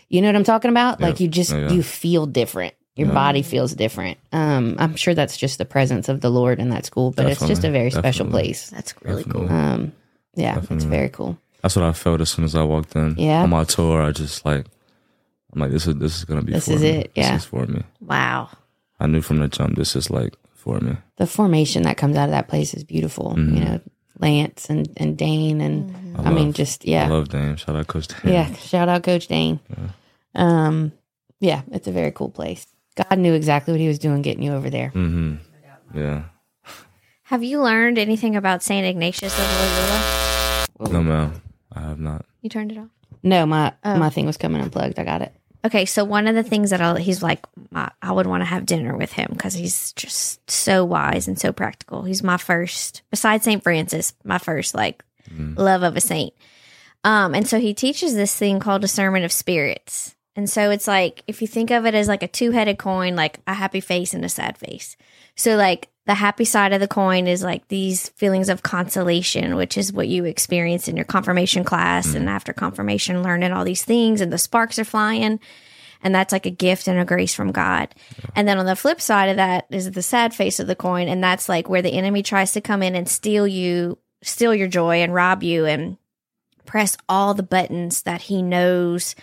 you 0.07 0.21
know 0.21 0.27
what 0.27 0.35
I'm 0.35 0.43
talking 0.43 0.69
about? 0.69 1.01
Like 1.01 1.19
you 1.19 1.27
just 1.27 1.51
Oh, 1.51 1.57
yeah. 1.57 1.71
you 1.71 1.81
feel 1.81 2.27
different. 2.27 2.75
Your 2.95 3.07
body 3.11 3.41
feels 3.41 3.73
different. 3.73 4.19
Um, 4.31 4.75
I'm 4.77 4.95
sure 4.95 5.15
that's 5.15 5.35
just 5.35 5.57
the 5.57 5.65
presence 5.65 6.09
of 6.09 6.21
the 6.21 6.29
Lord 6.29 6.59
in 6.59 6.69
that 6.69 6.85
school, 6.85 7.09
but 7.09 7.25
it's 7.25 7.39
just 7.39 7.63
a 7.63 7.71
Definitely. 7.71 7.79
very 7.79 7.91
special 7.91 8.27
place. 8.27 8.69
That's 8.69 8.93
really 9.01 9.23
cool. 9.23 9.51
Um, 9.51 9.93
yeah, 10.35 10.61
it's 10.69 10.83
very 10.83 11.09
cool. 11.09 11.39
That's 11.63 11.75
what 11.75 11.85
I 11.85 11.93
felt 11.93 12.21
as 12.21 12.29
soon 12.29 12.45
as 12.45 12.53
I 12.53 12.61
walked 12.61 12.95
in. 12.95 13.15
Yeah. 13.17 13.41
On 13.43 13.49
my 13.49 13.63
tour, 13.63 13.99
I 14.03 14.11
just 14.11 14.45
like, 14.45 14.67
I'm 15.53 15.59
like, 15.61 15.71
this 15.71 15.87
is 15.87 15.95
this 15.95 16.17
is 16.17 16.25
gonna 16.25 16.43
be. 16.43 16.51
This 16.53 16.65
for 16.67 16.73
is 16.73 16.81
me. 16.81 16.87
it, 16.89 17.11
yeah. 17.15 17.33
This 17.33 17.43
is 17.43 17.47
for 17.49 17.65
me. 17.65 17.81
Wow. 17.99 18.49
I 19.01 19.07
knew 19.07 19.21
from 19.21 19.39
the 19.39 19.47
jump. 19.47 19.75
This 19.75 19.95
is 19.95 20.09
like 20.09 20.33
for 20.53 20.79
me. 20.79 20.95
The 21.17 21.27
formation 21.27 21.83
that 21.83 21.97
comes 21.97 22.15
out 22.15 22.25
of 22.25 22.31
that 22.31 22.47
place 22.47 22.73
is 22.73 22.83
beautiful. 22.83 23.33
You 23.37 23.59
know, 23.65 23.79
Lance 24.19 24.69
and, 24.69 24.87
and 24.97 25.17
Dane 25.17 25.59
and 25.61 26.17
I, 26.19 26.29
mean, 26.31 26.47
love- 26.47 26.55
just 26.55 26.85
yeah. 26.85 27.05
I 27.05 27.09
love 27.09 27.29
Dame. 27.29 27.55
Shout 27.55 27.75
out 27.75 27.87
Coach 27.87 28.07
Dame. 28.07 28.33
yeah. 28.33 28.53
Shout 28.55 28.87
out 28.87 29.03
Coach 29.03 29.27
Dane. 29.27 29.59
Um, 30.35 30.91
yeah, 31.39 31.63
it's 31.71 31.87
a 31.87 31.91
very 31.91 32.11
cool 32.11 32.29
place. 32.29 32.67
God 32.95 33.17
knew 33.19 33.33
exactly 33.33 33.73
what 33.73 33.81
He 33.81 33.87
was 33.87 33.99
doing 33.99 34.21
getting 34.21 34.43
you 34.43 34.53
over 34.53 34.69
there. 34.69 34.89
hmm 34.89 35.35
Yeah. 35.95 36.23
Have 37.23 37.43
you 37.43 37.61
learned 37.61 37.97
anything 37.97 38.35
about 38.35 38.61
Saint 38.61 38.85
Ignatius 38.85 39.33
of 39.37 39.45
Loyola? 39.45 40.67
No, 40.93 41.01
ma'am. 41.03 41.41
I 41.73 41.79
have 41.81 41.99
not. 41.99 42.25
You 42.41 42.49
turned 42.49 42.71
it 42.73 42.77
off. 42.77 42.89
No, 43.23 43.45
my 43.45 43.73
Oh. 43.83 43.97
my 43.97 44.09
thing 44.09 44.25
was 44.25 44.37
coming 44.37 44.61
unplugged. 44.61 44.99
I 44.99 45.03
got 45.03 45.21
it. 45.21 45.33
Okay, 45.63 45.85
so 45.85 46.03
one 46.03 46.27
of 46.27 46.33
the 46.33 46.43
things 46.43 46.71
that 46.71 46.81
I'll, 46.81 46.95
he's 46.95 47.21
like, 47.21 47.45
I, 47.73 48.11
would 48.11 48.25
want 48.25 48.41
to 48.41 48.45
have 48.45 48.65
dinner 48.65 48.97
with 48.97 49.11
him 49.11 49.29
because 49.31 49.53
he's 49.53 49.93
just 49.93 50.49
so 50.49 50.83
wise 50.83 51.27
and 51.27 51.39
so 51.39 51.51
practical. 51.51 52.01
He's 52.01 52.23
my 52.23 52.37
first, 52.37 53.03
besides 53.11 53.43
Saint 53.43 53.61
Francis, 53.61 54.13
my 54.23 54.39
first 54.39 54.73
like 54.73 55.03
love 55.55 55.83
of 55.83 55.95
a 55.95 56.01
saint. 56.01 56.33
Um, 57.03 57.35
and 57.35 57.47
so 57.47 57.59
he 57.59 57.73
teaches 57.73 58.15
this 58.15 58.35
thing 58.35 58.59
called 58.59 58.81
discernment 58.81 59.25
of 59.25 59.31
spirits. 59.31 60.15
And 60.35 60.49
so 60.49 60.71
it's 60.71 60.87
like 60.87 61.23
if 61.27 61.41
you 61.41 61.47
think 61.47 61.71
of 61.71 61.85
it 61.85 61.93
as 61.93 62.07
like 62.07 62.23
a 62.23 62.27
two-headed 62.27 62.77
coin, 62.77 63.15
like 63.15 63.39
a 63.47 63.53
happy 63.53 63.81
face 63.81 64.13
and 64.13 64.23
a 64.23 64.29
sad 64.29 64.57
face. 64.57 64.95
So 65.35 65.55
like 65.55 65.89
the 66.05 66.13
happy 66.15 66.45
side 66.45 66.73
of 66.73 66.79
the 66.79 66.87
coin 66.87 67.27
is 67.27 67.43
like 67.43 67.67
these 67.67 68.09
feelings 68.09 68.49
of 68.49 68.63
consolation, 68.63 69.55
which 69.55 69.77
is 69.77 69.93
what 69.93 70.07
you 70.07 70.25
experience 70.25 70.87
in 70.87 70.95
your 70.95 71.05
confirmation 71.05 71.63
class 71.63 72.15
and 72.15 72.27
mm. 72.27 72.31
after 72.31 72.53
confirmation, 72.53 73.23
learning 73.23 73.51
all 73.51 73.65
these 73.65 73.83
things 73.83 74.21
and 74.21 74.31
the 74.31 74.37
sparks 74.37 74.79
are 74.79 74.85
flying. 74.85 75.39
And 76.03 76.15
that's 76.15 76.31
like 76.31 76.47
a 76.47 76.51
gift 76.51 76.87
and 76.87 76.99
a 76.99 77.05
grace 77.05 77.35
from 77.35 77.51
God. 77.51 77.93
And 78.35 78.47
then 78.47 78.57
on 78.57 78.65
the 78.65 78.75
flip 78.75 78.99
side 78.99 79.29
of 79.29 79.35
that 79.35 79.67
is 79.69 79.91
the 79.91 80.01
sad 80.01 80.33
face 80.33 80.59
of 80.59 80.65
the 80.65 80.75
coin. 80.75 81.07
And 81.07 81.23
that's 81.23 81.47
like 81.47 81.69
where 81.69 81.83
the 81.83 81.93
enemy 81.93 82.23
tries 82.23 82.53
to 82.53 82.61
come 82.61 82.81
in 82.81 82.95
and 82.95 83.07
steal 83.07 83.47
you, 83.47 83.99
steal 84.23 84.55
your 84.55 84.67
joy 84.67 85.03
and 85.03 85.13
rob 85.13 85.43
you 85.43 85.65
and 85.65 85.97
press 86.65 86.97
all 87.07 87.35
the 87.35 87.43
buttons 87.43 88.01
that 88.03 88.21
he 88.23 88.41
knows, 88.41 89.13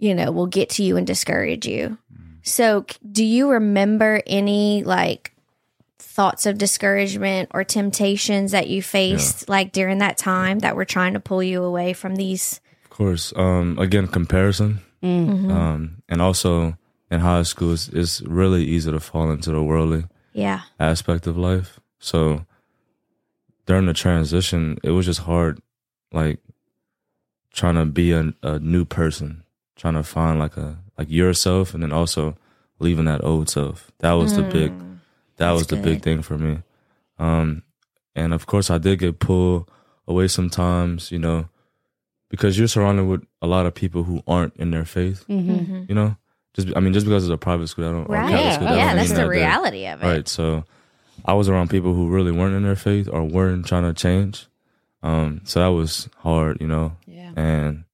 you 0.00 0.14
know, 0.14 0.32
will 0.32 0.46
get 0.48 0.68
to 0.70 0.82
you 0.82 0.96
and 0.96 1.06
discourage 1.06 1.66
you. 1.66 1.96
So, 2.42 2.84
do 3.12 3.22
you 3.24 3.50
remember 3.50 4.22
any 4.26 4.82
like 4.82 5.32
thoughts 5.98 6.46
of 6.46 6.58
discouragement 6.58 7.50
or 7.54 7.62
temptations 7.64 8.50
that 8.52 8.68
you 8.68 8.82
faced 8.82 9.48
like 9.48 9.72
during 9.72 9.98
that 9.98 10.18
time 10.18 10.58
that 10.60 10.74
were 10.74 10.84
trying 10.86 11.12
to 11.14 11.20
pull 11.20 11.42
you 11.42 11.62
away 11.62 11.92
from 11.92 12.16
these? 12.16 12.60
Of 12.84 12.90
course. 12.90 13.32
Um, 13.36 13.78
again, 13.78 14.08
comparison. 14.08 14.80
Mm-hmm. 15.02 15.50
Um, 15.50 16.02
and 16.08 16.20
also 16.20 16.76
in 17.10 17.20
high 17.20 17.42
school, 17.44 17.72
it's, 17.74 17.88
it's 17.88 18.22
really 18.22 18.64
easy 18.64 18.90
to 18.90 19.00
fall 19.00 19.30
into 19.30 19.50
the 19.52 19.62
worldly 19.62 20.04
Yeah. 20.32 20.62
aspect 20.78 21.26
of 21.26 21.36
life. 21.38 21.78
So 21.98 22.44
during 23.66 23.86
the 23.86 23.92
transition, 23.94 24.78
it 24.82 24.90
was 24.90 25.06
just 25.06 25.20
hard, 25.20 25.60
like 26.12 26.40
trying 27.52 27.76
to 27.76 27.84
be 27.84 28.12
a, 28.12 28.32
a 28.42 28.58
new 28.58 28.84
person, 28.84 29.42
trying 29.80 29.94
to 29.94 30.02
find 30.02 30.38
like 30.38 30.56
a 30.58 30.76
like 30.98 31.08
yourself, 31.10 31.72
and 31.74 31.82
then 31.82 31.92
also 31.92 32.36
leaving 32.78 33.06
that 33.06 33.24
old 33.24 33.48
self. 33.48 33.90
That 34.00 34.12
was 34.12 34.36
the 34.36 34.42
big, 34.42 34.72
that 35.38 35.52
was 35.52 35.66
the 35.68 35.76
big 35.76 36.02
thing 36.02 36.20
for 36.22 36.36
me. 36.38 36.58
Um, 37.18 37.62
and 38.14 38.34
of 38.34 38.46
course, 38.46 38.70
I 38.70 38.78
did 38.78 38.98
get 38.98 39.18
pulled 39.18 39.70
away 40.06 40.28
sometimes, 40.28 41.10
you 41.10 41.18
know, 41.18 41.48
because 42.28 42.58
you're 42.58 42.68
surrounded 42.68 43.04
with 43.06 43.24
a 43.40 43.46
lot 43.46 43.66
of 43.66 43.74
people 43.74 44.04
who 44.04 44.22
aren't 44.26 44.54
in 44.56 44.70
their 44.70 44.84
faith. 44.84 45.24
Mm-hmm. 45.28 45.84
You 45.88 45.94
know, 45.94 46.16
just 46.54 46.68
I 46.76 46.80
mean, 46.80 46.92
just 46.92 47.06
because 47.06 47.24
it's 47.24 47.32
a 47.32 47.38
private 47.38 47.68
school, 47.68 47.86
I 47.88 47.92
don't. 47.92 48.04
or 48.08 48.12
Right. 48.14 48.30
Catholic 48.30 48.44
Yeah, 48.44 48.54
school, 48.54 48.66
that 48.68 48.76
don't 48.76 48.96
that's 48.96 49.08
mean 49.08 49.08
the 49.08 49.14
that 49.14 49.20
they're- 49.22 49.30
reality 49.30 49.86
of 49.86 50.02
it. 50.02 50.06
Right. 50.06 50.28
So 50.28 50.64
I 51.24 51.32
was 51.34 51.48
around 51.48 51.70
people 51.70 51.94
who 51.94 52.08
really 52.08 52.32
weren't 52.32 52.54
in 52.54 52.62
their 52.62 52.76
faith 52.76 53.08
or 53.10 53.22
weren't 53.24 53.66
trying 53.66 53.84
to 53.84 53.92
change. 53.94 54.46
Um, 55.02 55.40
so 55.44 55.60
that 55.60 55.68
was 55.68 56.08
hard, 56.18 56.60
you 56.60 56.66
know. 56.66 56.92
Yeah. 57.06 57.32
And 57.36 57.84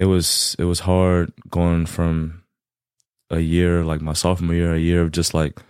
it 0.00 0.06
was 0.06 0.56
it 0.58 0.64
was 0.64 0.80
hard 0.80 1.32
going 1.50 1.84
from 1.86 2.42
a 3.28 3.38
year, 3.40 3.84
like 3.84 4.00
my 4.00 4.14
sophomore 4.14 4.54
year, 4.56 4.74
a 4.74 4.78
year 4.78 5.02
of 5.02 5.12
just 5.12 5.34
like 5.34 5.60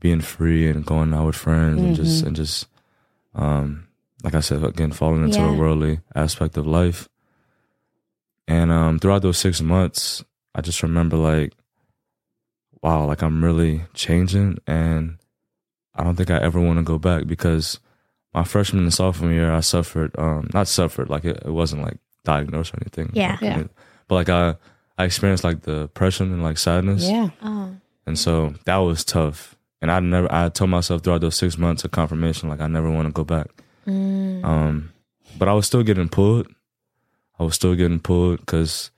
being 0.00 0.20
free 0.20 0.68
and 0.70 0.86
going 0.86 1.12
out 1.12 1.26
with 1.26 1.36
friends 1.36 1.82
and 1.82 1.96
just 1.96 2.22
and 2.22 2.36
just 2.36 2.68
um 3.34 3.88
like 4.22 4.34
I 4.34 4.40
said, 4.40 4.64
again, 4.64 4.92
falling 4.92 5.24
into 5.24 5.42
Yeah. 5.42 5.50
a 5.50 5.58
worldly 5.58 6.00
aspect 6.14 6.56
of 6.56 6.66
life. 6.66 7.08
And 8.48 8.70
um 8.70 8.98
throughout 9.00 9.22
those 9.22 9.38
six 9.38 9.60
months, 9.60 10.24
I 10.54 10.60
just 10.60 10.82
remember 10.82 11.16
like 11.16 11.52
wow, 12.82 13.04
like 13.06 13.22
I'm 13.22 13.42
really 13.42 13.82
changing 13.92 14.58
and 14.68 15.18
I 15.96 16.04
don't 16.04 16.14
think 16.14 16.30
I 16.30 16.38
ever 16.38 16.60
want 16.60 16.78
to 16.78 16.84
go 16.84 16.98
back 16.98 17.26
because 17.26 17.80
my 18.32 18.44
freshman 18.44 18.84
and 18.84 18.94
sophomore 18.94 19.32
year 19.32 19.52
I 19.52 19.60
suffered 19.60 20.14
um 20.16 20.48
not 20.54 20.68
suffered 20.68 21.10
like 21.10 21.24
it, 21.24 21.42
it 21.44 21.50
wasn't 21.50 21.82
like 21.82 21.98
diagnosed 22.26 22.74
or 22.74 22.78
anything. 22.82 23.10
Yeah. 23.14 23.38
Yeah. 23.40 23.64
But 24.08 24.14
like 24.16 24.28
I 24.28 24.56
I 24.98 25.04
experienced 25.04 25.44
like 25.44 25.62
the 25.62 25.82
depression 25.88 26.32
and 26.32 26.42
like 26.42 26.58
sadness. 26.58 27.08
Yeah. 27.08 27.30
Oh. 27.42 27.70
And 28.06 28.18
so 28.18 28.54
that 28.66 28.76
was 28.76 29.04
tough. 29.04 29.56
And 29.80 29.90
I 29.90 30.00
never 30.00 30.28
I 30.30 30.48
told 30.50 30.70
myself 30.70 31.02
throughout 31.02 31.22
those 31.22 31.36
six 31.36 31.56
months 31.56 31.84
of 31.84 31.90
confirmation 31.92 32.48
like 32.50 32.60
I 32.60 32.66
never 32.66 32.90
want 32.90 33.06
to 33.08 33.12
go 33.12 33.24
back. 33.24 33.48
Mm. 33.86 34.44
Um 34.44 34.92
but 35.38 35.48
I 35.48 35.54
was 35.54 35.66
still 35.66 35.82
getting 35.82 36.08
pulled. 36.08 36.46
I 37.38 37.44
was 37.44 37.54
still 37.54 37.74
getting 37.74 38.00
pulled 38.00 38.40
because 38.40 38.90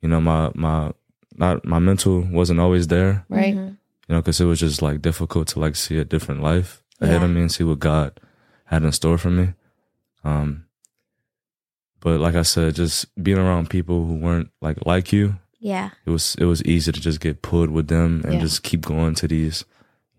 you 0.00 0.08
know 0.08 0.20
my 0.20 0.50
my 0.54 0.92
not 1.36 1.64
my 1.64 1.78
mental 1.78 2.20
wasn't 2.30 2.60
always 2.60 2.86
there 2.88 3.24
Right. 3.28 3.54
Mhm. 3.56 3.76
you 4.08 4.14
know, 4.14 4.20
because 4.20 4.40
it 4.40 4.44
was 4.44 4.60
just 4.60 4.82
like 4.82 5.00
difficult 5.02 5.48
to 5.48 5.60
like 5.60 5.76
see 5.76 5.98
a 5.98 6.04
different 6.04 6.42
life 6.42 6.82
ahead 7.00 7.20
Yeah. 7.20 7.24
of 7.24 7.30
me 7.30 7.40
and 7.40 7.50
see 7.52 7.64
what 7.64 7.78
God 7.80 8.20
had 8.66 8.82
in 8.84 8.92
store 8.92 9.18
for 9.18 9.30
me. 9.30 9.54
Um, 10.24 10.64
but 12.02 12.20
like 12.20 12.34
I 12.34 12.42
said, 12.42 12.74
just 12.74 13.06
being 13.22 13.38
around 13.38 13.70
people 13.70 14.04
who 14.04 14.16
weren't 14.16 14.50
like 14.60 14.84
like 14.84 15.12
you, 15.12 15.36
Yeah. 15.60 15.90
it 16.04 16.10
was 16.10 16.34
it 16.38 16.44
was 16.44 16.62
easy 16.64 16.92
to 16.92 17.00
just 17.00 17.20
get 17.20 17.40
pulled 17.42 17.70
with 17.70 17.88
them 17.88 18.20
and 18.24 18.34
Yeah. 18.34 18.40
just 18.40 18.62
keep 18.62 18.82
going 18.82 19.14
to 19.16 19.28
these, 19.28 19.64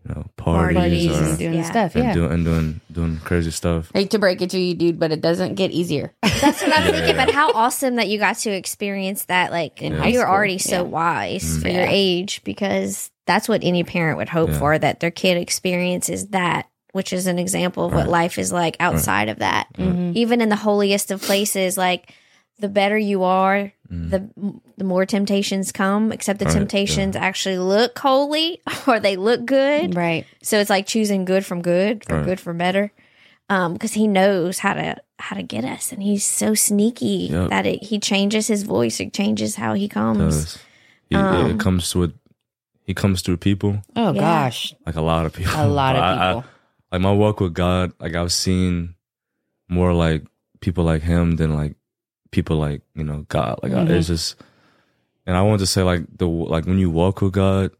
you 0.07 0.15
know, 0.15 0.25
parties, 0.37 0.77
Parties 0.77 1.11
or, 1.11 1.23
and 1.23 1.37
doing 1.37 1.53
Yeah. 1.55 1.69
stuff. 1.69 1.95
and 1.95 2.03
Yeah. 2.05 2.13
doing 2.13 2.31
and 2.31 2.45
doing 2.45 2.81
doing 2.91 3.17
crazy 3.23 3.51
stuff. 3.51 3.91
Hate 3.93 4.09
to 4.11 4.19
break 4.19 4.41
it 4.41 4.49
to 4.51 4.59
you, 4.59 4.73
dude, 4.75 4.99
but 4.99 5.11
it 5.11 5.21
doesn't 5.21 5.55
get 5.55 5.71
easier. 5.71 6.13
That's 6.41 6.61
what 6.61 6.73
I'm 6.75 6.91
thinking. 6.91 7.15
Yeah. 7.15 7.25
But 7.25 7.33
how 7.35 7.51
awesome 7.53 7.95
that 7.97 8.07
you 8.09 8.17
got 8.19 8.37
to 8.39 8.49
experience 8.51 9.25
that. 9.25 9.51
Like, 9.51 9.81
In 9.81 9.93
high 9.93 10.07
you're 10.09 10.27
already 10.27 10.57
so 10.57 10.77
yeah. 10.77 10.81
wise 10.81 11.43
mm. 11.57 11.61
for 11.61 11.67
Yeah. 11.69 11.75
your 11.83 11.87
age 11.89 12.41
because 12.43 13.11
that's 13.27 13.47
what 13.47 13.63
any 13.63 13.83
parent 13.83 14.17
would 14.17 14.27
hope 14.29 14.49
Yeah. 14.49 14.59
for 14.59 14.77
that 14.79 14.99
their 14.99 15.11
kid 15.11 15.37
experiences 15.37 16.27
that, 16.29 16.67
which 16.93 17.11
is 17.11 17.27
an 17.27 17.37
example 17.37 17.85
of 17.85 17.91
what 17.91 18.05
Right. 18.05 18.09
life 18.23 18.37
is 18.39 18.51
like 18.53 18.77
outside 18.79 19.27
of 19.27 19.39
that. 19.39 19.67
Mhm. 19.77 20.15
Even 20.15 20.39
in 20.41 20.47
the 20.49 20.55
holiest 20.55 21.11
of 21.11 21.21
places, 21.21 21.77
like 21.77 22.13
the 22.59 22.69
better 22.69 22.97
you 22.97 23.23
are, 23.23 23.73
Mm. 23.91 24.09
the 24.09 24.29
the 24.77 24.83
more 24.85 25.05
temptations 25.05 25.71
come. 25.71 26.11
Except 26.11 26.39
the 26.39 26.45
Right, 26.45 26.53
yeah. 26.53 26.59
temptations 26.59 27.15
actually 27.15 27.57
look 27.59 27.99
holy 27.99 28.61
or 28.87 28.99
they 28.99 29.17
look 29.17 29.45
good. 29.45 29.95
Right. 29.95 30.25
So 30.41 30.59
it's 30.59 30.69
like 30.69 30.85
choosing 30.87 31.25
good 31.25 31.45
from 31.45 31.61
good 31.61 32.03
or 32.09 32.17
Right. 32.17 32.25
good 32.25 32.39
from 32.39 32.57
better. 32.57 32.91
Um, 33.49 33.73
because 33.73 33.93
he 33.93 34.07
knows 34.07 34.59
how 34.59 34.73
to 34.73 34.95
how 35.19 35.35
to 35.35 35.43
get 35.43 35.63
us, 35.63 35.91
and 35.91 36.01
he's 36.03 36.23
so 36.25 36.53
sneaky 36.53 37.29
Yep. 37.31 37.49
that 37.49 37.65
it, 37.65 37.83
he 37.83 37.97
changes 37.99 38.47
his 38.47 38.63
voice. 38.63 38.99
It 38.99 39.13
changes 39.13 39.55
how 39.55 39.73
he 39.73 39.87
comes. 39.87 40.57
He, 41.09 41.15
Um, 41.15 41.51
it 41.51 41.59
comes 41.59 41.95
with 41.95 42.13
he 42.85 42.93
comes 42.93 43.21
through 43.21 43.37
people 43.37 43.81
Oh, 43.95 44.11
Yeah. 44.13 44.19
gosh. 44.21 44.73
like 44.85 44.95
a 44.95 45.01
lot 45.01 45.25
of 45.25 45.33
people. 45.33 45.53
A 45.55 45.65
lot 45.67 45.95
of 45.95 46.01
But 46.01 46.03
I- 46.17 46.29
I- 46.29 46.33
people. 46.33 46.49
Like 46.93 47.01
my 47.01 47.11
walk 47.11 47.41
with 47.41 47.53
God, 47.53 47.91
like 47.99 48.15
I've 48.15 48.31
seen 48.31 48.95
more 49.67 49.91
like 49.93 50.23
people 50.61 50.85
like 50.85 51.01
him 51.01 51.35
than 51.35 51.53
like 51.55 51.75
people 52.31 52.57
like 52.57 52.81
you 52.95 53.03
know 53.03 53.25
God. 53.27 53.59
Like 53.63 53.73
I 53.73 53.83
Mhm. 53.83 53.89
it's 53.89 54.07
just, 54.07 54.35
and 55.25 55.35
I 55.35 55.41
want 55.41 55.59
to 55.59 55.67
say 55.67 55.83
like 55.83 56.03
the 56.17 56.27
like 56.27 56.65
when 56.65 56.79
you 56.79 56.89
walk 56.89 57.21
with 57.21 57.33
God, 57.33 57.71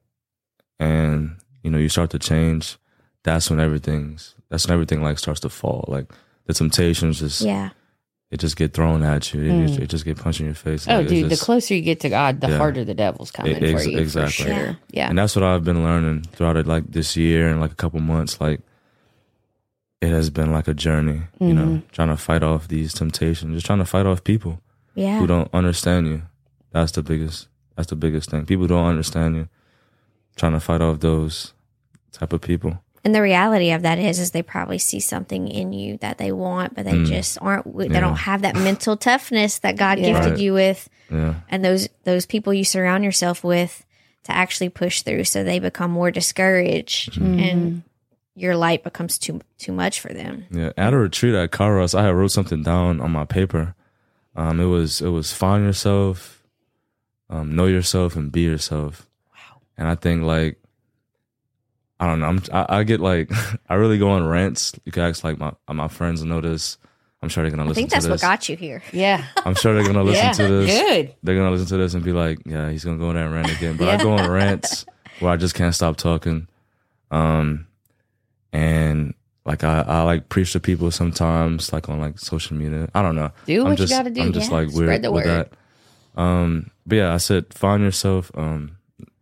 and 0.79 1.37
you 1.63 1.71
know 1.71 1.77
you 1.77 1.89
start 1.89 2.09
to 2.11 2.19
change, 2.19 2.77
that's 3.23 3.49
when 3.49 3.59
everything's 3.59 4.35
that's 4.49 4.67
when 4.67 4.73
everything 4.73 5.01
like 5.01 5.19
starts 5.19 5.39
to 5.41 5.49
fall. 5.49 5.85
Like 5.87 6.11
the 6.45 6.53
temptations 6.53 7.19
just 7.19 7.41
Yeah, 7.41 7.69
it 8.31 8.39
just 8.39 8.55
get 8.57 8.73
thrown 8.73 9.03
at 9.03 9.33
you. 9.33 9.41
It, 9.43 9.49
Mm. 9.51 9.67
just, 9.67 9.79
it 9.79 9.89
just 9.89 10.05
get 10.05 10.17
punched 10.17 10.39
in 10.41 10.45
your 10.47 10.55
face. 10.55 10.87
Oh, 10.87 10.97
Like, 10.97 11.07
dude, 11.07 11.29
just- 11.29 11.39
the 11.41 11.45
closer 11.45 11.73
you 11.75 11.81
get 11.81 11.99
to 12.01 12.09
God, 12.09 12.41
the 12.41 12.49
Yeah. 12.49 12.57
harder 12.57 12.83
the 12.83 12.93
devil's 12.93 13.31
coming 13.31 13.53
E- 13.53 13.73
ex- 13.73 13.83
for 13.83 13.89
you. 13.89 13.97
exactly. 13.99 14.45
For 14.45 14.49
sure. 14.51 14.53
Yeah. 14.65 14.73
Yeah. 14.91 15.09
and 15.09 15.17
that's 15.17 15.35
what 15.35 15.43
I've 15.43 15.63
been 15.63 15.83
learning 15.83 16.23
throughout 16.33 16.57
it, 16.57 16.67
like 16.67 16.91
this 16.91 17.15
year 17.15 17.47
and 17.49 17.61
like 17.61 17.71
a 17.71 17.75
couple 17.75 17.99
months. 17.99 18.39
Like 18.41 18.61
it 20.03 20.09
has 20.09 20.29
been 20.29 20.51
like 20.51 20.67
a 20.67 20.73
journey, 20.73 21.21
you 21.39 21.53
know, 21.53 21.65
Mm-hmm. 21.65 21.87
trying 21.91 22.09
to 22.09 22.17
fight 22.17 22.43
off 22.43 22.67
these 22.67 22.93
temptations, 22.93 23.53
just 23.55 23.65
trying 23.65 23.79
to 23.79 23.85
fight 23.85 24.05
off 24.05 24.23
people 24.23 24.59
yeah, 24.95 25.19
who 25.19 25.27
don't 25.27 25.49
understand 25.53 26.07
you. 26.07 26.21
That's 26.71 26.91
the 26.91 27.01
biggest. 27.03 27.47
That's 27.75 27.89
the 27.89 27.95
biggest 27.95 28.29
thing. 28.29 28.45
People 28.45 28.67
don't 28.67 28.85
understand 28.85 29.35
you. 29.35 29.47
Trying 30.35 30.53
to 30.53 30.59
fight 30.59 30.81
off 30.81 30.99
those 30.99 31.53
type 32.11 32.33
of 32.33 32.41
people. 32.41 32.79
and 33.05 33.13
the 33.13 33.21
reality 33.21 33.71
of 33.71 33.81
that 33.81 33.99
is, 33.99 34.17
is 34.17 34.31
they 34.31 34.41
probably 34.41 34.77
see 34.77 34.99
something 34.99 35.47
in 35.49 35.73
you 35.73 35.97
that 35.97 36.17
they 36.19 36.31
want, 36.31 36.73
but 36.73 36.85
they 36.85 36.93
Mm. 36.93 37.05
just 37.05 37.37
aren't. 37.41 37.65
They 37.77 37.87
Yeah. 37.89 37.99
don't 37.99 38.15
have 38.29 38.41
that 38.43 38.55
mental 38.55 38.95
toughness 38.95 39.59
that 39.59 39.75
God 39.75 39.99
Yeah. 39.99 40.05
gifted 40.13 40.31
Right. 40.33 40.39
you 40.39 40.53
with, 40.53 40.89
Yeah, 41.11 41.33
and 41.49 41.65
those 41.65 41.89
those 42.05 42.25
people 42.25 42.53
you 42.53 42.63
surround 42.63 43.03
yourself 43.03 43.43
with 43.43 43.83
to 44.23 44.31
actually 44.31 44.69
push 44.69 45.01
through, 45.01 45.25
so 45.25 45.43
they 45.43 45.59
become 45.59 45.91
more 45.91 46.11
discouraged, 46.11 47.13
Mm-hmm. 47.19 47.39
and 47.39 47.83
your 48.35 48.55
light 48.55 48.83
becomes 48.83 49.17
too 49.17 49.41
too 49.57 49.71
much 49.71 49.99
for 49.99 50.13
them. 50.13 50.45
yeah. 50.51 50.71
At 50.77 50.93
a 50.93 50.97
retreat 50.97 51.35
at 51.35 51.51
Kairos, 51.51 51.97
I 51.97 52.03
had 52.03 52.15
wrote 52.15 52.31
something 52.31 52.63
down 52.63 52.99
on 52.99 53.11
my 53.11 53.25
paper. 53.25 53.75
Um, 54.35 54.59
it 54.59 54.65
was 54.65 55.01
it 55.01 55.09
was 55.09 55.31
find 55.33 55.63
yourself, 55.63 56.43
um, 57.29 57.55
know 57.55 57.65
yourself, 57.65 58.15
and 58.15 58.31
be 58.31 58.41
yourself. 58.41 59.07
Wow. 59.31 59.61
And 59.77 59.87
I 59.87 59.95
think 59.95 60.23
like 60.23 60.59
I 61.99 62.07
don't 62.07 62.19
know. 62.19 62.27
I'm, 62.27 62.41
I, 62.51 62.79
I 62.79 62.83
get 62.83 62.99
like 62.99 63.31
I 63.69 63.75
really 63.75 63.97
go 63.97 64.09
on 64.09 64.25
rants. 64.25 64.73
You 64.85 64.91
can 64.91 65.03
ask 65.03 65.23
like 65.23 65.37
my 65.37 65.53
my 65.69 65.87
friends 65.87 66.23
know 66.23 66.41
this. 66.41 66.77
I'm 67.21 67.29
sure 67.29 67.43
they're 67.43 67.51
gonna 67.51 67.63
listen. 67.63 67.79
I 67.79 67.81
think 67.81 67.91
that's 67.91 68.05
to 68.05 68.11
what 68.11 68.15
this. 68.15 68.21
got 68.21 68.49
you 68.49 68.57
here. 68.57 68.83
Yeah. 68.91 69.23
I'm 69.45 69.55
sure 69.55 69.73
they're 69.73 69.85
gonna 69.85 70.03
listen 70.03 70.25
yeah. 70.25 70.31
to 70.33 70.47
this. 70.47 70.81
Good. 70.81 71.15
They're 71.23 71.35
gonna 71.35 71.51
listen 71.51 71.67
to 71.67 71.77
this 71.77 71.93
and 71.93 72.03
be 72.03 72.11
like, 72.11 72.39
"Yeah, 72.45 72.69
he's 72.69 72.83
gonna 72.83 72.97
go 72.97 73.09
on 73.09 73.15
that 73.15 73.29
rant 73.29 73.49
again." 73.55 73.77
But 73.77 73.87
I 73.87 73.97
go 74.03 74.11
on 74.17 74.29
rants 74.29 74.85
where 75.19 75.31
I 75.31 75.37
just 75.37 75.55
can't 75.55 75.73
stop 75.73 75.95
talking, 75.95 76.47
um, 77.11 77.67
and 78.53 79.13
like 79.45 79.63
I, 79.63 79.81
I 79.81 80.01
like 80.03 80.29
preach 80.29 80.53
to 80.53 80.59
people 80.59 80.89
sometimes, 80.91 81.73
like 81.73 81.89
on 81.89 81.99
like 81.99 82.19
social 82.19 82.55
media. 82.55 82.87
I 82.95 83.01
don't 83.01 83.15
know. 83.15 83.31
Do 83.45 83.61
I'm 83.61 83.69
what 83.69 83.77
just, 83.77 83.91
you 83.91 83.97
got 83.97 84.03
to 84.03 84.09
do. 84.09 84.21
I'm 84.21 84.33
just 84.33 84.49
yeah. 84.51 84.57
like 84.57 84.67
weird 84.69 84.87
Spread 84.87 85.01
the 85.01 85.11
with 85.11 85.25
word. 85.25 85.49
that. 86.15 86.21
Um, 86.21 86.71
but 86.85 86.95
yeah, 86.95 87.13
I 87.13 87.17
said 87.17 87.53
find 87.53 87.83
yourself. 87.83 88.31
Um, 88.35 88.77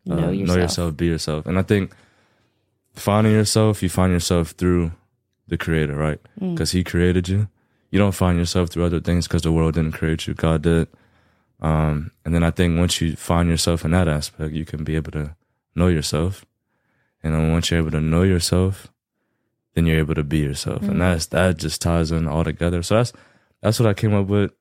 uh, 0.09 0.15
Know 0.15 0.31
yourself. 0.31 0.47
know 0.47 0.61
yourself, 0.61 0.97
be 0.97 1.05
yourself, 1.07 1.45
and 1.45 1.57
I 1.57 1.61
think 1.61 1.93
finding 2.93 3.33
yourself, 3.33 3.81
you 3.81 3.89
find 3.89 4.11
yourself 4.11 4.51
through 4.51 4.91
the 5.47 5.57
Creator, 5.57 5.95
right? 5.95 6.19
Mm. 6.39 6.53
Because 6.53 6.71
He 6.71 6.83
created 6.83 7.29
you. 7.29 7.47
You 7.91 7.99
don't 7.99 8.13
find 8.13 8.37
yourself 8.37 8.69
through 8.69 8.85
other 8.85 8.99
things 8.99 9.27
because 9.27 9.41
the 9.41 9.51
world 9.51 9.75
didn't 9.75 9.93
create 9.93 10.25
you. 10.27 10.33
God 10.33 10.63
did. 10.63 10.87
Um, 11.61 12.11
and 12.25 12.33
then 12.33 12.43
I 12.43 12.51
think 12.51 12.79
once 12.79 12.99
you 13.01 13.15
find 13.15 13.49
yourself 13.49 13.85
in 13.85 13.91
that 13.91 14.07
aspect, 14.07 14.53
you 14.53 14.65
can 14.65 14.83
be 14.83 14.95
able 14.95 15.11
to 15.11 15.35
know 15.75 15.87
yourself. 15.87 16.45
And 17.21 17.35
then 17.35 17.51
once 17.51 17.69
you're 17.69 17.79
able 17.79 17.91
to 17.91 18.01
know 18.01 18.23
yourself, 18.23 18.91
then 19.73 19.85
you're 19.85 19.99
able 19.99 20.15
to 20.15 20.23
be 20.23 20.39
yourself. 20.39 20.81
And 20.83 21.01
that's 21.01 21.27
that 21.27 21.57
just 21.57 21.81
ties 21.81 22.11
in 22.11 22.27
all 22.27 22.43
together. 22.43 22.83
So 22.83 22.95
that's 22.95 23.13
that's 23.61 23.79
what 23.79 23.87
I 23.89 23.93
came 23.93 24.13
up 24.13 24.27
with. 24.27 24.51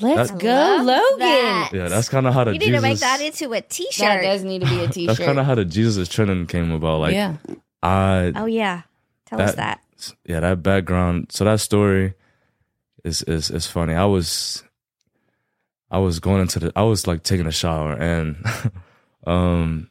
Let's 0.00 0.30
That- 0.30 0.40
go, 0.40 0.76
Logan. 0.82 1.18
that. 1.20 1.70
Yeah, 1.72 1.88
that's 1.88 2.08
kind 2.10 2.26
of 2.26 2.34
how 2.34 2.44
the 2.44 2.52
You 2.52 2.58
need 2.58 2.66
Jesus. 2.66 2.80
to 2.82 2.82
make 2.88 2.98
that 2.98 3.20
into 3.22 3.52
a 3.54 3.60
T-shirt. 3.62 3.98
That 4.06 4.22
does 4.22 4.44
need 4.44 4.60
to 4.60 4.66
be 4.66 4.74
a 4.76 4.78
that's 4.82 4.94
t-shirt. 4.94 5.18
kind 5.18 5.38
of 5.38 5.46
how 5.46 5.54
the 5.54 5.64
Jesus 5.64 5.96
is 5.96 6.08
trending 6.08 6.46
came 6.46 6.70
about. 6.70 7.00
Like 7.00 7.14
yeah. 7.14 7.36
I 7.82 8.32
oh 8.36 8.44
yeah, 8.46 8.82
tell 9.26 9.40
us 9.40 9.54
that. 9.54 9.80
yeah, 10.26 10.40
that 10.40 10.62
background. 10.62 11.28
So 11.30 11.44
that 11.44 11.60
story 11.60 12.12
is 13.04 13.22
is 13.22 13.50
is 13.50 13.66
funny. 13.66 13.94
I 13.94 14.04
was 14.04 14.62
I 15.90 15.98
was 15.98 16.18
going 16.20 16.42
into 16.42 16.58
the 16.58 16.72
I 16.76 16.82
was 16.82 17.06
like 17.06 17.22
taking 17.22 17.46
a 17.46 17.52
shower 17.52 17.92
and 17.94 18.36
um 19.26 19.88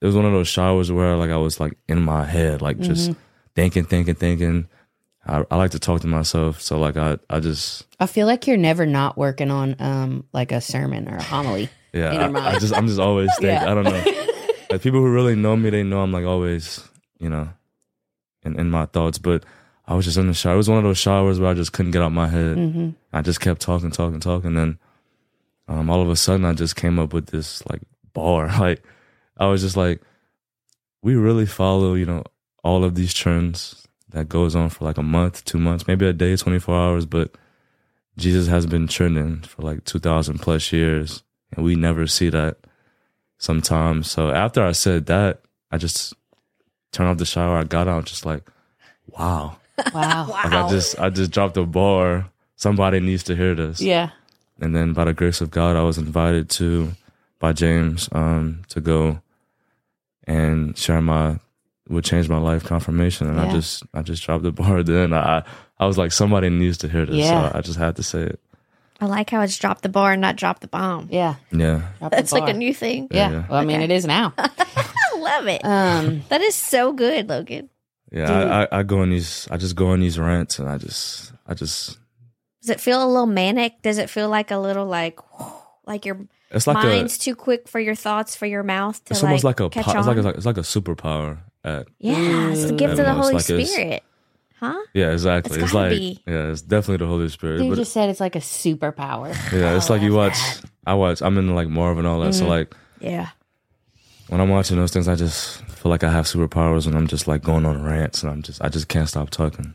it 0.00 0.06
was 0.06 0.14
one 0.14 0.26
of 0.26 0.32
those 0.32 0.48
showers 0.48 0.92
where 0.92 1.16
like 1.16 1.30
I 1.30 1.38
was 1.38 1.58
like 1.58 1.76
in 1.88 2.02
my 2.02 2.24
head, 2.24 2.62
like 2.62 2.78
just 2.78 3.10
thinking, 3.58 3.84
thinking, 3.84 4.14
thinking. 4.14 4.68
I, 5.26 5.44
I 5.50 5.56
like 5.56 5.72
to 5.72 5.78
talk 5.78 6.00
to 6.02 6.06
myself, 6.06 6.60
so 6.60 6.78
like 6.78 6.96
I 6.96 7.18
I 7.28 7.40
just 7.40 7.86
I 8.00 8.06
feel 8.06 8.26
like 8.26 8.46
you're 8.46 8.56
never 8.56 8.86
not 8.86 9.18
working 9.18 9.50
on 9.50 9.76
um 9.78 10.24
like 10.32 10.52
a 10.52 10.60
sermon 10.60 11.08
or 11.08 11.16
a 11.16 11.22
homily. 11.22 11.68
yeah 11.92 12.08
In 12.12 12.14
your 12.14 12.24
I, 12.24 12.28
mind. 12.28 12.46
I 12.56 12.58
just 12.58 12.74
I'm 12.74 12.86
just 12.86 13.00
always 13.00 13.30
thinking. 13.38 13.50
Yeah. 13.50 13.70
I 13.70 13.74
don't 13.74 13.84
know. 13.84 14.04
like 14.70 14.80
people 14.80 15.00
who 15.00 15.12
really 15.12 15.34
know 15.34 15.56
me, 15.56 15.70
they 15.70 15.82
know 15.82 16.00
I'm 16.00 16.12
like 16.12 16.24
always 16.24 16.88
you 17.18 17.28
know 17.28 17.48
in 18.44 18.58
in 18.58 18.70
my 18.70 18.86
thoughts, 18.86 19.18
but. 19.18 19.44
I 19.90 19.94
was 19.94 20.04
just 20.04 20.18
in 20.18 20.26
the 20.26 20.34
shower. 20.34 20.52
It 20.52 20.58
was 20.58 20.68
one 20.68 20.76
of 20.76 20.84
those 20.84 20.98
showers 20.98 21.40
where 21.40 21.48
I 21.50 21.54
just 21.54 21.72
couldn't 21.72 21.92
get 21.92 22.02
out 22.02 22.12
my 22.12 22.28
head. 22.28 22.58
Mm-hmm. 22.58 22.90
I 23.10 23.22
just 23.22 23.40
kept 23.40 23.62
talking, 23.62 23.90
talking, 23.90 24.20
talking. 24.20 24.52
Then 24.52 24.78
um, 25.66 25.88
all 25.88 26.02
of 26.02 26.10
a 26.10 26.14
sudden, 26.14 26.44
I 26.44 26.52
just 26.52 26.76
came 26.76 26.98
up 26.98 27.14
with 27.14 27.28
this 27.28 27.64
like 27.70 27.80
bar. 28.12 28.50
Like 28.60 28.82
I 29.38 29.46
was 29.46 29.62
just 29.62 29.78
like, 29.78 30.02
we 31.00 31.14
really 31.14 31.46
follow, 31.46 31.94
you 31.94 32.04
know, 32.04 32.22
all 32.68 32.84
of 32.84 32.94
these 32.94 33.14
trends 33.14 33.86
that 34.10 34.28
goes 34.28 34.54
on 34.54 34.68
for 34.68 34.84
like 34.84 34.98
a 34.98 35.02
month, 35.02 35.44
two 35.44 35.58
months, 35.58 35.86
maybe 35.88 36.06
a 36.06 36.12
day, 36.12 36.36
twenty 36.36 36.58
four 36.58 36.76
hours. 36.76 37.06
But 37.06 37.28
Jesus 38.16 38.46
has 38.48 38.66
been 38.66 38.86
trending 38.88 39.40
for 39.42 39.62
like 39.62 39.84
two 39.84 39.98
thousand 39.98 40.38
plus 40.40 40.72
years, 40.72 41.22
and 41.52 41.64
we 41.64 41.74
never 41.76 42.06
see 42.06 42.28
that 42.30 42.58
sometimes. 43.38 44.10
So 44.10 44.30
after 44.30 44.62
I 44.62 44.72
said 44.72 45.06
that, 45.06 45.40
I 45.72 45.78
just 45.78 46.14
turned 46.92 47.08
off 47.10 47.18
the 47.18 47.24
shower. 47.24 47.56
I 47.58 47.64
got 47.64 47.88
out, 47.88 48.04
just 48.06 48.26
like, 48.26 48.42
wow. 49.06 49.56
Wow. 49.94 50.26
Like 50.28 50.52
I 50.52 50.68
just 50.68 50.98
I 50.98 51.08
just 51.10 51.30
dropped 51.30 51.56
a 51.56 51.64
bar. 51.64 52.28
Somebody 52.56 52.98
needs 53.00 53.22
to 53.24 53.36
hear 53.36 53.54
this. 53.54 53.80
yeah. 53.80 54.10
And 54.60 54.74
then 54.74 54.92
by 54.92 55.04
the 55.04 55.14
grace 55.14 55.40
of 55.40 55.52
God, 55.52 55.76
I 55.76 55.82
was 55.82 55.98
invited 55.98 56.50
to 56.58 56.90
by 57.38 57.52
James 57.52 58.08
um 58.10 58.62
to 58.70 58.80
go 58.80 59.20
and 60.26 60.76
share 60.76 61.00
my 61.00 61.38
would 61.88 62.04
change 62.04 62.28
my 62.28 62.38
life 62.38 62.64
confirmation. 62.64 63.28
And 63.28 63.40
I 63.40 63.50
just 63.50 63.82
I 63.94 64.02
just 64.02 64.22
dropped 64.22 64.44
the 64.44 64.52
bar 64.52 64.82
then. 64.82 65.12
I 65.12 65.42
I 65.78 65.86
was 65.86 65.98
like 65.98 66.12
somebody 66.12 66.50
needs 66.50 66.78
to 66.78 66.88
hear 66.88 67.06
this. 67.06 67.16
Yeah. 67.16 67.50
So 67.50 67.58
I 67.58 67.60
just 67.60 67.78
had 67.78 67.96
to 67.96 68.02
say 68.02 68.22
it. 68.22 68.40
I 69.00 69.06
like 69.06 69.30
how 69.30 69.40
it's 69.42 69.56
drop 69.56 69.82
the 69.82 69.88
bar 69.88 70.12
and 70.12 70.20
not 70.20 70.36
drop 70.36 70.60
the 70.60 70.66
bomb. 70.66 71.08
Yeah. 71.10 71.36
Yeah. 71.52 71.82
Drop 72.00 72.10
That's 72.10 72.32
like 72.32 72.48
a 72.48 72.52
new 72.52 72.74
thing. 72.74 73.08
Yeah. 73.10 73.30
Yeah. 73.30 73.44
Well, 73.48 73.60
I 73.60 73.64
mean, 73.64 73.80
it 73.80 73.90
is 73.90 74.04
now. 74.04 74.34
I 74.38 75.18
love 75.18 75.46
it. 75.46 75.64
Um, 75.64 76.24
that 76.30 76.40
is 76.40 76.56
so 76.56 76.92
good, 76.92 77.28
Logan. 77.28 77.70
Yeah. 78.10 78.32
I, 78.32 78.62
I, 78.62 78.80
I 78.80 78.82
go 78.82 79.02
in 79.02 79.10
these 79.10 79.46
I 79.50 79.56
just 79.56 79.76
go 79.76 79.92
in 79.92 80.00
these 80.00 80.18
rants 80.18 80.58
and 80.58 80.68
I 80.68 80.78
just 80.78 81.32
I 81.46 81.54
just 81.54 81.98
Does 82.62 82.70
it 82.70 82.80
feel 82.80 83.04
a 83.04 83.06
little 83.06 83.26
manic? 83.26 83.82
Does 83.82 83.98
it 83.98 84.10
feel 84.10 84.28
like 84.28 84.50
a 84.50 84.58
little 84.58 84.86
like 84.86 85.20
like 85.86 86.04
your 86.04 86.18
it's 86.50 86.66
like 86.66 86.74
mind's 86.74 87.16
a 87.16 87.20
too 87.20 87.36
quick 87.36 87.68
for 87.68 87.78
your 87.78 87.94
thoughts 87.94 88.34
for 88.34 88.46
your 88.46 88.62
mouth 88.62 89.04
to 89.04 89.12
it's 89.12 89.22
like 89.22 89.28
almost 89.28 89.44
like 89.44 89.60
a 89.60 89.68
catch 89.68 89.84
po- 89.84 89.92
on? 89.92 89.98
it's 89.98 90.06
like 90.06 90.16
a, 90.16 90.28
it's 90.30 90.46
like 90.46 90.56
a 90.56 90.62
superpower 90.62 91.38
at 91.68 91.88
yeah, 91.98 92.50
it's 92.50 92.64
the 92.66 92.72
gift 92.72 92.92
of 92.98 93.06
the 93.06 93.12
Holy 93.14 93.34
like 93.34 93.42
Spirit. 93.44 94.02
Huh? 94.60 94.74
Yeah, 94.92 95.12
exactly. 95.12 95.54
It's 95.56 95.62
It's, 95.64 95.72
gotta 95.72 95.88
like 95.90 95.98
be. 95.98 96.22
yeah, 96.26 96.50
it's 96.50 96.62
definitely 96.62 97.04
the 97.04 97.06
Holy 97.06 97.28
Spirit. 97.28 97.62
You 97.62 97.76
just 97.76 97.92
said 97.92 98.08
it's 98.10 98.18
like 98.20 98.34
a 98.34 98.40
superpower. 98.40 99.28
yeah, 99.52 99.76
it's 99.76 99.88
like 99.88 100.02
you 100.02 100.12
watch. 100.14 100.36
I 100.86 100.94
watch. 100.94 101.22
I'm 101.22 101.38
in 101.38 101.54
like 101.54 101.68
Marvel 101.68 101.98
and 102.00 102.08
all 102.08 102.20
that. 102.20 102.32
So 102.34 102.42
Mm-hmm. 102.42 102.50
like 102.50 102.74
Yeah. 103.00 103.28
when 104.28 104.40
I'm 104.40 104.48
watching 104.48 104.76
those 104.76 104.90
things, 104.92 105.06
I 105.06 105.14
just 105.14 105.62
feel 105.66 105.90
like 105.90 106.02
I 106.02 106.10
have 106.10 106.24
superpowers, 106.26 106.86
and 106.88 106.96
I'm 106.96 107.06
just 107.06 107.28
like 107.28 107.42
going 107.42 107.64
on 107.64 107.82
rants, 107.84 108.22
and 108.24 108.32
I'm 108.32 108.42
just 108.42 108.60
I 108.62 108.68
just 108.68 108.88
can't 108.88 109.08
stop 109.08 109.30
talking 109.30 109.74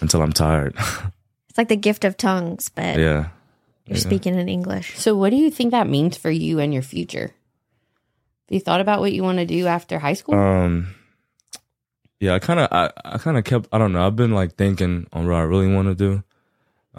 until 0.00 0.22
I'm 0.22 0.32
tired. 0.32 0.74
It's 1.50 1.58
like 1.58 1.68
the 1.68 1.76
gift 1.76 2.04
of 2.04 2.16
tongues, 2.16 2.68
but 2.68 2.98
yeah. 2.98 3.30
you're 3.86 3.96
speaking 3.98 4.34
in 4.38 4.48
English. 4.48 4.96
So, 4.98 5.16
what 5.16 5.30
do 5.30 5.36
you 5.36 5.50
think 5.50 5.72
that 5.72 5.88
means 5.88 6.16
for 6.16 6.30
you 6.30 6.60
and 6.60 6.72
your 6.72 6.82
future? 6.84 7.32
Have 8.48 8.54
you 8.54 8.60
thought 8.60 8.80
about 8.80 9.00
what 9.00 9.12
you 9.12 9.22
want 9.22 9.38
to 9.38 9.46
do 9.46 9.66
after 9.66 9.98
high 9.98 10.14
school? 10.14 10.34
Um. 10.34 10.94
Yeah, 12.20 12.34
I 12.34 12.40
kind 12.40 12.58
of, 12.58 12.68
I, 12.72 12.90
I 13.04 13.18
kind 13.18 13.36
of 13.38 13.44
kept. 13.44 13.68
I 13.72 13.78
don't 13.78 13.92
know. 13.92 14.04
I've 14.04 14.16
been 14.16 14.32
like 14.32 14.56
thinking 14.56 15.06
on 15.12 15.26
what 15.28 15.36
I 15.36 15.42
really 15.42 15.72
want 15.72 15.86
to 15.88 15.94
do. 15.94 16.24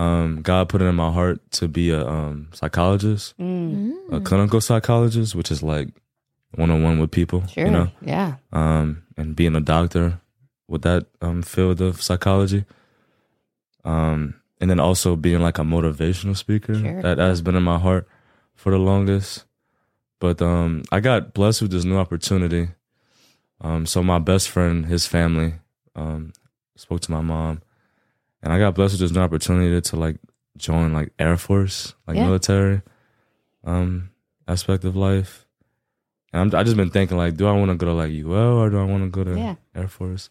Um, 0.01 0.41
God 0.43 0.69
put 0.69 0.81
it 0.81 0.85
in 0.85 0.95
my 0.95 1.11
heart 1.11 1.41
to 1.53 1.67
be 1.67 1.89
a 1.89 2.05
um 2.07 2.47
psychologist, 2.53 3.35
Mm, 3.37 3.93
a 4.13 4.21
clinical 4.21 4.61
psychologist, 4.61 5.35
which 5.35 5.51
is 5.51 5.61
like 5.61 5.89
one 6.55 6.69
on 6.71 6.83
one 6.83 6.99
with 6.99 7.11
people. 7.11 7.45
sure. 7.47 7.65
You 7.65 7.71
know, 7.71 7.87
Yeah. 8.01 8.35
um, 8.53 9.03
and 9.17 9.35
being 9.35 9.55
a 9.55 9.59
doctor 9.59 10.21
with 10.69 10.83
that 10.83 11.07
um 11.21 11.41
field 11.41 11.81
of 11.81 12.01
psychology. 12.01 12.63
Um, 13.83 14.35
and 14.61 14.69
then 14.69 14.79
also 14.79 15.15
being 15.15 15.39
like 15.41 15.57
a 15.57 15.63
motivational 15.63 16.37
speaker. 16.37 16.75
Sure. 16.75 17.01
That 17.01 17.17
has 17.17 17.41
been 17.41 17.55
in 17.55 17.63
my 17.63 17.79
heart 17.79 18.07
for 18.55 18.71
the 18.71 18.77
longest. 18.77 19.43
But 20.19 20.41
um, 20.41 20.83
I 20.91 20.99
got 20.99 21.33
blessed 21.33 21.61
with 21.61 21.71
this 21.71 21.85
new 21.85 21.97
opportunity. 21.97 22.69
Um, 23.61 23.85
so 23.85 24.03
my 24.03 24.19
best 24.19 24.49
friend, 24.49 24.85
his 24.85 25.07
family, 25.07 25.53
um, 25.95 26.33
spoke 26.75 27.01
to 27.01 27.11
my 27.11 27.21
mom, 27.21 27.61
and 28.43 28.53
I 28.53 28.59
got 28.59 28.75
blessed 28.75 28.93
with 28.93 29.01
this 29.01 29.11
new 29.11 29.19
opportunity 29.21 29.79
to 29.81 29.95
like 29.95 30.17
join 30.57 30.93
like 30.93 31.11
Air 31.19 31.37
Force, 31.37 31.93
like 32.07 32.17
Yeah. 32.17 32.25
military, 32.25 32.81
um, 33.65 34.09
aspect 34.47 34.83
of 34.85 34.95
life. 34.95 35.45
And 36.31 36.53
I'm, 36.53 36.59
I 36.59 36.63
just 36.63 36.77
been 36.77 36.89
thinking 36.89 37.17
like, 37.17 37.35
do 37.35 37.47
I 37.47 37.51
want 37.53 37.69
to 37.71 37.75
go 37.75 37.85
to 37.87 37.93
like 37.93 38.11
UL 38.11 38.57
or 38.59 38.69
do 38.69 38.77
I 38.79 38.83
want 38.83 39.03
to 39.03 39.09
go 39.09 39.23
to 39.23 39.37
Yeah. 39.37 39.55
Air 39.75 39.87
Force? 39.87 40.29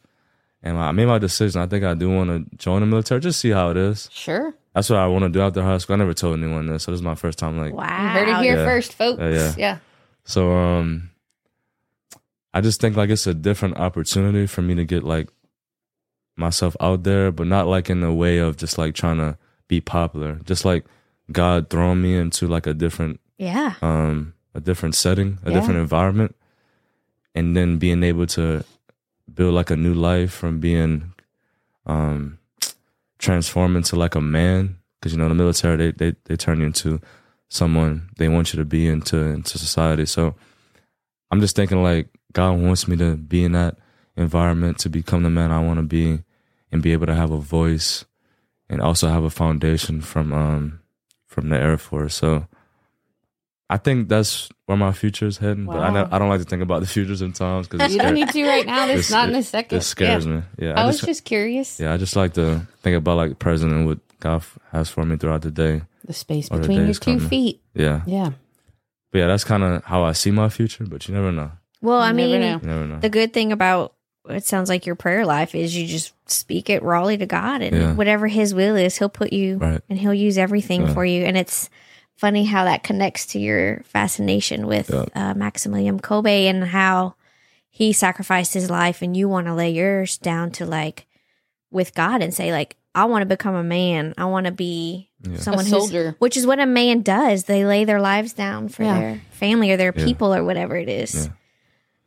And 0.63 0.77
I 0.77 0.91
made 0.93 1.07
my 1.07 1.19
decision. 1.19 1.61
I 1.61 1.67
think 1.67 1.85
I 1.85 1.95
do 1.95 2.11
want 2.11 2.31
to 2.51 2.57
join 2.57 2.81
the 2.81 2.87
military, 2.87 3.21
just 3.21 3.41
see 3.41 3.51
how 3.51 3.71
it 3.71 3.77
is. 3.77 4.09
Sure. 4.13 4.53
That's 4.75 4.91
what 4.91 4.99
I 4.99 5.07
want 5.07 5.23
to 5.25 5.29
do 5.29 5.41
after 5.41 5.63
high 5.63 5.79
school. 5.79 5.95
I 5.95 5.99
never 5.99 6.15
told 6.15 6.39
anyone 6.39 6.67
this, 6.67 6.83
so 6.85 6.91
this 6.91 6.99
is 6.99 7.03
my 7.05 7.15
first 7.15 7.39
time 7.39 7.59
like 7.59 7.73
Wow. 7.75 7.85
You 7.85 8.09
heard 8.13 8.29
it 8.29 8.43
here 8.43 8.57
Yeah. 8.57 8.65
first, 8.65 8.95
folks. 8.95 9.21
Yeah, 9.21 9.31
yeah. 9.31 9.55
yeah. 9.57 9.79
So 10.25 10.53
um 10.53 11.11
I 12.55 12.61
just 12.61 12.81
think 12.81 12.97
like 12.97 13.11
it's 13.11 13.27
a 13.27 13.35
different 13.35 13.77
opportunity 13.77 14.47
for 14.47 14.63
me 14.63 14.75
to 14.75 14.85
get 14.85 15.05
like 15.05 15.29
myself 16.37 16.77
out 16.81 17.03
there, 17.05 17.31
but 17.33 17.47
not 17.47 17.67
like 17.67 17.91
in 17.91 18.01
the 18.01 18.13
way 18.13 18.39
of 18.39 18.57
just 18.57 18.79
like 18.79 18.95
trying 18.95 19.19
to 19.19 19.37
be 19.69 19.81
popular. 19.81 20.37
Just 20.45 20.65
like 20.65 20.85
God 21.31 21.69
throwing 21.71 22.01
me 22.03 22.17
into 22.17 22.47
like 22.47 22.67
a 22.67 22.75
different 22.75 23.21
Yeah. 23.39 23.75
um 23.83 24.35
a 24.55 24.61
different 24.61 24.95
setting, 24.97 25.39
a 25.45 25.51
Yeah. 25.51 25.59
different 25.61 25.81
environment 25.81 26.35
and 27.35 27.57
then 27.57 27.79
being 27.79 28.03
able 28.03 28.27
to 28.29 28.65
build 29.35 29.55
like 29.55 29.71
a 29.71 29.77
new 29.77 29.95
life 29.95 30.33
from 30.33 30.61
being 30.61 31.13
um 31.87 32.39
transformed 33.19 33.77
into 33.77 33.97
like 33.97 34.15
a 34.15 34.21
man. 34.21 34.79
Because 35.01 35.13
you 35.13 35.19
know 35.19 35.29
the 35.29 35.35
military 35.35 35.77
they, 35.77 35.91
they 35.93 36.17
they 36.25 36.37
turn 36.37 36.61
you 36.61 36.67
into 36.67 37.01
someone 37.49 38.11
they 38.19 38.29
want 38.29 38.53
you 38.53 38.59
to 38.59 38.65
be 38.65 38.87
into 38.87 39.17
into 39.19 39.59
society. 39.59 40.07
So 40.07 40.35
i'm 41.31 41.41
just 41.41 41.55
thinking 41.55 41.83
like 41.83 42.09
god 42.33 42.53
wants 42.53 42.89
me 42.89 42.97
to 42.97 43.17
be 43.17 43.45
in 43.45 43.53
that 43.53 43.77
environment 44.17 44.79
to 44.79 44.89
become 44.89 45.23
the 45.23 45.31
man 45.31 45.53
i 45.53 45.61
want 45.61 45.79
to 45.79 45.83
be 45.83 46.23
and 46.73 46.83
be 46.83 46.93
able 46.93 47.07
to 47.07 47.15
have 47.15 47.31
a 47.31 47.39
voice 47.39 48.07
and 48.69 48.81
also 48.81 49.09
have 49.09 49.25
a 49.25 49.31
foundation 49.31 50.01
from 50.01 50.33
um 50.33 50.81
from 51.27 51.49
the 51.49 51.57
air 51.57 51.79
force. 51.79 52.15
So 52.15 52.47
i 53.71 53.77
think 53.77 54.09
that's 54.09 54.49
where 54.67 54.77
my 54.79 54.93
future 54.93 55.27
is 55.27 55.39
heading 55.39 55.67
but 55.67 55.79
I, 55.79 55.91
ne- 55.93 56.09
I 56.11 56.19
don't 56.19 56.29
like 56.29 56.41
to 56.41 56.47
think 56.47 56.63
about 56.63 56.81
the 56.81 56.87
futures 56.87 57.23
in 57.23 57.33
times 57.33 57.69
because 57.69 57.93
You 57.93 58.01
don't 58.01 58.15
need 58.15 58.29
to 58.31 58.47
right 58.47 58.67
now. 58.67 58.87
This 58.87 59.07
It's- 59.07 59.11
not 59.11 59.29
in 59.29 59.35
a 59.35 59.43
second. 59.43 59.79
it 59.79 59.83
scares 59.83 60.27
yeah. 60.27 60.33
me 60.33 60.43
yeah 60.59 60.73
I, 60.79 60.83
I 60.83 60.87
was 60.87 60.97
just, 60.97 61.07
just 61.07 61.25
curious. 61.25 61.79
yeah 61.81 61.93
i 61.93 61.97
just 61.97 62.17
like 62.17 62.35
to 62.35 62.67
think 62.83 62.97
about 62.97 63.17
like 63.17 63.31
the 63.31 63.37
present 63.37 63.73
and 63.73 63.87
what 63.87 63.99
god 64.21 64.43
has 64.73 64.89
for 64.89 65.05
me 65.05 65.17
throughout 65.17 65.43
the 65.43 65.51
day 65.51 65.83
The 66.05 66.13
space 66.13 66.51
Or 66.51 66.57
the 66.57 66.63
between 66.69 66.85
your 66.87 66.95
two 66.95 67.17
coming. 67.19 67.29
feet. 67.29 67.61
yeah 67.75 68.03
Yeah. 68.07 68.31
but 69.13 69.19
yeah 69.21 69.27
that's 69.27 69.45
kind 69.45 69.63
of 69.63 69.85
how 69.85 70.03
i 70.05 70.13
see 70.13 70.31
my 70.31 70.49
future 70.49 70.85
but 70.85 71.07
you 71.09 71.15
never 71.15 71.33
know 71.33 71.51
Well, 71.81 72.01
I 72.01 72.09
You 72.11 72.15
never 72.15 72.29
mean, 72.33 72.41
know. 72.41 72.59
you 72.63 72.69
never 72.69 72.87
know 72.87 73.01
the 73.01 73.11
good 73.11 73.33
thing 73.33 73.53
about 73.53 73.95
it 74.29 74.45
sounds 74.45 74.69
like 74.69 74.85
your 74.85 74.95
prayer 74.97 75.25
life 75.25 75.55
is 75.55 75.75
you 75.77 75.87
just 75.87 76.13
speak 76.31 76.69
it 76.69 76.83
rawly 76.83 77.17
to 77.17 77.25
God 77.25 77.63
and 77.63 77.75
Yeah. 77.75 77.93
whatever 77.95 78.27
his 78.29 78.53
will 78.53 78.77
is, 78.77 78.99
he'll 78.99 79.09
put 79.09 79.33
you 79.33 79.57
Right. 79.57 79.81
and 79.89 79.99
he'll 79.99 80.13
use 80.13 80.37
everything 80.37 80.83
Yeah. 80.83 80.93
for 80.93 81.03
you. 81.03 81.25
And 81.25 81.35
it's 81.39 81.71
funny 82.19 82.45
how 82.45 82.65
that 82.65 82.83
connects 82.83 83.27
to 83.27 83.39
your 83.39 83.81
fascination 83.85 84.67
with 84.67 84.91
Yeah. 84.91 85.07
uh, 85.15 85.35
Maximilian 85.35 86.01
Kolbe 86.01 86.47
and 86.51 86.65
how 86.65 87.15
he 87.71 87.93
sacrificed 87.93 88.55
his 88.55 88.69
life 88.69 89.03
and 89.03 89.17
you 89.17 89.29
want 89.29 89.47
to 89.47 89.55
lay 89.55 89.71
yours 89.71 90.19
down 90.19 90.51
to 90.53 90.67
like 90.67 91.07
with 91.71 91.95
God 91.95 92.21
and 92.23 92.35
say 92.35 92.51
like, 92.53 92.77
I 92.95 93.05
want 93.05 93.23
to 93.23 93.27
become 93.27 93.55
a 93.55 93.63
man. 93.63 94.15
I 94.19 94.25
want 94.25 94.47
to 94.47 94.53
be 94.53 95.11
Yeah. 95.23 95.39
someone 95.39 95.65
A 95.67 95.69
who's 95.69 95.79
soldier. 95.91 96.17
which 96.19 96.37
is 96.37 96.45
what 96.47 96.59
a 96.59 96.67
man 96.67 97.03
does. 97.03 97.45
They 97.45 97.65
lay 97.65 97.85
their 97.85 98.01
lives 98.01 98.33
down 98.33 98.69
for 98.69 98.83
Yeah. 98.83 98.99
their 98.99 99.21
family 99.31 99.71
or 99.71 99.77
their 99.77 99.93
Yeah. 99.97 100.05
people 100.05 100.35
or 100.35 100.43
whatever 100.43 100.77
it 100.77 100.89
is. 100.89 101.15
Yeah. 101.27 101.33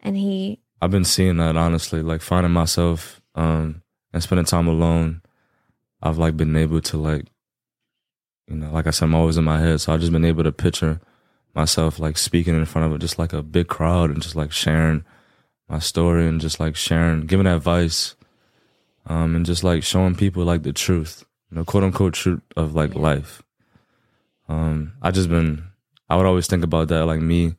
And 0.04 0.18
he 0.18 0.60
I've 0.82 0.92
been 0.92 1.06
seeing 1.06 1.38
that 1.38 1.56
honestly, 1.56 2.02
like 2.02 2.22
finding 2.22 2.52
myself 2.52 3.22
um 3.36 3.82
and 4.12 4.22
spending 4.22 4.46
time 4.46 4.68
alone. 4.68 5.22
I've 6.04 6.18
like 6.18 6.36
been 6.36 6.56
able 6.58 6.82
to 6.82 6.98
like, 6.98 7.28
you 8.52 8.58
know, 8.58 8.72
like 8.72 8.86
I 8.88 8.92
said, 8.92 9.06
I'm 9.06 9.16
always 9.16 9.38
in 9.38 9.44
my 9.46 9.60
head, 9.60 9.80
so 9.82 9.94
I've 9.94 10.00
just 10.02 10.12
been 10.12 10.26
able 10.26 10.44
to 10.44 10.52
picture 10.52 11.00
myself 11.56 12.00
like 12.00 12.18
speaking 12.18 12.56
in 12.56 12.66
front 12.66 12.92
of 12.94 13.00
just 13.00 13.18
like 13.20 13.34
a 13.34 13.42
big 13.42 13.68
crowd 13.68 14.10
and 14.10 14.22
just 14.22 14.36
like 14.36 14.52
sharing 14.52 15.04
my 15.70 15.80
story 15.80 16.28
and 16.28 16.40
just 16.42 16.60
like 16.60 16.76
sharing, 16.76 17.26
giving 17.26 17.48
advice, 17.48 18.16
um, 19.08 19.36
and 19.36 19.46
just 19.46 19.64
like 19.64 19.84
showing 19.84 20.16
people 20.16 20.44
like 20.44 20.64
the 20.64 20.74
truth, 20.74 21.24
you 21.50 21.58
know, 21.58 21.64
quote 21.66 21.84
unquote 21.84 22.14
truth 22.14 22.42
of 22.58 22.76
like 22.76 22.94
life. 22.96 23.42
Um, 24.50 24.94
I 25.02 25.12
just 25.12 25.30
been, 25.30 25.64
I 26.10 26.18
would 26.18 26.26
always 26.26 26.48
think 26.48 26.64
about 26.64 26.90
that, 26.90 27.06
like 27.06 27.22
me 27.22 27.56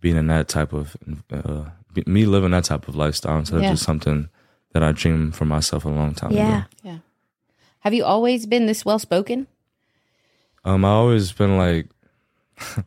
being 0.00 0.16
in 0.16 0.26
that 0.28 0.48
type 0.48 0.72
of 0.72 0.96
uh, 1.32 1.64
me 2.06 2.24
living 2.26 2.50
that 2.52 2.64
type 2.64 2.88
of 2.88 2.96
lifestyle 2.96 3.38
instead 3.38 3.60
Yeah. 3.60 3.66
of 3.68 3.72
just 3.72 3.84
something 3.84 4.28
that 4.72 4.82
I 4.82 4.92
dreamed 4.92 5.34
for 5.34 5.44
myself 5.46 5.84
a 5.84 5.88
long 5.88 6.14
time 6.14 6.32
Yeah. 6.32 6.58
ago. 6.58 6.66
Yeah. 6.82 6.98
Have 7.80 7.94
you 7.94 8.04
always 8.04 8.46
been 8.46 8.66
this 8.66 8.84
well 8.84 8.98
spoken? 8.98 9.46
Um, 10.66 10.84
I 10.84 10.88
always 10.90 11.32
been 11.32 11.56
like, 11.56 11.88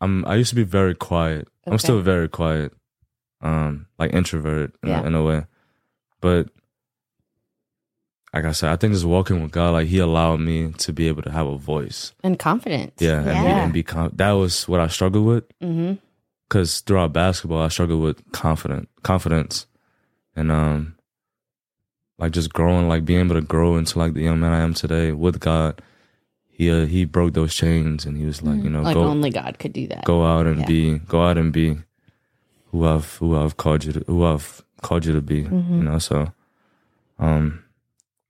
I'm. 0.00 0.24
I 0.26 0.36
used 0.36 0.50
to 0.50 0.56
be 0.56 0.62
very 0.62 0.94
quiet. 0.94 1.48
I'm 1.66 1.78
still 1.78 2.00
very 2.00 2.28
quiet, 2.28 2.72
um, 3.42 3.86
like 3.98 4.12
introverted 4.12 4.72
in, 4.82 4.88
Yeah. 4.88 5.02
a, 5.02 5.06
in 5.06 5.14
a 5.14 5.22
way, 5.22 5.46
but 6.20 6.48
like 8.32 8.44
I 8.44 8.52
said, 8.52 8.70
I 8.70 8.76
think 8.76 8.92
just 8.94 9.04
walking 9.04 9.42
with 9.42 9.50
God, 9.52 9.70
like 9.72 9.88
He 9.88 9.98
allowed 9.98 10.40
me 10.40 10.72
to 10.78 10.92
be 10.92 11.08
able 11.08 11.22
to 11.22 11.30
have 11.30 11.46
a 11.46 11.56
voice. 11.58 12.12
And 12.22 12.38
confidence. 12.38 12.92
Yeah, 13.00 13.22
and 13.22 13.72
be, 13.74 13.82
and 13.86 14.08
be 14.12 14.16
that 14.16 14.32
was 14.32 14.66
what 14.68 14.80
I 14.80 14.88
struggled 14.88 15.26
with. 15.26 15.58
Mm-hmm. 15.60 15.94
because 16.48 16.80
throughout 16.80 17.12
basketball, 17.12 17.62
I 17.62 17.68
struggled 17.68 18.02
with 18.02 18.32
confident 18.32 18.88
confidence, 19.02 19.66
and 20.36 20.50
um, 20.50 20.96
like 22.18 22.32
just 22.32 22.52
growing, 22.52 22.88
like 22.88 23.04
being 23.04 23.20
able 23.20 23.34
to 23.36 23.42
grow 23.42 23.76
into 23.76 23.98
like 23.98 24.14
the 24.14 24.22
young 24.22 24.40
man 24.40 24.52
I 24.52 24.60
am 24.60 24.74
today 24.74 25.12
with 25.12 25.40
God. 25.40 25.80
He 26.60 26.70
uh, 26.70 26.84
he 26.84 27.06
broke 27.06 27.32
those 27.32 27.54
chains, 27.54 28.04
and 28.04 28.18
he 28.20 28.26
was 28.26 28.42
like, 28.42 28.62
you 28.62 28.68
know, 28.68 28.82
Like 28.82 28.92
go 28.94 29.04
only 29.04 29.30
God 29.30 29.58
could 29.58 29.72
do 29.72 29.86
that. 29.88 30.04
go 30.04 30.24
out 30.26 30.46
and 30.46 30.60
Yeah. 30.60 30.66
be 30.66 30.98
go 31.08 31.22
out 31.26 31.38
and 31.38 31.50
be 31.52 31.78
who 32.70 32.84
I've 32.86 33.14
who 33.16 33.34
I've 33.34 33.56
called 33.56 33.82
you 33.84 33.92
to 33.94 34.00
who 34.06 34.24
I've 34.26 34.62
called 34.82 35.06
you 35.06 35.14
to 35.14 35.22
be. 35.22 35.44
Mm-hmm. 35.44 35.76
You 35.78 35.84
know, 35.88 35.98
so 35.98 36.32
um, 37.18 37.64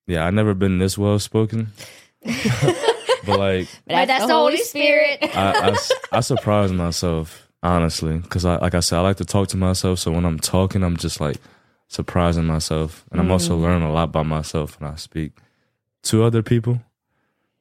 yeah, 0.06 0.26
I've 0.26 0.34
never 0.34 0.54
been 0.54 0.78
this 0.78 0.96
well 0.96 1.18
spoken, 1.18 1.72
but 2.22 3.38
like 3.38 3.66
But 3.86 4.06
that's 4.06 4.26
the 4.26 4.32
Holy 4.32 4.58
Spirit. 4.58 5.18
I 5.22 5.76
I 6.12 6.20
surprise 6.20 6.70
myself 6.72 7.48
honestly 7.62 8.18
because 8.18 8.44
I 8.44 8.58
like 8.58 8.74
I 8.76 8.80
said 8.80 8.98
I 8.98 9.02
like 9.02 9.16
to 9.18 9.24
talk 9.24 9.48
to 9.48 9.56
myself. 9.56 9.98
So 9.98 10.12
when 10.12 10.24
I'm 10.24 10.38
talking, 10.38 10.82
I'm 10.84 10.96
just 10.96 11.20
like 11.20 11.38
surprising 11.88 12.46
myself, 12.46 13.04
and 13.10 13.20
I'm 13.20 13.30
also 13.32 13.56
Mm. 13.58 13.62
learning 13.62 13.88
a 13.88 13.92
lot 13.92 14.12
by 14.12 14.22
myself 14.22 14.80
when 14.80 14.88
I 14.92 14.94
speak 14.96 15.32
to 16.04 16.22
other 16.22 16.42
people. 16.42 16.80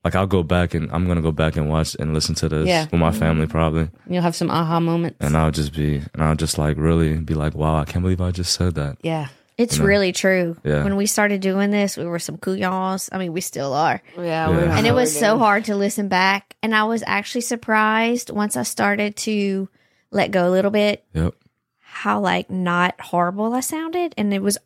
Like 0.04 0.16
I'll 0.16 0.28
go 0.28 0.44
back 0.44 0.74
and 0.74 0.90
I'm 0.92 1.08
gonna 1.08 1.22
go 1.22 1.32
back 1.32 1.58
and 1.58 1.70
watch 1.70 1.96
and 2.00 2.14
listen 2.14 2.34
to 2.36 2.50
this 2.50 2.68
Yeah. 2.68 2.84
with 2.84 2.94
my 2.94 3.10
mm-hmm. 3.10 3.20
family 3.20 3.48
probably, 3.48 3.90
You'll 4.08 4.22
have 4.22 4.36
some 4.36 4.50
aha 4.50 4.80
moments. 4.80 5.18
and 5.20 5.36
I'll 5.36 5.52
just 5.52 5.74
be 5.76 6.02
and 6.14 6.24
I'll 6.24 6.36
just 6.36 6.58
like 6.58 6.78
really 6.78 7.16
be 7.18 7.34
like, 7.34 7.54
wow, 7.56 7.76
I 7.78 7.86
can't 7.86 8.02
believe 8.04 8.22
I 8.22 8.32
just 8.32 8.54
said 8.54 8.76
that. 8.76 8.98
yeah. 9.04 9.28
It's 9.58 9.76
You 9.76 9.82
know? 9.84 9.88
really 9.90 10.12
true. 10.14 10.56
Yeah. 10.64 10.86
When 10.86 10.96
we 10.96 11.06
started 11.06 11.42
doing 11.42 11.70
this, 11.70 11.98
we 11.98 12.06
were 12.06 12.18
some 12.20 12.38
couillons. 12.38 13.10
I 13.12 13.18
mean, 13.18 13.34
we 13.34 13.42
still 13.42 13.74
are. 13.74 14.02
Yeah. 14.16 14.50
Yeah. 14.50 14.78
And 14.78 14.88
it 14.88 14.94
was 14.94 15.14
so 15.14 15.38
hard 15.38 15.66
to 15.66 15.76
listen 15.76 16.08
back. 16.08 16.56
And 16.64 16.74
I 16.74 16.86
was 16.86 17.04
actually 17.06 17.42
surprised 17.42 18.30
once 18.30 18.56
I 18.56 18.64
started 18.64 19.18
to 19.18 19.68
let 20.12 20.32
go 20.32 20.48
a 20.48 20.52
little 20.52 20.72
bit 20.72 21.04
Yep. 21.14 21.34
how 21.82 22.22
like 22.22 22.50
not 22.50 23.00
horrible 23.02 23.54
I 23.54 23.60
sounded. 23.60 24.14
And 24.18 24.34
it 24.34 24.42
was 24.42 24.58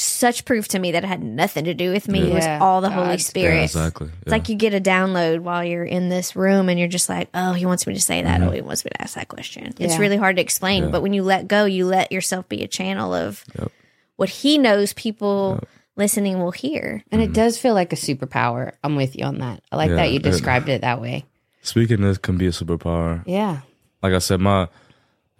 such 0.00 0.44
proof 0.44 0.68
to 0.68 0.78
me 0.78 0.92
that 0.92 1.02
it 1.02 1.06
had 1.08 1.24
nothing 1.24 1.64
to 1.64 1.74
do 1.74 1.90
with 1.90 2.06
me. 2.06 2.30
It 2.30 2.32
was 2.32 2.46
all 2.46 2.80
the 2.80 2.90
Holy 2.90 3.18
Spirit. 3.18 3.56
Yeah, 3.56 3.62
exactly. 3.62 4.10
It's 4.22 4.30
like 4.30 4.48
you 4.48 4.54
get 4.54 4.72
a 4.72 4.80
download 4.80 5.40
while 5.40 5.64
you're 5.64 5.84
in 5.84 6.08
this 6.08 6.36
room 6.36 6.68
and 6.68 6.78
you're 6.78 6.86
just 6.86 7.08
like, 7.08 7.28
oh, 7.34 7.52
he 7.52 7.66
wants 7.66 7.84
me 7.84 7.94
to 7.94 8.00
say 8.00 8.22
that. 8.22 8.40
Oh, 8.40 8.44
mm-hmm. 8.44 8.54
he 8.54 8.60
wants 8.60 8.84
me 8.84 8.90
to 8.90 9.02
ask 9.02 9.16
that 9.16 9.26
question. 9.26 9.74
It's 9.80 9.98
really 9.98 10.16
hard 10.16 10.36
to 10.36 10.42
explain. 10.42 10.84
Yeah. 10.84 10.90
But 10.90 11.02
when 11.02 11.14
you 11.14 11.24
let 11.24 11.48
go, 11.48 11.64
you 11.64 11.84
let 11.84 12.12
yourself 12.12 12.48
be 12.48 12.62
a 12.62 12.68
channel 12.68 13.12
of 13.12 13.44
Yep. 13.58 13.72
what 14.14 14.28
he 14.28 14.56
knows 14.56 14.92
people 14.92 15.60
listening 15.96 16.38
will 16.38 16.52
hear. 16.52 17.02
And 17.10 17.20
it 17.20 17.26
mm-hmm. 17.26 17.32
does 17.32 17.58
feel 17.58 17.74
like 17.74 17.92
a 17.92 17.96
superpower. 17.96 18.72
I'm 18.84 18.94
with 18.94 19.16
you 19.16 19.24
on 19.24 19.38
that. 19.38 19.64
I 19.72 19.76
like 19.76 19.90
Yeah, 19.90 19.96
that 19.96 20.12
you 20.12 20.20
described 20.20 20.68
it 20.68 20.82
that 20.82 21.00
way. 21.00 21.24
Speaking 21.62 22.02
this 22.02 22.18
can 22.18 22.38
be 22.38 22.46
a 22.46 22.50
superpower. 22.50 23.24
Yeah. 23.26 23.62
Like 24.00 24.12
I 24.12 24.18
said, 24.18 24.40
my 24.40 24.68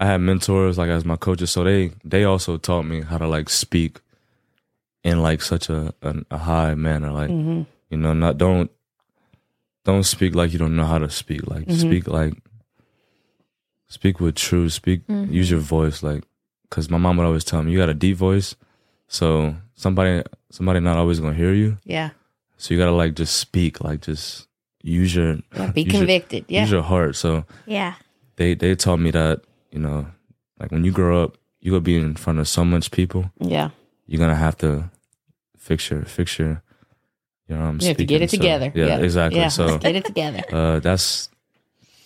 I 0.01 0.05
had 0.05 0.19
mentors 0.19 0.77
like 0.77 0.89
as 0.89 1.05
my 1.05 1.15
coaches, 1.15 1.49
so 1.49 1.63
they 1.63 1.91
they 2.03 2.25
also 2.25 2.57
taught 2.57 2.83
me 2.83 3.01
how 3.01 3.17
to 3.17 3.27
like 3.27 3.49
speak 3.49 3.99
in 5.03 5.21
like 5.21 5.41
such 5.41 5.69
a 5.69 5.93
a, 6.01 6.15
a 6.31 6.37
high 6.37 6.75
manner. 6.75 7.11
Like 7.11 7.29
Mm-hmm. 7.29 7.61
you 7.89 7.97
know, 7.97 8.13
not 8.13 8.37
don't 8.37 8.69
don't 9.85 10.03
speak 10.03 10.35
like 10.35 10.51
you 10.53 10.59
don't 10.59 10.75
know 10.75 10.85
how 10.85 10.99
to 10.99 11.09
speak. 11.09 11.47
Like 11.47 11.65
Mm-hmm. 11.67 11.79
speak 11.79 12.07
like 12.07 12.33
speak 13.87 14.19
with 14.19 14.35
truth. 14.35 14.73
Speak 14.73 15.01
use 15.07 15.49
your 15.51 15.59
voice. 15.59 16.03
Like 16.03 16.23
because 16.69 16.89
my 16.89 16.97
mom 16.97 17.17
would 17.17 17.25
always 17.25 17.43
tell 17.43 17.63
me 17.63 17.71
you 17.71 17.77
got 17.79 17.89
a 17.89 17.93
deep 17.93 18.17
voice, 18.17 18.55
so 19.07 19.55
somebody 19.75 20.23
somebody 20.51 20.79
not 20.79 20.97
always 20.97 21.19
gonna 21.19 21.35
hear 21.35 21.53
you. 21.53 21.77
Yeah. 21.83 22.11
So 22.57 22.73
you 22.73 22.79
gotta 22.79 22.91
like 22.91 23.15
just 23.15 23.37
speak. 23.37 23.81
Like 23.83 24.01
just 24.01 24.47
use 24.83 25.15
your 25.15 25.39
Yeah. 25.55 25.71
Be 25.71 25.83
use 25.83 25.93
your- 25.93 25.99
convicted. 26.01 26.45
yeah. 26.47 26.61
use 26.61 26.71
your 26.71 26.83
heart. 26.83 27.15
So 27.15 27.45
Yeah. 27.65 27.95
they 28.35 28.53
they 28.53 28.75
taught 28.75 28.99
me 28.99 29.11
that 29.11 29.41
you 29.71 29.79
know 29.79 30.07
like 30.59 30.71
when 30.71 30.83
you 30.83 30.91
grow 30.91 31.23
up 31.23 31.37
you 31.61 31.71
gonna 31.71 31.81
be 31.81 31.95
in 31.97 32.15
front 32.15 32.39
of 32.39 32.47
so 32.47 32.63
much 32.65 32.91
people 32.91 33.31
yeah. 33.39 33.69
You're 34.09 34.19
gonna 34.19 34.35
have 34.35 34.57
to 34.57 34.89
fix 35.57 35.89
your 35.89 36.01
fix 36.03 36.39
your 36.39 36.63
you 37.47 37.55
know 37.55 37.61
I'm 37.63 37.79
You 37.81 37.87
have 37.89 37.97
to 37.97 38.05
get 38.05 38.21
it 38.21 38.29
together. 38.29 38.71
yeah, 38.75 38.97
exactly 38.97 39.39
Yeah. 39.39 39.49
so 39.49 39.77
get 39.77 39.95
it 39.95 40.05
together. 40.05 40.41
uh 40.51 40.79
that's 40.79 41.29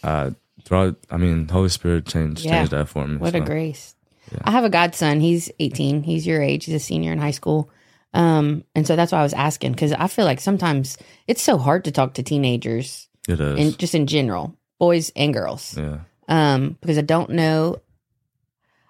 uh 0.04 0.32
throughout 0.66 0.96
I 1.10 1.18
mean 1.18 1.48
Holy 1.48 1.70
Spirit 1.70 2.06
changed 2.06 2.44
Yeah. 2.46 2.52
changed 2.60 2.72
that 2.72 2.88
for 2.90 3.08
me 3.08 3.18
What 3.18 3.36
a 3.36 3.40
so. 3.40 3.46
grace. 3.46 3.96
I 4.44 4.52
have 4.52 4.64
a 4.66 4.70
godson. 4.70 5.20
He's 5.20 5.52
18. 5.60 6.02
He's 6.04 6.26
your 6.26 6.42
age. 6.42 6.66
He's 6.66 6.74
a 6.76 6.80
senior 6.80 7.12
in 7.12 7.20
high 7.20 7.32
school. 7.36 7.70
Um, 8.16 8.64
and 8.74 8.88
so 8.88 8.96
that's 8.96 9.12
why 9.12 9.20
I 9.20 9.24
was 9.24 9.34
asking 9.34 9.74
because 9.74 9.92
I 9.94 10.08
feel 10.08 10.26
like 10.26 10.40
sometimes 10.42 10.98
it's 11.28 11.42
so 11.42 11.58
hard 11.58 11.84
to 11.86 11.92
talk 11.92 12.16
to 12.16 12.24
teenagers 12.24 13.10
it 13.28 13.40
is 13.40 13.60
and 13.60 13.78
just 13.78 13.94
in 13.96 14.08
general, 14.08 14.56
boys 14.80 15.12
and 15.16 15.34
girls. 15.34 15.78
yeah 15.78 16.00
Um, 16.28 16.78
because 16.82 16.98
I 16.98 17.02
don't 17.02 17.32
know, 17.32 17.78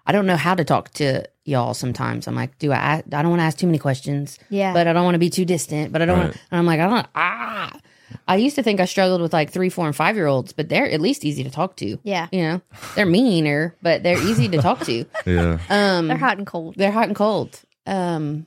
I 0.06 0.12
don't 0.12 0.26
know 0.26 0.36
how 0.38 0.54
to 0.56 0.64
talk 0.64 0.90
to 0.96 1.24
y'all. 1.46 1.74
Sometimes 1.74 2.28
I'm 2.28 2.36
like, 2.36 2.58
do 2.60 2.72
I? 2.72 2.96
I 2.98 3.02
don't 3.22 3.30
want 3.30 3.40
to 3.40 3.46
ask 3.46 3.58
too 3.58 3.68
many 3.68 3.80
questions, 3.80 4.38
Yeah. 4.50 4.74
but 4.74 4.88
I 4.88 4.94
don't 4.94 5.06
want 5.06 5.16
to 5.16 5.20
be 5.20 5.30
too 5.30 5.46
distant. 5.46 5.92
But 5.94 6.02
I 6.02 6.06
don't. 6.06 6.18
Right. 6.18 6.26
want 6.26 6.38
And 6.52 6.60
I'm 6.60 6.66
like, 6.66 6.80
I 6.80 6.88
don't. 6.88 7.08
Ah, 7.16 7.72
I 8.28 8.36
used 8.36 8.56
to 8.58 8.64
think 8.64 8.80
I 8.80 8.86
struggled 8.86 9.22
with 9.22 9.34
like 9.34 9.50
three, 9.52 9.70
four, 9.70 9.88
and 9.88 9.96
five 9.96 10.16
year 10.16 10.28
olds, 10.28 10.54
but 10.54 10.70
they're 10.70 10.90
at 10.90 11.02
least 11.02 11.24
easy 11.26 11.44
to 11.44 11.50
talk 11.50 11.76
to. 11.78 11.98
yeah. 12.04 12.28
You 12.32 12.42
know, 12.44 12.62
they're 12.96 13.06
meaner, 13.06 13.76
but 13.82 14.04
they're 14.04 14.22
easy 14.22 14.48
to 14.50 14.58
talk 14.62 14.82
to. 14.82 15.06
yeah 15.26 15.58
Um, 15.70 16.08
They're 16.10 16.18
hot 16.18 16.38
and 16.38 16.46
cold. 16.48 16.76
they're 16.78 16.92
hot 16.92 17.08
and 17.08 17.16
cold. 17.16 17.60
Um, 17.86 18.46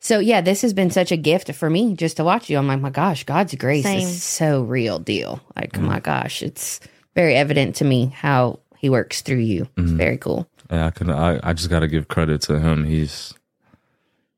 so 0.00 0.18
yeah, 0.20 0.40
this 0.40 0.62
has 0.62 0.72
been 0.72 0.90
such 0.90 1.10
a 1.12 1.16
gift 1.16 1.52
for 1.54 1.68
me 1.68 1.94
just 1.94 2.16
to 2.18 2.24
watch 2.24 2.48
you. 2.48 2.56
I'm 2.58 2.68
like, 2.68 2.80
my 2.80 2.90
gosh, 2.90 3.24
God's 3.24 3.54
grace 3.56 3.84
Same. 3.84 4.00
is 4.00 4.22
so 4.22 4.62
real 4.62 4.98
deal. 4.98 5.40
Like, 5.56 5.76
oh 5.76 5.82
my 5.82 6.00
gosh, 6.00 6.42
it's 6.42 6.80
very 7.14 7.34
evident 7.34 7.76
to 7.76 7.84
me 7.84 8.06
how 8.06 8.60
He 8.78 8.88
works 8.88 9.22
through 9.22 9.38
you. 9.38 9.62
It's 9.76 9.88
mm-hmm. 9.88 9.96
very 9.96 10.18
cool. 10.18 10.48
yeah 10.70 10.86
I 10.86 10.90
can 10.90 11.10
I, 11.10 11.40
I 11.42 11.52
just 11.52 11.70
gotta 11.70 11.88
give 11.88 12.08
credit 12.08 12.40
to 12.42 12.58
him 12.60 12.84
he's 12.84 13.34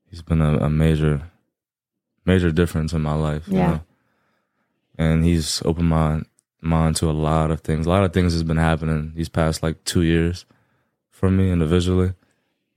he's 0.09 0.21
been 0.21 0.41
a, 0.41 0.57
a 0.57 0.69
major 0.69 1.21
major 2.25 2.51
difference 2.51 2.93
in 2.93 3.01
my 3.01 3.13
life 3.15 3.47
you 3.47 3.57
Yeah. 3.57 3.67
know? 3.67 3.81
and 4.97 5.23
he's 5.25 5.61
opened 5.65 5.89
my 5.89 6.21
mind 6.61 6.95
to 6.97 7.09
a 7.09 7.11
lot 7.11 7.49
of 7.49 7.61
things. 7.61 7.87
A 7.87 7.89
lot 7.89 8.03
of 8.03 8.13
things 8.13 8.33
has 8.33 8.43
been 8.43 8.57
happening 8.57 9.13
these 9.15 9.29
past 9.29 9.63
like 9.63 9.83
two 9.83 10.03
years 10.03 10.45
for 11.09 11.31
me 11.31 11.51
individually, 11.51 12.13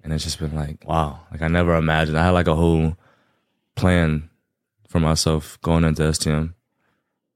and 0.03 0.11
it's 0.13 0.25
just 0.25 0.39
been 0.39 0.55
like 0.55 0.87
wow. 0.89 1.21
Like 1.31 1.43
I 1.43 1.49
never 1.49 1.75
imagined. 1.77 2.19
I 2.19 2.25
had 2.25 2.31
like 2.31 2.47
a 2.49 2.55
whole 2.55 2.97
plan 3.77 4.31
for 4.89 5.01
myself 5.01 5.61
going 5.61 5.85
into 5.85 6.03
STM, 6.03 6.55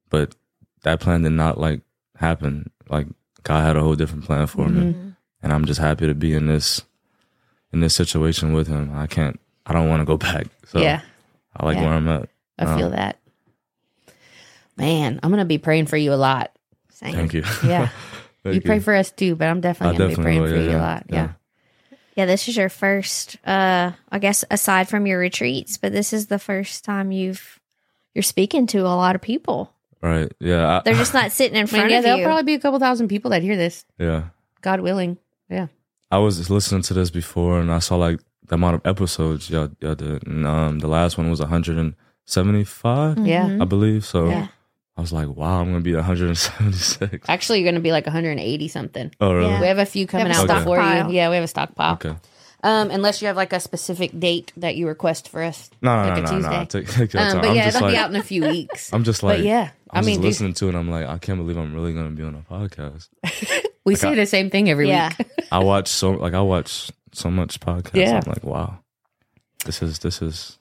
but 0.08 0.34
that 0.84 1.00
plan 1.00 1.22
did 1.22 1.32
not 1.32 1.58
like 1.60 1.82
happen. 2.16 2.70
Like 2.88 3.08
God 3.48 3.64
had 3.64 3.76
a 3.76 3.80
whole 3.80 3.94
different 3.94 4.24
plan 4.26 4.46
for 4.46 4.68
me, 4.68 4.94
and 5.42 5.52
I'm 5.54 5.64
just 5.64 5.80
happy 5.80 6.06
to 6.06 6.14
be 6.14 6.34
in 6.34 6.46
this 6.46 6.82
in 7.72 7.80
this 7.80 7.94
situation 7.94 8.52
with 8.52 8.68
him. 8.68 8.92
I 8.94 9.06
can't. 9.06 9.40
I 9.64 9.72
don't 9.72 9.88
want 9.88 10.02
to 10.02 10.04
go 10.04 10.18
back. 10.18 10.48
So 10.66 10.80
yeah, 10.80 11.00
I 11.56 11.64
like 11.64 11.78
Yeah. 11.78 11.84
where 11.84 11.94
I'm 11.94 12.08
at. 12.08 12.28
I 12.58 12.76
feel 12.76 12.90
that. 12.90 13.18
Man, 14.76 15.18
I'm 15.22 15.30
gonna 15.30 15.46
be 15.46 15.56
praying 15.56 15.86
for 15.86 15.96
you 15.96 16.12
a 16.12 16.16
lot. 16.16 16.52
Same. 16.90 17.14
Thank 17.14 17.32
you. 17.32 17.42
Yeah, 17.64 17.88
Thank 18.42 18.56
you 18.56 18.60
pray 18.60 18.80
for 18.80 18.94
us 18.94 19.10
too, 19.10 19.34
but 19.34 19.48
I'm 19.48 19.62
definitely 19.62 19.96
I 19.96 19.98
gonna 19.98 20.16
be 20.16 20.22
praying 20.22 20.42
will, 20.42 20.48
for 20.50 20.56
yeah, 20.56 20.70
you 20.70 20.76
a 20.76 20.78
lot. 20.78 21.06
Yeah. 21.08 21.16
yeah. 21.16 21.32
Yeah, 22.16 22.26
this 22.26 22.48
is 22.48 22.56
your 22.58 22.68
first 22.68 23.38
uh 23.46 23.92
I 24.12 24.18
guess 24.18 24.44
aside 24.50 24.90
from 24.90 25.06
your 25.06 25.18
retreats, 25.18 25.78
but 25.78 25.92
this 25.92 26.12
is 26.12 26.26
the 26.26 26.38
first 26.38 26.84
time 26.84 27.12
you've 27.12 27.58
you're 28.14 28.22
speaking 28.22 28.66
to 28.66 28.80
a 28.80 28.92
lot 28.92 29.14
of 29.14 29.22
people. 29.22 29.72
Right. 30.00 30.32
Yeah. 30.40 30.78
I, 30.78 30.82
They're 30.84 30.94
just 30.94 31.14
not 31.14 31.32
sitting 31.32 31.56
in 31.56 31.64
I 31.64 31.66
front 31.66 31.84
mean, 31.84 31.90
yeah, 31.90 31.98
of 31.98 32.04
there'll 32.04 32.24
probably 32.24 32.44
be 32.44 32.54
a 32.54 32.60
couple 32.60 32.78
thousand 32.78 33.08
people 33.08 33.30
that 33.32 33.42
hear 33.42 33.56
this, 33.56 33.84
yeah. 33.98 34.24
God 34.60 34.80
willing. 34.80 35.18
Yeah, 35.50 35.68
I 36.10 36.18
was 36.18 36.36
just 36.38 36.50
listening 36.50 36.82
to 36.82 36.94
this 36.94 37.10
before, 37.10 37.58
and 37.60 37.72
I 37.72 37.78
saw 37.78 37.96
like 37.96 38.20
the 38.46 38.54
amount 38.54 38.76
of 38.76 38.86
episodes 38.86 39.50
y'all, 39.50 39.70
y'all 39.80 39.94
did. 39.94 40.26
And 40.26 40.46
um, 40.46 40.78
the 40.78 40.88
last 40.88 41.18
one 41.18 41.30
was 41.30 41.40
175, 41.40 43.26
yeah. 43.26 43.58
I 43.60 43.64
believe. 43.64 44.04
So 44.04 44.24
Mm-hmm. 44.24 44.30
Yeah. 44.30 44.48
I 44.96 45.00
was 45.00 45.12
like, 45.12 45.28
wow, 45.28 45.60
I'm 45.60 45.66
gonna 45.66 45.80
be 45.80 45.94
176. 45.94 47.28
Actually, 47.28 47.60
you're 47.60 47.70
gonna 47.70 47.78
be 47.80 47.92
like 47.92 48.04
180 48.06 48.66
something. 48.66 49.12
Oh, 49.20 49.32
really? 49.32 49.48
Yeah. 49.48 49.60
We 49.60 49.66
have 49.68 49.78
a 49.78 49.86
few 49.86 50.08
coming 50.08 50.32
a 50.32 50.34
out 50.34 50.48
before 50.48 50.78
you. 50.78 51.12
Yeah, 51.12 51.28
we 51.28 51.36
have 51.36 51.44
a 51.44 51.48
stockpile. 51.48 51.94
Okay. 51.94 52.16
Um, 52.64 52.90
unless 52.90 53.22
you 53.22 53.28
have 53.28 53.36
like 53.36 53.52
a 53.52 53.60
specific 53.60 54.18
date 54.18 54.52
that 54.56 54.74
you 54.76 54.88
request 54.88 55.28
for 55.28 55.42
us. 55.42 55.70
No, 55.80 55.94
like 55.94 56.06
no, 56.06 56.12
a 56.12 56.16
no, 56.16 56.22
no, 56.22 56.30
Tuesday. 56.38 56.50
no. 56.58 56.64
Take, 56.64 56.88
take 56.88 57.12
your 57.12 57.22
Um, 57.22 57.32
time. 57.32 57.40
but 57.42 57.50
I'm 57.50 57.56
yeah, 57.56 57.68
it'll 57.68 57.80
like, 57.82 57.92
be 57.92 57.96
out 57.96 58.10
in 58.10 58.16
a 58.16 58.22
few 58.22 58.42
weeks. 58.42 58.92
I'm 58.92 59.04
just 59.04 59.22
like, 59.22 59.38
but 59.38 59.44
yeah, 59.44 59.70
I'm 59.90 60.02
I 60.02 60.06
mean, 60.06 60.16
just 60.16 60.24
listening 60.24 60.54
to 60.54 60.66
it. 60.66 60.68
and 60.70 60.78
I'm 60.78 60.90
like, 60.90 61.06
I 61.06 61.18
can't 61.18 61.38
believe 61.38 61.56
I'm 61.56 61.72
really 61.72 61.94
gonna 61.94 62.10
be 62.10 62.24
on 62.24 62.34
a 62.34 62.52
podcast. 62.52 63.08
we 63.84 63.94
say 63.94 64.14
the 64.16 64.26
same 64.26 64.50
thing 64.50 64.68
every 64.68 64.88
yeah. 64.88 65.12
week. 65.18 65.28
I 65.52 65.60
watch 65.60 65.86
so 65.88 66.10
like 66.10 66.34
I 66.34 66.40
watch 66.40 66.90
so 67.12 67.30
much 67.30 67.60
podcasts. 67.60 67.94
Yeah. 67.94 68.16
I'm 68.24 68.28
like, 68.32 68.42
wow, 68.44 68.80
this 69.64 69.80
is 69.80 70.00
this 70.00 70.20
is 70.20 70.58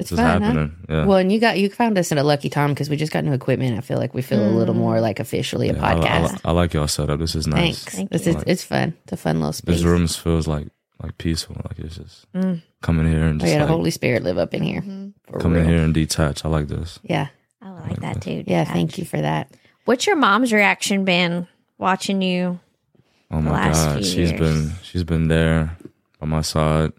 It's 0.00 0.10
this 0.10 0.12
is 0.12 0.18
fun, 0.18 0.42
huh? 0.42 0.48
happening. 0.48 0.76
Yeah. 0.88 1.06
Well, 1.06 1.18
and 1.18 1.30
you 1.30 1.38
got 1.38 1.58
you 1.60 1.70
found 1.70 1.96
us 1.96 2.10
at 2.10 2.18
a 2.18 2.24
lucky 2.24 2.50
time 2.50 2.70
because 2.70 2.90
we 2.90 2.96
just 2.96 3.12
got 3.12 3.22
new 3.24 3.32
equipment. 3.32 3.78
I 3.78 3.82
feel 3.82 3.98
like 3.98 4.14
we 4.14 4.20
feel 4.22 4.44
a 4.44 4.50
little 4.50 4.74
more 4.74 5.00
like 5.00 5.20
officially 5.20 5.68
a 5.70 5.74
Yeah, 5.74 5.84
I- 5.84 5.92
I, 5.92 5.94
podcast. 5.94 6.40
I 6.44 6.50
like 6.50 6.74
y'all 6.74 6.88
setup. 6.88 7.20
This 7.20 7.36
is 7.36 7.46
nice. 7.46 7.84
Thanks. 7.84 7.94
Thank 7.94 8.10
this 8.10 8.26
you. 8.26 8.36
is 8.36 8.42
it's 8.48 8.64
fun. 8.64 8.94
It's 9.04 9.12
a 9.12 9.16
fun 9.16 9.38
little 9.38 9.52
space. 9.52 9.76
This 9.76 9.84
room 9.84 10.08
feels 10.08 10.48
like 10.48 10.66
like 11.02 11.18
peaceful. 11.18 11.56
Like 11.68 11.78
it's 11.78 11.96
just 11.96 12.32
Mm. 12.32 12.62
coming 12.82 13.06
here 13.06 13.24
and 13.24 13.40
we 13.40 13.46
just 13.48 13.54
got 13.58 13.60
like, 13.62 13.68
a 13.70 13.72
Holy 13.72 13.90
Spirit 13.90 14.22
live 14.22 14.38
up 14.38 14.54
in 14.54 14.62
here. 14.62 14.82
For 15.30 15.38
come 15.40 15.54
in 15.56 15.62
real. 15.62 15.70
here 15.70 15.82
and 15.84 15.92
detach. 15.94 16.44
I 16.44 16.48
like 16.48 16.68
this. 16.68 16.98
Yeah, 17.02 17.28
I 17.62 17.70
like 17.70 18.00
that 18.00 18.22
too. 18.22 18.44
yeah. 18.46 18.64
Thank 18.64 18.98
you 18.98 19.04
for 19.04 19.20
that. 19.20 19.50
What's 19.84 20.06
your 20.06 20.16
mom's 20.16 20.52
reaction 20.52 21.04
been 21.04 21.46
watching 21.78 22.22
you? 22.22 22.58
Oh 23.30 23.40
my 23.40 23.50
last 23.50 23.84
god, 23.84 23.94
few 23.96 24.04
she's 24.04 24.30
years. 24.30 24.40
been 24.40 24.72
she's 24.82 25.04
been 25.04 25.28
there 25.28 25.76
by 26.20 26.26
my 26.26 26.40
side. 26.42 26.92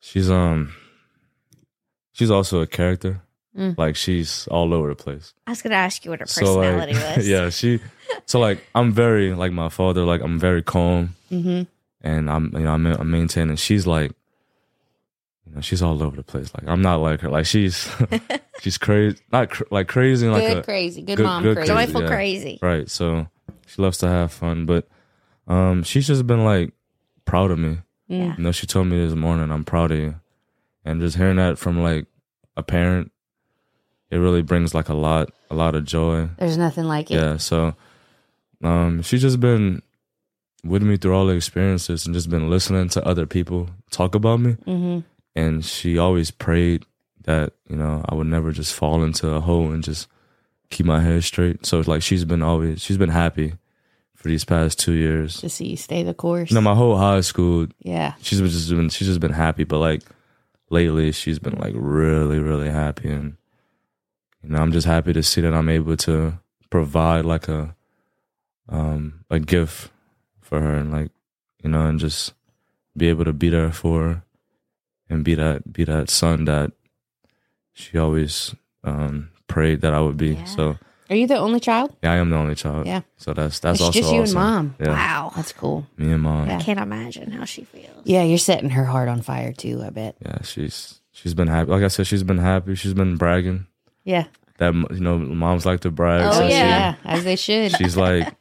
She's 0.00 0.30
um 0.30 0.72
she's 2.12 2.30
also 2.30 2.60
a 2.60 2.66
character. 2.66 3.20
Mm. 3.56 3.78
Like 3.78 3.94
she's 3.96 4.48
all 4.48 4.74
over 4.74 4.88
the 4.88 4.94
place. 4.96 5.32
I 5.46 5.50
was 5.52 5.62
gonna 5.62 5.74
ask 5.76 6.04
you 6.04 6.10
what 6.10 6.20
her 6.20 6.26
So 6.26 6.56
like 6.56 6.70
personality 6.72 6.92
was. 7.18 7.28
yeah, 7.28 7.50
she 7.50 7.80
so 8.26 8.40
like 8.40 8.58
I'm 8.74 8.92
very 8.92 9.32
like 9.34 9.52
my 9.52 9.68
father. 9.68 10.04
Like 10.04 10.20
I'm 10.22 10.38
very 10.38 10.62
calm 10.62 11.14
Mm-hmm. 11.30 11.62
And 12.04 12.30
I'm 12.30 12.52
you 12.52 12.60
know 12.60 12.72
I'm, 12.72 12.86
I'm 12.86 13.10
maintaining. 13.10 13.56
She's 13.56 13.86
like 13.86 14.12
you 15.46 15.54
know 15.54 15.60
she's 15.60 15.82
all 15.82 16.00
over 16.00 16.14
the 16.14 16.22
place. 16.22 16.52
Like 16.54 16.68
I'm 16.68 16.82
not 16.82 17.00
like 17.00 17.20
her. 17.22 17.30
Like 17.30 17.46
she's 17.46 17.90
she's 18.60 18.78
crazy, 18.78 19.18
not 19.32 19.50
cr- 19.50 19.64
like 19.70 19.88
crazy 19.88 20.28
like 20.28 20.46
good 20.46 20.58
a 20.58 20.62
crazy, 20.62 21.02
good, 21.02 21.16
good- 21.16 21.24
mom 21.24 21.42
good 21.42 21.56
crazy. 21.56 21.72
crazy. 21.72 21.86
Joyful 21.86 22.02
yeah. 22.02 22.08
crazy. 22.08 22.58
Right. 22.62 22.88
So 22.88 23.26
she 23.66 23.82
loves 23.82 23.98
to 23.98 24.08
have 24.08 24.32
fun, 24.32 24.66
but 24.66 24.86
um, 25.48 25.82
she's 25.82 26.06
just 26.06 26.26
been 26.26 26.44
like 26.44 26.72
proud 27.24 27.50
of 27.50 27.58
me. 27.58 27.78
Yeah. 28.06 28.36
You 28.36 28.44
know, 28.44 28.52
she 28.52 28.66
told 28.66 28.86
me 28.86 29.02
this 29.02 29.14
morning, 29.14 29.50
"I'm 29.50 29.64
proud 29.64 29.90
of 29.90 29.98
you," 29.98 30.14
and 30.84 31.00
just 31.00 31.16
hearing 31.16 31.36
that 31.36 31.58
from 31.58 31.82
like 31.82 32.06
a 32.56 32.62
parent, 32.62 33.10
it 34.10 34.18
really 34.18 34.42
brings 34.42 34.74
like 34.74 34.90
a 34.90 34.94
lot, 34.94 35.30
a 35.50 35.54
lot 35.54 35.74
of 35.74 35.84
joy. 35.86 36.28
There's 36.38 36.58
nothing 36.58 36.84
like 36.84 37.10
it. 37.10 37.14
Yeah. 37.14 37.38
So, 37.38 37.74
um, 38.62 39.00
she's 39.00 39.22
just 39.22 39.40
been 39.40 39.80
with 40.64 40.82
me 40.82 40.96
through 40.96 41.14
all 41.14 41.26
the 41.26 41.34
experiences 41.34 42.06
and 42.06 42.14
just 42.14 42.30
been 42.30 42.48
listening 42.48 42.88
to 42.88 43.06
other 43.06 43.26
people 43.26 43.68
talk 43.90 44.14
about 44.14 44.40
me. 44.40 44.52
Mm-hmm. 44.66 45.00
And 45.36 45.64
she 45.64 45.98
always 45.98 46.30
prayed 46.30 46.86
that 47.24 47.52
you 47.68 47.76
know 47.76 48.04
I 48.08 48.14
would 48.14 48.26
never 48.26 48.52
just 48.52 48.74
fall 48.74 49.02
into 49.02 49.30
a 49.30 49.40
hole 49.40 49.72
and 49.72 49.82
just 49.82 50.08
keep 50.70 50.86
my 50.86 51.00
head 51.00 51.24
straight. 51.24 51.66
So 51.66 51.78
it's 51.78 51.88
like 51.88 52.02
she's 52.02 52.24
been 52.24 52.42
always 52.42 52.80
she's 52.80 52.98
been 52.98 53.10
happy 53.10 53.54
for 54.14 54.28
these 54.28 54.44
past 54.44 54.78
two 54.78 54.92
years. 54.92 55.40
To 55.40 55.48
see 55.48 55.68
you 55.68 55.76
stay 55.76 56.02
the 56.02 56.14
course. 56.14 56.50
You 56.50 56.54
know, 56.54 56.60
my 56.60 56.74
whole 56.74 56.96
high 56.96 57.20
school, 57.20 57.66
yeah. 57.80 58.14
she's 58.20 58.40
just 58.40 58.70
been 58.70 58.88
she's 58.88 59.08
just 59.08 59.20
been 59.20 59.32
happy. 59.32 59.64
But 59.64 59.78
like 59.78 60.02
lately 60.70 61.12
she's 61.12 61.38
been 61.38 61.58
like 61.58 61.74
really, 61.76 62.38
really 62.38 62.70
happy, 62.70 63.10
and 63.10 63.36
you 64.42 64.50
know 64.50 64.58
I'm 64.58 64.72
just 64.72 64.86
happy 64.86 65.12
to 65.12 65.22
see 65.22 65.40
that 65.40 65.54
I'm 65.54 65.68
able 65.68 65.96
to 65.98 66.38
provide 66.70 67.24
like 67.24 67.48
a 67.48 67.74
um 68.68 69.24
a 69.30 69.38
gift 69.38 69.90
for 70.44 70.60
her, 70.60 70.74
and 70.76 70.92
like 70.92 71.10
you 71.62 71.70
know, 71.70 71.86
and 71.86 71.98
just 71.98 72.34
be 72.96 73.08
able 73.08 73.24
to 73.24 73.32
be 73.32 73.48
there 73.48 73.72
for 73.72 74.02
her 74.02 74.22
and 75.10 75.24
be 75.24 75.34
that 75.34 75.72
be 75.72 75.84
that 75.84 76.10
son 76.10 76.44
that 76.44 76.72
she 77.72 77.98
always 77.98 78.54
um 78.84 79.30
prayed 79.46 79.80
that 79.82 79.94
I 79.94 80.00
would 80.00 80.16
be. 80.16 80.34
Yeah. 80.34 80.44
So 80.44 80.78
Are 81.10 81.16
you 81.16 81.26
the 81.26 81.36
only 81.36 81.60
child? 81.60 81.94
yeah, 82.02 82.12
I 82.12 82.16
am 82.16 82.30
the 82.30 82.36
only 82.36 82.54
child. 82.54 82.86
Yeah. 82.86 83.02
So 83.16 83.32
that's 83.34 83.58
that's 83.58 83.78
it's 83.78 83.84
also 83.84 83.98
just 84.00 84.12
you 84.12 84.22
awesome. 84.22 84.36
and 84.38 84.46
mom. 84.48 84.76
Yeah. 84.80 84.88
Wow. 84.90 85.32
That's 85.36 85.52
cool. 85.52 85.86
Me 85.96 86.12
and 86.12 86.22
mom. 86.22 86.48
Yeah. 86.48 86.58
I 86.58 86.62
can't 86.62 86.80
imagine 86.80 87.30
how 87.30 87.44
she 87.44 87.64
feels. 87.64 88.02
Yeah, 88.04 88.22
you're 88.22 88.38
setting 88.38 88.70
her 88.70 88.84
heart 88.84 89.08
on 89.08 89.22
fire 89.22 89.52
too. 89.52 89.82
I 89.82 89.90
bet. 89.90 90.16
Yeah, 90.24 90.42
she's 90.42 91.00
she's 91.12 91.34
been 91.34 91.48
happy. 91.48 91.70
Like 91.70 91.82
I 91.82 91.88
said, 91.88 92.06
she's 92.06 92.22
been 92.22 92.38
happy. 92.38 92.74
She's 92.74 92.94
been 92.94 93.16
bragging. 93.16 93.66
Yeah. 94.04 94.26
That 94.58 94.72
you 94.74 95.00
know, 95.00 95.18
moms 95.18 95.66
like 95.66 95.80
to 95.80 95.90
brag. 95.90 96.22
Oh, 96.26 96.32
so 96.32 96.46
yeah. 96.46 96.94
as 97.04 97.24
they 97.24 97.34
should. 97.34 97.72
She's 97.76 97.96
like, 97.96 98.32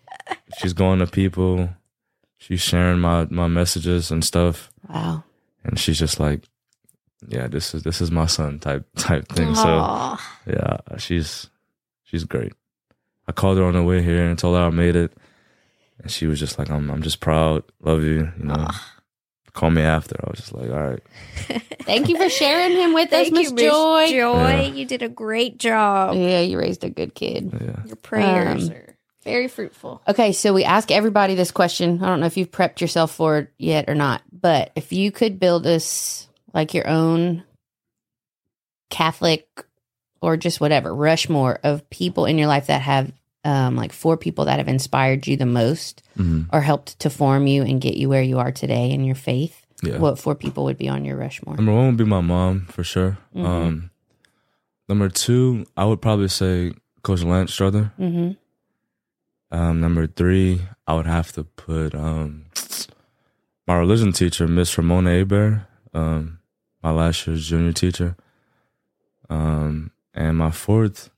she's 0.59 0.73
going 0.73 0.99
to 0.99 1.07
people. 1.07 1.69
She's 2.43 2.59
sharing 2.59 2.99
my 2.99 3.25
my 3.29 3.47
messages 3.47 4.11
and 4.11 4.21
stuff, 4.21 4.69
wow. 4.89 5.23
and 5.63 5.79
she's 5.79 5.97
just 5.97 6.19
like, 6.19 6.43
yeah, 7.29 7.47
this 7.47 7.73
is 7.73 7.83
this 7.83 8.01
is 8.01 8.11
my 8.11 8.25
son 8.25 8.59
type 8.59 8.85
type 8.97 9.29
thing. 9.29 9.55
So 9.55 10.17
yeah, 10.45 10.77
she's 10.97 11.49
she's 12.03 12.25
great. 12.25 12.51
I 13.29 13.31
called 13.31 13.57
her 13.59 13.63
on 13.63 13.75
the 13.75 13.83
way 13.83 14.01
here 14.01 14.27
and 14.27 14.37
told 14.37 14.57
her 14.57 14.63
I 14.63 14.69
made 14.71 14.97
it, 14.97 15.13
and 16.01 16.11
she 16.11 16.27
was 16.27 16.37
just 16.37 16.59
like, 16.59 16.69
"I'm 16.69 16.91
I'm 16.91 17.01
just 17.01 17.21
proud, 17.21 17.63
love 17.79 18.03
you." 18.03 18.29
You 18.37 18.43
know, 18.43 18.67
call 19.53 19.71
me 19.71 19.81
after. 19.81 20.17
I 20.21 20.29
was 20.29 20.39
just 20.41 20.53
like, 20.53 20.69
"All 20.69 20.83
right." 20.83 21.03
Thank 21.83 22.09
you 22.09 22.17
for 22.17 22.27
sharing 22.29 22.75
him 22.75 22.93
with 22.93 23.13
us, 23.13 23.31
Miss 23.31 23.53
Joy. 23.53 24.07
Joy. 24.09 24.11
Yeah. 24.11 24.61
You 24.63 24.85
did 24.85 25.01
a 25.01 25.07
great 25.07 25.59
job. 25.59 26.17
Yeah, 26.17 26.41
you 26.41 26.59
raised 26.59 26.83
a 26.83 26.89
good 26.89 27.15
kid. 27.15 27.57
Yeah. 27.61 27.83
Your 27.85 27.95
prayers 27.95 28.67
Um, 28.67 28.75
are 28.75 28.92
very 29.23 29.47
fruitful. 29.47 30.01
Okay, 30.07 30.31
so 30.33 30.53
we 30.53 30.63
ask 30.63 30.91
everybody 30.91 31.35
this 31.35 31.51
question. 31.51 32.03
I 32.03 32.07
don't 32.07 32.19
know 32.19 32.25
if 32.27 32.37
you've 32.37 32.51
prepped 32.51 32.81
yourself 32.81 33.11
for 33.13 33.37
it 33.39 33.49
yet 33.57 33.89
or 33.89 33.95
not, 33.95 34.21
but 34.31 34.71
if 34.75 34.93
you 34.93 35.11
could 35.11 35.39
build 35.39 35.65
us 35.65 36.27
like 36.53 36.73
your 36.73 36.87
own 36.87 37.43
Catholic 38.89 39.47
or 40.21 40.37
just 40.37 40.61
whatever 40.61 40.93
Rushmore 40.93 41.59
of 41.63 41.89
people 41.89 42.25
in 42.25 42.37
your 42.37 42.47
life 42.47 42.67
that 42.67 42.81
have 42.81 43.11
um, 43.45 43.75
like 43.75 43.91
four 43.91 44.15
people 44.15 44.45
that 44.45 44.59
have 44.59 44.69
inspired 44.69 45.27
you 45.27 45.35
the 45.35 45.45
most 45.45 46.01
Mhm. 46.17 46.47
or 46.53 46.61
helped 46.61 46.97
to 46.99 47.09
form 47.09 47.45
you 47.45 47.61
and 47.63 47.81
get 47.81 47.97
you 47.97 48.07
where 48.07 48.21
you 48.21 48.39
are 48.39 48.53
today 48.53 48.91
in 48.91 49.03
your 49.03 49.15
faith, 49.15 49.65
Yeah. 49.83 49.97
what 49.97 50.17
four 50.17 50.33
people 50.33 50.63
would 50.63 50.77
be 50.77 50.87
on 50.87 51.03
your 51.03 51.17
Rushmore? 51.17 51.57
Number 51.57 51.73
one 51.73 51.87
would 51.87 51.97
be 51.97 52.05
my 52.05 52.21
mom 52.21 52.67
for 52.69 52.85
sure. 52.85 53.17
Mhm. 53.35 53.45
Um, 53.45 53.89
number 54.87 55.09
two, 55.09 55.65
I 55.75 55.83
would 55.83 56.01
probably 56.01 56.29
say 56.29 56.71
Coach 57.01 57.23
Lance 57.23 57.51
Strother. 57.51 57.91
Mm-hmm. 57.99 58.31
Um, 59.53 59.79
number 59.79 60.07
three, 60.07 60.61
I 60.87 60.95
would 60.95 61.05
have 61.05 61.31
to 61.33 61.43
put 61.43 61.93
um, 61.93 62.45
my 63.67 63.75
religion 63.75 64.11
teacher, 64.11 64.47
Miss 64.47 64.75
Ramona 64.75 65.21
Aber, 65.21 65.67
um, 65.93 66.39
my 66.81 66.89
last 66.89 67.27
year's 67.27 67.47
junior 67.47 67.71
teacher. 67.71 68.15
Um, 69.29 69.91
and 70.15 70.37
my 70.37 70.49
fourth, 70.49 71.11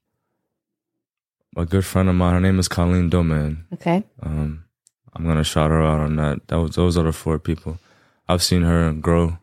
a 1.55 1.65
good 1.65 1.85
friend 1.85 2.09
of 2.09 2.15
mine. 2.15 2.33
Her 2.33 2.39
name 2.41 2.59
is 2.59 2.67
Colleen 2.67 3.09
Doman. 3.09 3.65
Okay. 3.73 4.03
Um, 4.21 4.65
I'm 5.13 5.25
gonna 5.25 5.45
shout 5.45 5.71
her 5.71 5.81
out 5.81 6.01
on 6.01 6.17
that. 6.17 6.45
That 6.47 6.59
was 6.59 6.75
those 6.75 6.97
are 6.97 7.03
the 7.03 7.13
four 7.13 7.39
people. 7.39 7.79
I've 8.27 8.43
seen 8.43 8.63
her 8.63 8.91
grow, 8.91 9.37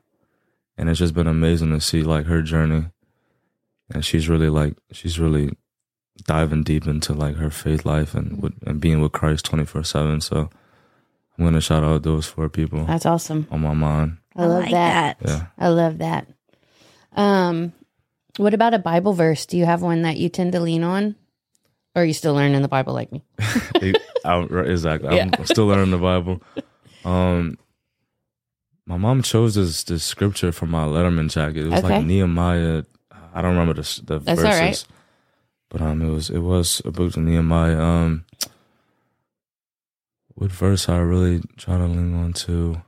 and 0.76 0.90
it's 0.90 0.98
just 0.98 1.14
been 1.14 1.26
amazing 1.26 1.70
to 1.70 1.80
see 1.80 2.02
like 2.02 2.26
her 2.26 2.42
journey. 2.42 2.90
And 3.90 4.04
she's 4.04 4.28
really 4.28 4.50
like 4.50 4.74
she's 4.92 5.18
really 5.18 5.56
diving 6.24 6.62
deep 6.62 6.86
into 6.86 7.12
like 7.14 7.36
her 7.36 7.50
faith 7.50 7.84
life 7.84 8.14
and 8.14 8.42
with, 8.42 8.54
and 8.66 8.80
being 8.80 9.00
with 9.00 9.12
Christ 9.12 9.44
24 9.46 9.84
seven. 9.84 10.20
So 10.20 10.50
I'm 11.38 11.44
gonna 11.44 11.60
shout 11.60 11.82
out 11.84 12.02
those 12.02 12.26
four 12.26 12.48
people 12.48 12.84
That's 12.84 13.06
awesome. 13.06 13.46
on 13.50 13.60
my 13.60 13.74
mind. 13.74 14.18
I 14.36 14.46
love 14.46 14.62
like 14.62 14.72
that. 14.72 15.16
Yeah. 15.24 15.46
I 15.58 15.68
love 15.68 15.98
that. 15.98 16.26
Um, 17.14 17.72
what 18.38 18.54
about 18.54 18.74
a 18.74 18.78
Bible 18.78 19.12
verse? 19.12 19.44
Do 19.46 19.56
you 19.58 19.64
have 19.66 19.82
one 19.82 20.02
that 20.02 20.16
you 20.16 20.28
tend 20.28 20.52
to 20.52 20.60
lean 20.60 20.82
on, 20.84 21.16
or 21.94 22.02
are 22.02 22.04
you 22.04 22.14
still 22.14 22.34
learning 22.34 22.62
the 22.62 22.68
Bible 22.68 22.94
like 22.94 23.12
me? 23.12 23.22
I, 24.24 24.38
right, 24.38 24.70
exactly. 24.70 25.08
I'm 25.20 25.32
still 25.44 25.66
learning 25.66 25.90
the 25.90 25.98
Bible. 25.98 26.42
Um, 27.04 27.58
my 28.86 28.96
mom 28.96 29.22
chose 29.22 29.54
this 29.54 29.84
this 29.84 30.04
scripture 30.04 30.52
for 30.52 30.66
my 30.66 30.84
Letterman 30.86 31.30
jacket. 31.30 31.66
It 31.66 31.70
was 31.70 31.84
Okay. 31.84 31.96
like 31.96 32.06
Nehemiah. 32.06 32.84
I 33.34 33.42
don't 33.42 33.52
remember 33.52 33.74
the 33.74 33.80
s- 33.80 34.00
the 34.04 34.18
That's 34.18 34.40
verses, 34.40 34.60
right. 34.60 34.84
But 35.72 35.80
um, 35.80 36.02
it 36.02 36.10
was 36.10 36.28
it 36.28 36.40
was 36.40 36.82
a 36.84 36.90
book 36.90 37.16
of 37.16 37.22
Nehemiah. 37.22 37.80
Um, 37.80 38.26
what 40.34 40.52
verse 40.52 40.86
I 40.88 40.98
really 40.98 41.40
try 41.56 41.78
to 41.78 41.86
lean 41.86 42.14
on 42.14 42.34
to? 42.34 42.74
Do 42.74 42.82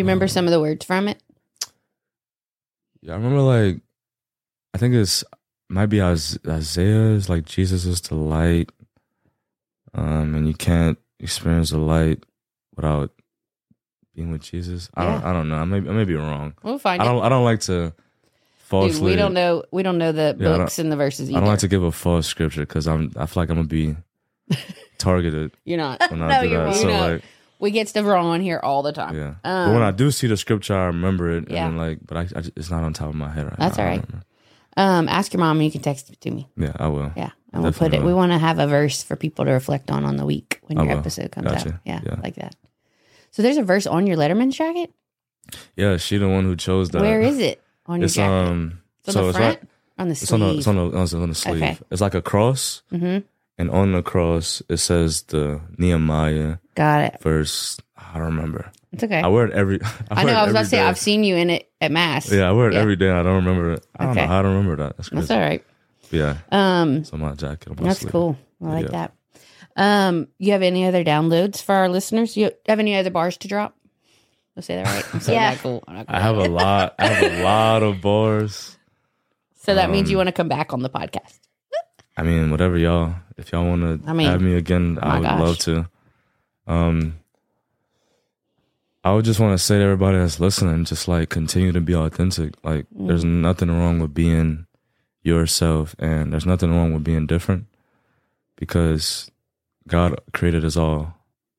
you 0.00 0.02
remember 0.02 0.26
some 0.26 0.46
of 0.46 0.50
the 0.50 0.60
words 0.60 0.84
from 0.84 1.06
it? 1.06 1.22
Yeah, 3.00 3.12
I 3.12 3.16
remember 3.16 3.42
like 3.42 3.80
I 4.74 4.78
think 4.78 4.94
it's 4.94 5.22
might 5.68 5.86
be 5.86 6.00
Is- 6.00 6.38
Isaiah's 6.46 7.28
like 7.28 7.44
Jesus 7.44 7.84
is 7.86 8.00
the 8.00 8.16
light, 8.16 8.70
um, 9.94 10.34
and 10.34 10.48
you 10.48 10.54
can't 10.54 10.98
experience 11.20 11.70
the 11.70 11.78
light 11.78 12.24
without 12.74 13.12
being 14.16 14.32
with 14.32 14.42
Jesus. 14.42 14.90
I 14.94 15.04
don't 15.04 15.20
Yeah. 15.20 15.30
I 15.30 15.32
don't 15.32 15.48
know. 15.48 15.56
I 15.58 15.64
may 15.64 15.76
I 15.78 15.92
may 15.92 16.04
be 16.04 16.16
wrong. 16.16 16.54
We'll 16.64 16.80
find 16.80 17.00
I 17.00 17.04
don't 17.04 17.22
I 17.22 17.28
don't 17.28 17.44
like 17.44 17.60
to 17.60 17.94
falsely. 18.66 18.92
Dude, 18.98 19.02
we 19.04 19.16
don't 19.16 19.32
know. 19.34 19.62
We 19.72 19.82
don't 19.82 19.98
know 19.98 20.12
the 20.12 20.36
Yeah, 20.38 20.56
books 20.56 20.78
and 20.78 20.90
the 20.90 20.96
verses 20.96 21.28
I 21.30 21.32
don't 21.34 21.44
like 21.46 21.60
to 21.60 21.68
give 21.68 21.82
a 21.82 21.92
false 21.92 22.26
scripture 22.26 22.62
because 22.62 22.86
I'm 22.86 23.12
I 23.16 23.26
feel 23.26 23.42
like 23.42 23.50
I'm 23.50 23.56
gonna 23.56 23.68
be 23.68 23.96
targeted 24.98 25.52
You're 25.64 25.78
not. 25.78 26.02
when 26.10 26.22
I 26.22 26.28
No, 26.28 26.42
do 26.42 26.48
you 26.48 26.56
that. 26.58 26.64
won't. 26.66 26.76
So 26.76 26.88
You're 26.88 26.98
not. 26.98 27.10
like 27.12 27.22
We 27.58 27.70
get 27.70 27.88
stuff 27.88 28.04
wrong 28.06 28.26
on 28.26 28.40
here 28.40 28.60
all 28.62 28.82
the 28.82 28.92
time. 28.92 29.14
yeah. 29.16 29.34
Um, 29.44 29.68
but 29.68 29.74
when 29.74 29.82
I 29.82 29.90
do 29.90 30.10
see 30.10 30.26
the 30.26 30.36
scripture, 30.36 30.74
I 30.74 30.86
remember 30.86 31.30
it. 31.30 31.50
Yeah. 31.50 31.66
And 31.68 31.78
like, 31.78 31.98
but 32.06 32.16
I, 32.16 32.20
I 32.20 32.40
just, 32.42 32.50
it's 32.56 32.70
not 32.70 32.82
on 32.84 32.92
top 32.92 33.08
of 33.08 33.14
my 33.14 33.30
head 33.30 33.44
right 33.46 33.58
That's 33.58 33.78
now. 33.78 33.84
all 33.84 33.90
I 33.90 33.96
right. 33.96 34.04
Um, 34.78 35.08
ask 35.08 35.32
your 35.32 35.40
mom 35.40 35.56
and 35.56 35.64
you 35.64 35.70
can 35.72 35.80
text 35.80 36.10
it 36.10 36.20
to 36.20 36.30
me. 36.30 36.48
Yeah, 36.56 36.72
I 36.76 36.88
will. 36.88 37.10
Yeah, 37.16 37.30
and 37.54 37.62
we'll 37.62 37.72
put 37.72 37.94
it. 37.94 38.02
We 38.02 38.12
want 38.12 38.32
to 38.32 38.38
have 38.38 38.58
a 38.58 38.66
verse 38.66 39.02
for 39.02 39.16
people 39.16 39.46
to 39.46 39.50
reflect 39.52 39.90
on 39.90 40.04
on 40.04 40.16
the 40.16 40.26
week 40.26 40.60
when 40.64 40.76
I 40.78 40.82
your 40.82 40.92
will. 40.92 40.98
episode 41.00 41.30
comes 41.32 41.46
out. 41.46 41.66
Yeah, 41.86 42.00
Yeah. 42.04 42.16
like 42.22 42.34
that. 42.34 42.54
So 43.30 43.40
there's 43.42 43.56
a 43.56 43.62
verse 43.62 43.86
on 43.86 44.06
your 44.06 44.16
Letterman 44.18 44.52
jacket. 44.52 44.92
Yeah, 45.76 45.96
she 45.96 46.18
the 46.18 46.28
one 46.28 46.44
who 46.44 46.56
chose 46.56 46.90
that. 46.90 47.00
Where 47.00 47.22
is 47.22 47.38
it 47.38 47.62
on 47.86 48.00
your 48.00 48.04
It's 48.06 48.14
jacket? 48.14 48.48
um. 48.50 48.80
It's 49.04 49.08
on 49.08 49.12
so 49.14 49.22
the 49.22 49.28
it's 49.28 49.38
front, 49.38 49.68
on 49.98 50.08
the 50.08 50.12
It's 50.12 50.32
on 50.32 50.40
the 50.40 50.46
sleeve. 50.46 50.58
it's 50.58 50.66
on 50.66 50.76
the, 50.76 51.18
on 51.22 51.28
the 51.28 51.34
sleeve. 51.34 51.62
Okay. 51.62 51.78
It's 51.90 52.00
like 52.00 52.14
a 52.14 52.22
cross, 52.22 52.82
mm-hmm. 52.92 53.18
and 53.58 53.70
on 53.70 53.92
the 53.92 54.02
cross 54.02 54.62
it 54.68 54.78
says 54.78 55.22
the 55.22 55.60
Nehemiah 55.78 56.56
Got 56.74 57.14
it. 57.14 57.20
verse. 57.22 57.78
I 57.96 58.14
don't 58.18 58.26
remember. 58.36 58.70
It's 58.92 59.04
okay. 59.04 59.20
I 59.20 59.26
wear 59.28 59.46
it 59.46 59.52
every. 59.52 59.80
I, 60.10 60.22
I 60.22 60.24
know. 60.24 60.32
I 60.34 60.42
was 60.42 60.50
about 60.52 60.60
to 60.62 60.66
say. 60.68 60.80
I've 60.80 60.98
seen 60.98 61.22
you 61.24 61.36
in 61.36 61.50
it 61.50 61.70
at 61.80 61.92
mass. 61.92 62.30
Yeah, 62.32 62.48
I 62.48 62.52
wear 62.52 62.68
it 62.68 62.74
Yeah. 62.74 62.80
every 62.80 62.96
day. 62.96 63.10
I 63.10 63.22
don't 63.22 63.36
remember 63.44 63.72
it. 63.72 63.86
I 63.96 64.04
don't 64.04 64.12
Okay. 64.12 64.22
know 64.22 64.26
how 64.26 64.42
to 64.42 64.48
remember 64.48 64.76
that. 64.76 64.96
That's 64.96 65.10
that's 65.10 65.30
all 65.30 65.38
right. 65.40 65.62
Yeah, 66.10 66.36
Um, 66.52 67.04
on 67.12 67.20
my 67.20 67.34
jacket. 67.34 67.76
That's 67.76 68.00
sleeve. 68.00 68.12
cool. 68.12 68.38
I 68.62 68.66
like 68.66 68.86
Yeah. 68.86 69.08
that. 69.08 69.12
Um, 69.76 70.28
you 70.38 70.52
have 70.52 70.62
any 70.62 70.86
other 70.86 71.04
downloads 71.04 71.60
for 71.62 71.74
our 71.74 71.88
listeners? 71.88 72.36
You 72.36 72.50
have 72.66 72.78
any 72.78 72.96
other 72.96 73.10
bars 73.10 73.36
to 73.38 73.48
drop? 73.48 73.75
Let's 74.56 74.66
say 74.66 74.76
that 74.76 74.86
right. 74.86 75.14
I'm 75.14 75.20
so 75.26 75.32
Yeah. 75.32 75.50
not 75.50 75.58
cool. 75.58 75.84
I'm 75.86 75.94
not 75.96 76.06
cool. 76.06 76.16
I 76.16 76.20
have 76.20 76.36
a 76.38 76.48
lot. 76.48 76.94
I 76.98 77.06
have 77.06 77.32
a 77.40 77.42
lot 77.44 77.82
of 77.82 78.00
bars. 78.00 78.76
so 79.54 79.74
that 79.74 79.90
means 79.90 80.10
you 80.10 80.16
um, 80.16 80.20
want 80.20 80.28
to 80.28 80.32
come 80.32 80.48
back 80.48 80.72
on 80.72 80.82
the 80.82 80.90
podcast. 80.90 81.38
I 82.16 82.22
mean, 82.22 82.50
whatever 82.50 82.78
y'all. 82.78 83.14
If 83.36 83.52
y'all 83.52 83.66
want 83.66 83.82
to 84.02 84.08
I 84.08 84.14
mean, 84.14 84.28
have 84.28 84.40
me 84.40 84.54
again, 84.54 84.98
I 85.02 85.18
would 85.18 85.22
gosh. 85.24 85.40
love 85.40 85.58
to. 85.58 85.88
Um, 86.66 87.18
I 89.04 89.12
would 89.12 89.24
just 89.26 89.38
want 89.38 89.52
to 89.56 89.62
say 89.62 89.76
to 89.78 89.84
everybody 89.84 90.18
that's 90.18 90.40
listening, 90.40 90.84
just 90.84 91.06
like 91.06 91.28
continue 91.28 91.70
to 91.72 91.80
be 91.80 91.94
authentic. 91.94 92.54
Like, 92.64 92.86
Mm. 92.96 93.06
there's 93.08 93.24
nothing 93.24 93.70
wrong 93.70 94.00
with 94.00 94.14
being 94.14 94.66
yourself, 95.22 95.94
and 95.98 96.32
there's 96.32 96.46
nothing 96.46 96.70
wrong 96.74 96.92
with 96.94 97.04
being 97.04 97.26
different, 97.26 97.66
because 98.56 99.30
God 99.86 100.18
created 100.32 100.64
us 100.64 100.76
all 100.76 101.14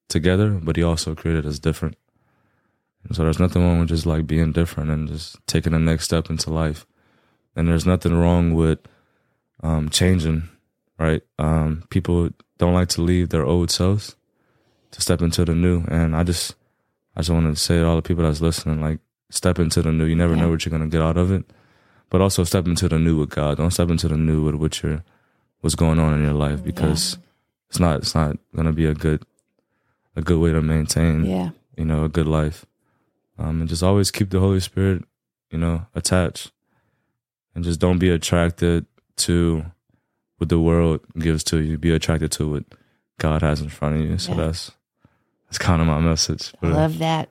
together, 0.10 0.50
but 0.52 0.76
He 0.76 0.84
also 0.84 1.14
created 1.16 1.46
us 1.46 1.60
different. 1.60 1.96
So 3.12 3.24
there's 3.24 3.40
nothing 3.40 3.62
wrong 3.64 3.80
with 3.80 3.90
just 3.90 4.06
like 4.06 4.28
being 4.28 4.52
different 4.52 4.90
and 4.92 5.08
just 5.08 5.38
taking 5.48 5.74
the 5.74 5.80
next 5.80 6.06
step 6.06 6.30
into 6.30 6.50
life. 6.52 6.86
And 7.56 7.68
there's 7.68 7.86
nothing 7.86 8.14
wrong 8.14 8.54
with 8.54 8.80
um, 9.64 9.90
changing, 9.90 10.50
right? 11.00 11.22
Um, 11.40 11.84
people 11.90 12.30
don't 12.58 12.74
like 12.74 12.90
to 12.90 13.02
leave 13.02 13.30
their 13.30 13.46
old 13.46 13.72
selves 13.72 14.16
to 14.92 15.02
step 15.02 15.22
into 15.22 15.46
the 15.46 15.56
new. 15.56 15.84
And 15.88 16.16
I 16.16 16.24
just, 16.24 16.56
I 17.16 17.22
just 17.22 17.30
want 17.32 17.48
to 17.54 17.60
say 17.62 17.78
to 17.78 17.86
all 17.88 17.96
the 17.96 18.02
people 18.02 18.24
that's 18.24 18.42
listening, 18.42 18.80
like, 18.82 19.00
step 19.30 19.58
into 19.60 19.82
the 19.82 19.92
new. 19.92 20.06
You 20.06 20.16
never 20.16 20.36
Yeah. 20.36 20.42
know 20.44 20.50
what 20.50 20.66
you're 20.66 20.72
gonna 20.72 20.88
get 20.88 21.02
out 21.02 21.18
of 21.18 21.32
it, 21.32 21.44
but 22.10 22.22
also 22.22 22.44
step 22.44 22.68
into 22.68 22.88
the 22.88 23.00
new 23.00 23.18
with 23.20 23.30
God. 23.32 23.58
Don't 23.58 23.72
step 23.72 23.90
into 23.90 24.08
the 24.08 24.18
new 24.18 24.44
with 24.44 24.56
what 24.56 24.82
you're, 24.84 25.04
what's 25.62 25.76
going 25.76 26.00
on 26.00 26.14
in 26.14 26.22
your 26.24 26.34
life 26.34 26.64
because 26.64 27.18
it's 27.70 27.80
not, 27.80 27.98
it's 28.02 28.14
not 28.16 28.38
gonna 28.56 28.72
be 28.72 28.86
a 28.86 28.94
good, 28.94 29.24
a 30.16 30.22
good 30.22 30.40
way 30.40 30.52
to 30.52 30.62
maintain, 30.62 31.26
Yeah. 31.26 31.50
you 31.76 31.86
know, 31.86 32.04
a 32.06 32.10
good 32.10 32.28
life. 32.28 32.66
Um, 33.38 33.62
and 33.62 33.70
just 33.70 33.84
always 33.84 34.12
keep 34.12 34.30
the 34.30 34.40
Holy 34.40 34.60
Spirit, 34.60 35.04
you 35.52 35.58
know, 35.58 35.86
attached, 35.96 36.52
and 37.56 37.64
just 37.64 37.80
don't 37.80 38.00
be 38.00 38.10
attracted 38.10 38.86
to 39.18 39.66
what 40.38 40.50
the 40.50 40.60
world 40.60 41.02
gives 41.18 41.44
to 41.46 41.58
you. 41.60 41.78
Be 41.78 41.92
attracted 41.92 42.32
to 42.34 42.50
what 42.52 42.64
God 43.20 43.42
has 43.42 43.62
in 43.62 43.70
front 43.70 43.96
of 43.96 44.02
you. 44.02 44.18
So 44.18 44.32
Yeah. 44.34 44.46
that's 44.46 44.72
that's 45.48 45.58
kind 45.58 45.82
of 45.82 45.88
my 45.88 46.00
message 46.00 46.52
I 46.62 46.68
for, 46.68 46.74
love 46.74 46.98
that. 47.00 47.30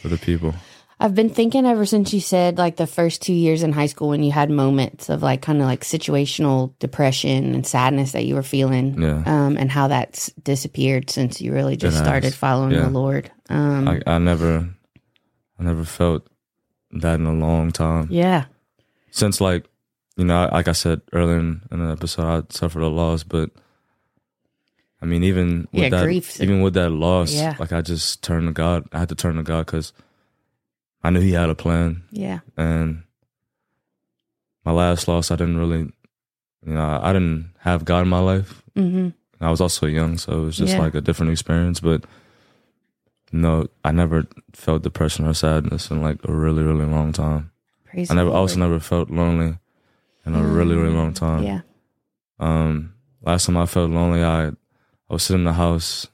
for 0.00 0.08
the 0.08 0.18
people. 0.18 0.54
I've 0.98 1.14
been 1.14 1.28
thinking 1.28 1.66
ever 1.66 1.84
since 1.84 2.14
you 2.14 2.20
said 2.20 2.56
like 2.56 2.76
the 2.76 2.86
first 2.86 3.20
two 3.20 3.34
years 3.34 3.62
in 3.62 3.72
high 3.72 3.86
school 3.86 4.08
when 4.10 4.22
you 4.22 4.30
had 4.32 4.48
moments 4.48 5.10
of 5.10 5.22
like 5.22 5.42
kind 5.42 5.60
of 5.60 5.66
like 5.66 5.82
situational 5.82 6.72
depression 6.78 7.54
and 7.54 7.66
sadness 7.66 8.12
that 8.12 8.24
you 8.24 8.34
were 8.36 8.42
feeling, 8.44 9.00
Yeah. 9.02 9.22
um, 9.26 9.56
and 9.58 9.70
how 9.70 9.88
that's 9.88 10.30
disappeared 10.42 11.10
since 11.10 11.40
you 11.40 11.52
really 11.52 11.76
just 11.76 11.96
It 11.96 11.98
has. 11.98 12.06
started 12.06 12.32
following 12.34 12.72
Yeah. 12.74 12.82
the 12.84 12.90
Lord. 12.90 13.30
Um, 13.50 13.88
I, 13.88 14.00
I 14.06 14.18
never, 14.18 14.68
I 15.58 15.62
never 15.62 15.84
felt 15.84 16.26
that 16.92 17.14
in 17.20 17.26
a 17.26 17.32
long 17.32 17.70
time. 17.72 18.08
yeah, 18.10 18.46
Since 19.10 19.40
like, 19.40 19.66
you 20.16 20.24
know, 20.24 20.48
like 20.52 20.68
I 20.68 20.72
said 20.72 21.00
earlier 21.12 21.38
in, 21.38 21.62
in 21.70 21.84
the 21.84 21.92
episode, 21.92 22.22
I 22.26 22.42
suffered 22.52 22.82
a 22.82 22.88
loss, 22.88 23.22
but 23.24 23.50
I 25.02 25.06
mean, 25.06 25.22
even 25.24 25.68
with 25.72 25.82
Yeah, 25.82 25.88
that, 25.90 26.04
grief's- 26.04 26.40
even 26.40 26.62
with 26.62 26.74
that 26.74 26.90
loss, 26.90 27.32
Yeah. 27.32 27.56
like 27.58 27.72
I 27.72 27.82
just 27.82 28.22
turned 28.22 28.46
to 28.48 28.52
God. 28.52 28.86
I 28.92 28.98
had 29.00 29.08
to 29.10 29.14
turn 29.14 29.36
to 29.36 29.42
God 29.42 29.66
because 29.66 29.92
I 31.02 31.10
knew 31.10 31.20
He 31.20 31.32
had 31.32 31.50
a 31.50 31.54
plan, 31.54 32.02
yeah, 32.10 32.40
and 32.56 33.02
my 34.64 34.72
last 34.72 35.06
loss, 35.08 35.30
I 35.30 35.36
didn't 35.36 35.58
really, 35.58 35.80
you 36.66 36.72
know, 36.72 36.80
I, 36.80 37.10
I 37.10 37.12
didn't 37.12 37.50
have 37.60 37.84
God 37.84 38.02
in 38.02 38.08
my 38.08 38.20
life. 38.20 38.62
Mm-hmm. 38.76 39.08
I 39.44 39.50
was 39.50 39.60
also 39.60 39.86
young, 39.86 40.16
so 40.16 40.32
it 40.32 40.44
was 40.46 40.56
just 40.56 40.72
Yeah. 40.74 40.78
like 40.80 40.94
a 40.94 41.00
different 41.02 41.32
experience. 41.32 41.80
But 41.80 42.04
no, 43.34 43.66
I 43.84 43.90
never 43.90 44.26
felt 44.52 44.82
depression 44.82 45.26
or 45.26 45.34
sadness 45.34 45.90
in 45.90 46.00
like 46.00 46.18
a 46.24 46.32
really, 46.32 46.62
really 46.62 46.86
long 46.86 47.12
time. 47.12 47.50
praise. 47.84 48.10
I 48.10 48.14
never 48.14 48.30
the 48.30 48.36
also 48.36 48.56
never 48.60 48.78
felt 48.78 49.10
lonely 49.10 49.58
in 50.24 50.34
a 50.34 50.42
really, 50.46 50.76
really 50.76 50.94
long 50.94 51.12
time. 51.12 51.42
Yeah, 51.42 51.60
Um, 52.38 52.94
last 53.22 53.46
time 53.46 53.56
I 53.56 53.66
felt 53.66 53.90
lonely, 53.90 54.22
I 54.22 54.48
I 54.48 54.52
was 55.10 55.22
sitting 55.24 55.40
in 55.40 55.44
the 55.44 55.52
house 55.54 56.06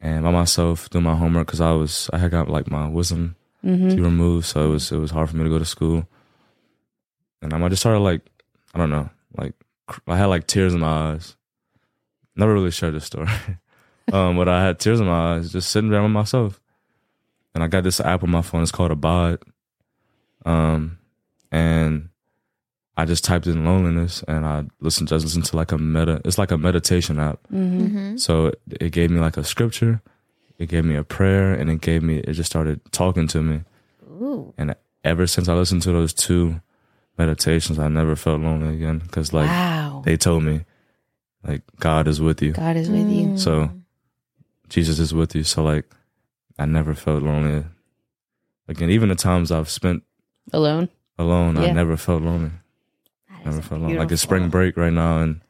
and 0.00 0.22
by 0.22 0.30
myself 0.30 0.88
doing 0.90 1.04
my 1.04 1.16
homework 1.16 1.46
because 1.46 1.60
I 1.60 1.72
was 1.72 2.10
I 2.12 2.18
had 2.18 2.30
got 2.30 2.48
like 2.48 2.70
my 2.70 2.86
wisdom 2.88 3.34
hmm 3.62 3.88
teeth 3.88 3.98
removed, 3.98 4.46
so 4.46 4.66
it 4.66 4.68
was 4.68 4.92
it 4.92 4.98
was 4.98 5.10
hard 5.10 5.30
for 5.30 5.36
me 5.36 5.44
to 5.44 5.50
go 5.50 5.58
to 5.58 5.64
school. 5.64 6.06
And 7.42 7.52
um, 7.52 7.64
I 7.64 7.68
just 7.68 7.80
started 7.82 8.00
like 8.00 8.20
I 8.74 8.78
don't 8.78 8.90
know, 8.90 9.08
like 9.36 9.54
I 10.06 10.16
had 10.18 10.26
like 10.26 10.46
tears 10.46 10.74
in 10.74 10.80
my 10.80 11.12
eyes. 11.12 11.36
Never 12.36 12.52
really 12.52 12.70
shared 12.70 12.94
this 12.94 13.06
story, 13.06 13.28
um, 14.12 14.36
but 14.36 14.48
I 14.48 14.64
had 14.64 14.78
tears 14.78 15.00
in 15.00 15.06
my 15.06 15.36
eyes 15.36 15.52
just 15.52 15.70
sitting 15.70 15.90
there 15.90 16.02
with 16.02 16.10
myself. 16.10 16.60
And 17.54 17.64
I 17.64 17.66
got 17.66 17.82
this 17.84 18.00
app 18.00 18.22
on 18.22 18.30
my 18.30 18.42
phone. 18.42 18.62
It's 18.62 18.70
called 18.70 18.90
Abide. 18.92 19.38
Um, 20.44 20.98
and 21.50 22.10
I 22.96 23.04
just 23.04 23.24
typed 23.24 23.46
in 23.46 23.64
loneliness, 23.64 24.24
and 24.26 24.44
I 24.44 24.64
listened 24.80 25.08
just 25.08 25.24
listened 25.24 25.44
to 25.46 25.56
like 25.56 25.72
a 25.72 25.78
meta. 25.78 26.20
It's 26.24 26.38
like 26.38 26.50
a 26.50 26.58
meditation 26.58 27.18
app. 27.18 27.38
hmm 27.48 27.78
Mm-hmm. 27.80 28.16
So 28.16 28.46
it, 28.46 28.60
it 28.80 28.92
gave 28.92 29.10
me 29.10 29.20
like 29.20 29.36
a 29.36 29.44
scripture, 29.44 30.02
it 30.58 30.68
gave 30.68 30.84
me 30.84 30.96
a 30.96 31.04
prayer, 31.04 31.54
and 31.54 31.70
it 31.70 31.80
gave 31.80 32.02
me 32.02 32.18
it 32.18 32.32
just 32.32 32.50
started 32.50 32.80
talking 32.92 33.28
to 33.28 33.42
me. 33.42 33.62
Ooh. 34.04 34.52
And 34.58 34.74
ever 35.04 35.26
since 35.26 35.48
I 35.48 35.54
listened 35.54 35.82
to 35.82 35.92
those 35.92 36.12
two 36.12 36.60
meditations, 37.16 37.78
I 37.78 37.88
never 37.88 38.16
felt 38.16 38.40
lonely 38.40 38.74
again 38.74 38.98
because 38.98 39.32
like 39.32 39.48
wow, 39.48 40.02
they 40.04 40.16
told 40.16 40.42
me, 40.42 40.64
like 41.44 41.62
God 41.78 42.08
is 42.08 42.20
with 42.20 42.42
you, 42.42 42.52
God 42.52 42.76
is 42.76 42.90
with 42.90 43.08
you. 43.08 43.28
Mm. 43.28 43.38
so 43.38 43.70
Jesus 44.68 44.98
is 44.98 45.14
with 45.14 45.34
you. 45.34 45.44
So 45.44 45.62
like 45.62 45.84
I 46.58 46.66
never 46.66 46.94
felt 46.94 47.22
lonely 47.22 47.64
again. 48.68 48.90
Even 48.90 49.08
the 49.08 49.14
times 49.14 49.50
I've 49.50 49.68
spent 49.70 50.02
Alone. 50.52 50.88
alone, 51.18 51.58
I 51.58 51.70
never 51.72 51.96
felt 51.96 52.22
lonely. 52.22 52.50
Never 53.44 53.62
felt 53.62 53.80
lonely. 53.80 53.98
Like 53.98 54.10
it's 54.10 54.22
spring 54.22 54.48
break 54.48 54.76
right 54.76 54.92
now, 54.92 55.18
and 55.20 55.40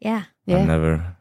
Yeah. 0.00 0.24
Yeah. 0.46 0.58
I 0.58 0.64
never. 0.64 1.16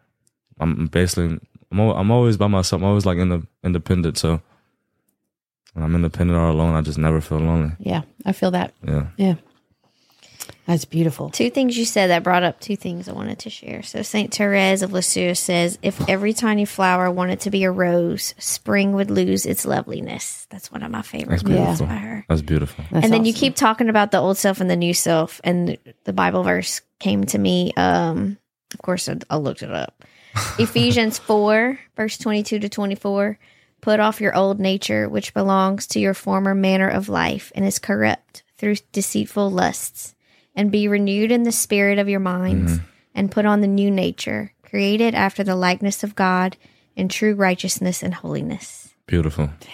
I'm 0.59 0.87
basically. 0.87 1.39
I'm. 1.71 1.79
I'm 1.79 2.11
always 2.11 2.37
by 2.37 2.47
myself. 2.47 2.81
I'm 2.81 2.87
always 2.87 3.05
like 3.05 3.17
in 3.17 3.29
the 3.29 3.47
independent. 3.63 4.17
So 4.17 4.41
when 5.73 5.85
I'm 5.85 5.95
independent 5.95 6.37
or 6.37 6.47
alone, 6.47 6.75
I 6.75 6.81
just 6.81 6.97
never 6.97 7.21
feel 7.21 7.39
lonely. 7.39 7.71
Yeah, 7.79 8.01
I 8.25 8.33
feel 8.33 8.51
that. 8.51 8.73
Yeah. 8.85 9.07
Yeah, 9.17 9.35
that's 10.71 10.85
beautiful. 10.85 11.29
Two 11.29 11.49
things 11.49 11.77
you 11.77 11.85
said 11.85 12.07
that 12.07 12.23
brought 12.23 12.43
up 12.43 12.59
two 12.59 12.75
things 12.75 13.09
I 13.09 13.11
wanted 13.11 13.39
to 13.39 13.49
share. 13.49 13.83
So 13.83 14.01
Saint 14.01 14.33
Therese 14.33 14.81
of 14.81 14.93
Lisieux 14.93 15.35
says, 15.35 15.77
"If 15.81 16.09
every 16.09 16.33
tiny 16.33 16.65
flower 16.65 17.11
wanted 17.11 17.41
to 17.41 17.49
be 17.49 17.63
a 17.63 17.71
rose, 17.71 18.33
spring 18.37 18.93
would 18.93 19.11
lose 19.11 19.45
its 19.45 19.65
loveliness." 19.65 20.47
That's 20.49 20.71
one 20.71 20.81
of 20.83 20.91
my 20.91 21.01
favorite 21.01 21.29
That's 21.29 21.43
quotes 21.43 21.57
beautiful. 21.57 21.85
by 21.87 21.95
her. 21.95 22.25
That's 22.29 22.41
beautiful. 22.41 22.85
That's 22.89 23.03
and 23.03 23.13
then 23.13 23.25
you 23.25 23.33
keep 23.33 23.55
talking 23.55 23.89
about 23.89 24.11
the 24.11 24.19
old 24.19 24.37
self 24.37 24.61
and 24.61 24.69
the 24.69 24.75
new 24.75 24.93
self, 24.93 25.41
and 25.43 25.77
the 26.05 26.13
Bible 26.13 26.43
verse 26.43 26.81
came 26.99 27.25
to 27.25 27.37
me. 27.37 27.73
Um, 27.75 28.37
of 28.73 28.81
course, 28.81 29.09
I, 29.09 29.17
I 29.29 29.35
looked 29.37 29.63
it 29.63 29.71
up. 29.71 30.05
Ephesians 30.57 31.17
four, 31.17 31.79
verse 31.97 32.17
twenty-two 32.17 32.59
to 32.59 32.69
twenty-four. 32.69 33.37
Put 33.81 33.99
off 33.99 34.21
your 34.21 34.35
old 34.35 34.59
nature, 34.59 35.09
which 35.09 35.33
belongs 35.33 35.87
to 35.87 35.99
your 35.99 36.13
former 36.13 36.53
manner 36.55 36.87
of 36.87 37.09
life 37.09 37.51
and 37.55 37.65
is 37.65 37.79
corrupt 37.79 38.43
through 38.57 38.75
deceitful 38.91 39.49
lusts, 39.49 40.15
and 40.55 40.71
be 40.71 40.87
renewed 40.87 41.31
in 41.31 41.43
the 41.43 41.51
spirit 41.51 41.99
of 41.99 42.09
your 42.09 42.19
minds, 42.19 42.73
mm-hmm. 42.73 42.85
and 43.15 43.31
put 43.31 43.45
on 43.45 43.61
the 43.61 43.67
new 43.67 43.89
nature, 43.91 44.53
created 44.63 45.15
after 45.15 45.43
the 45.43 45.55
likeness 45.55 46.03
of 46.03 46.15
God 46.15 46.57
in 46.95 47.07
true 47.09 47.33
righteousness 47.35 48.03
and 48.03 48.13
holiness. 48.13 48.93
Beautiful. 49.07 49.47
That 49.47 49.65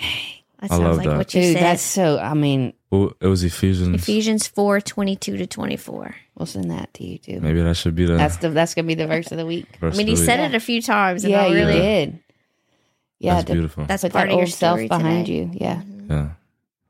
I 0.59 0.67
sounds 0.67 0.81
love 0.83 0.97
like 0.97 1.07
that. 1.09 1.17
what 1.17 1.33
you 1.33 1.41
Dude, 1.41 1.53
said. 1.53 1.63
that's 1.63 1.81
so. 1.83 2.17
I 2.19 2.33
mean, 2.33 2.73
Well, 2.89 3.13
it 3.21 3.27
was 3.27 3.43
Ephesians. 3.43 3.93
Ephesians 4.01 4.47
four 4.47 4.81
twenty-two 4.81 5.37
to 5.37 5.45
twenty-four. 5.45 6.15
we'll 6.35 6.45
send 6.47 6.71
that 6.71 6.91
to 6.95 7.05
you 7.05 7.17
too. 7.19 7.39
Maybe 7.41 7.61
that 7.61 7.75
should 7.77 7.93
be 7.95 8.05
the. 8.05 8.13
That's 8.13 8.37
the 8.37 8.49
that's 8.49 8.73
gonna 8.73 8.87
be 8.87 8.95
the 8.95 9.05
verse 9.07 9.31
of 9.31 9.37
the 9.37 9.45
week. 9.45 9.67
I 9.81 9.89
mean, 9.91 9.93
of 9.93 9.97
he 10.07 10.15
the 10.15 10.17
said 10.17 10.39
week. 10.39 10.49
it 10.53 10.55
a 10.55 10.59
few 10.59 10.81
times, 10.81 11.23
and 11.23 11.31
yeah, 11.31 11.43
I 11.43 11.47
you 11.47 11.55
really 11.55 11.73
did. 11.79 12.19
Yeah, 13.19 13.35
That's 13.35 13.45
to 13.47 13.53
beautiful. 13.53 13.85
that's 13.85 14.03
put 14.03 14.13
part 14.13 14.27
that 14.27 14.33
of 14.33 14.37
your 14.37 14.45
old 14.45 14.49
self 14.53 14.77
story 14.77 14.87
behind 14.87 15.25
today. 15.27 15.37
you. 15.37 15.51
Yeah, 15.53 15.81
yeah. 16.09 16.29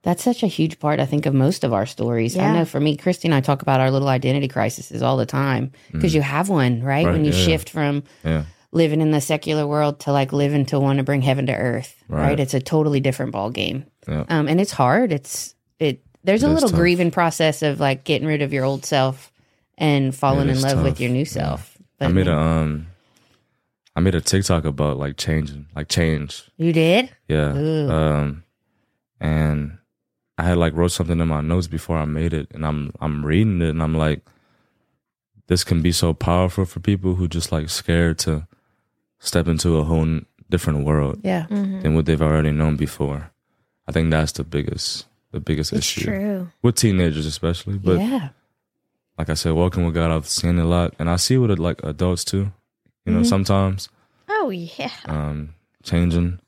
That's 0.08 0.24
such 0.24 0.42
a 0.42 0.48
huge 0.48 0.80
part. 0.80 1.02
I 1.02 1.06
think 1.06 1.26
of 1.26 1.34
most 1.34 1.66
of 1.66 1.74
our 1.74 1.86
stories. 1.86 2.38
I 2.38 2.54
know 2.54 2.64
for 2.64 2.80
me, 2.80 2.96
Christy 2.96 3.28
and 3.28 3.36
I 3.36 3.42
talk 3.42 3.62
about 3.62 3.82
our 3.82 3.92
little 3.92 4.08
identity 4.08 4.48
crises 4.48 5.02
all 5.02 5.18
the 5.18 5.26
time 5.26 5.74
because 5.92 6.16
you 6.16 6.22
have 6.22 6.48
one, 6.48 6.82
right? 6.82 7.06
Right, 7.06 7.12
When 7.12 7.26
you 7.26 7.32
yeah, 7.32 7.38
yeah. 7.38 7.46
shift 7.46 7.70
from 7.70 8.04
Yeah. 8.24 8.44
living 8.72 9.02
in 9.02 9.12
the 9.12 9.20
secular 9.20 9.68
world 9.68 10.00
to 10.02 10.14
like 10.14 10.32
living 10.32 10.66
to 10.68 10.80
want 10.80 10.98
to 11.00 11.04
bring 11.04 11.22
heaven 11.22 11.46
to 11.48 11.54
earth, 11.54 11.94
right? 12.08 12.30
Right. 12.30 12.40
It's 12.40 12.54
a 12.54 12.62
totally 12.62 13.02
different 13.02 13.34
ball 13.34 13.50
game. 13.50 13.84
Yeah. 14.08 14.24
Um, 14.30 14.48
and 14.48 14.62
it's 14.62 14.72
hard. 14.72 15.12
It's 15.12 15.54
it. 15.80 16.04
There's 16.24 16.44
It 16.44 16.50
a 16.50 16.54
little 16.54 16.70
grieving 16.70 17.12
process 17.12 17.62
of 17.62 17.80
like 17.82 18.06
getting 18.06 18.28
rid 18.30 18.42
of 18.42 18.54
your 18.54 18.64
old 18.64 18.86
self 18.86 19.30
and 19.78 20.16
falling 20.16 20.48
in 20.50 20.56
is 20.56 20.64
love 20.64 20.84
with 20.84 21.02
your 21.02 21.10
new 21.12 21.20
Yeah. 21.20 21.24
self. 21.26 21.78
I 22.00 22.08
made 22.08 22.28
a 22.30 22.38
um. 22.38 22.88
I 23.96 24.00
made 24.00 24.16
a 24.16 24.22
TikTok 24.22 24.64
about 24.66 24.98
like 24.98 25.18
changing, 25.18 25.66
like 25.76 25.90
change. 25.90 26.44
you 26.56 26.72
did. 26.72 27.10
Yeah. 27.28 27.54
Ooh. 27.58 27.90
Um, 27.92 28.44
and 29.20 29.77
I 30.38 30.44
had 30.44 30.58
like 30.58 30.74
wrote 30.76 30.92
something 30.92 31.20
in 31.20 31.28
my 31.28 31.42
notes 31.42 31.68
before 31.68 31.98
I 31.98 32.06
made 32.06 32.34
it, 32.34 32.48
and 32.54 32.66
I'm 32.66 32.92
I'm 33.02 33.26
reading 33.26 33.62
it, 33.62 33.70
and 33.70 33.82
I'm 33.82 33.96
like, 33.96 34.22
this 35.48 35.64
can 35.64 35.82
be 35.82 35.92
so 35.92 36.14
powerful 36.14 36.66
for 36.66 36.80
people 36.80 37.16
who 37.16 37.28
just 37.28 37.52
like 37.52 37.70
scared 37.70 38.20
to 38.20 38.48
step 39.20 39.48
into 39.48 39.78
a 39.78 39.84
whole 39.84 40.20
different 40.50 40.86
world 40.86 41.20
Yeah. 41.24 41.48
Mm-hmm. 41.50 41.82
than 41.82 41.96
what 41.96 42.06
they've 42.06 42.22
already 42.22 42.52
known 42.52 42.76
before. 42.78 43.32
I 43.88 43.92
think 43.92 44.12
that's 44.12 44.34
the 44.34 44.44
biggest 44.44 45.06
the 45.32 45.40
biggest 45.40 45.74
It's 45.74 45.80
issue 45.98 46.02
true. 46.06 46.50
with 46.62 46.76
teenagers, 46.76 47.26
especially. 47.26 47.78
But 47.78 48.00
yeah. 48.00 48.30
like 49.18 49.30
I 49.30 49.34
said, 49.34 49.54
walking 49.54 49.86
with 49.86 49.96
God, 49.96 50.12
I've 50.12 50.28
seen 50.28 50.58
a 50.60 50.66
lot, 50.66 50.94
and 51.00 51.10
I 51.10 51.16
see 51.16 51.36
it 51.36 51.40
with 51.40 51.58
like 51.60 51.82
adults 51.84 52.24
too. 52.24 52.52
You 53.06 53.14
know, 53.14 53.22
Mhm. 53.22 53.26
sometimes 53.26 53.90
Oh 54.30 54.50
yeah. 54.50 54.92
um, 55.06 55.54
changing. 55.84 56.40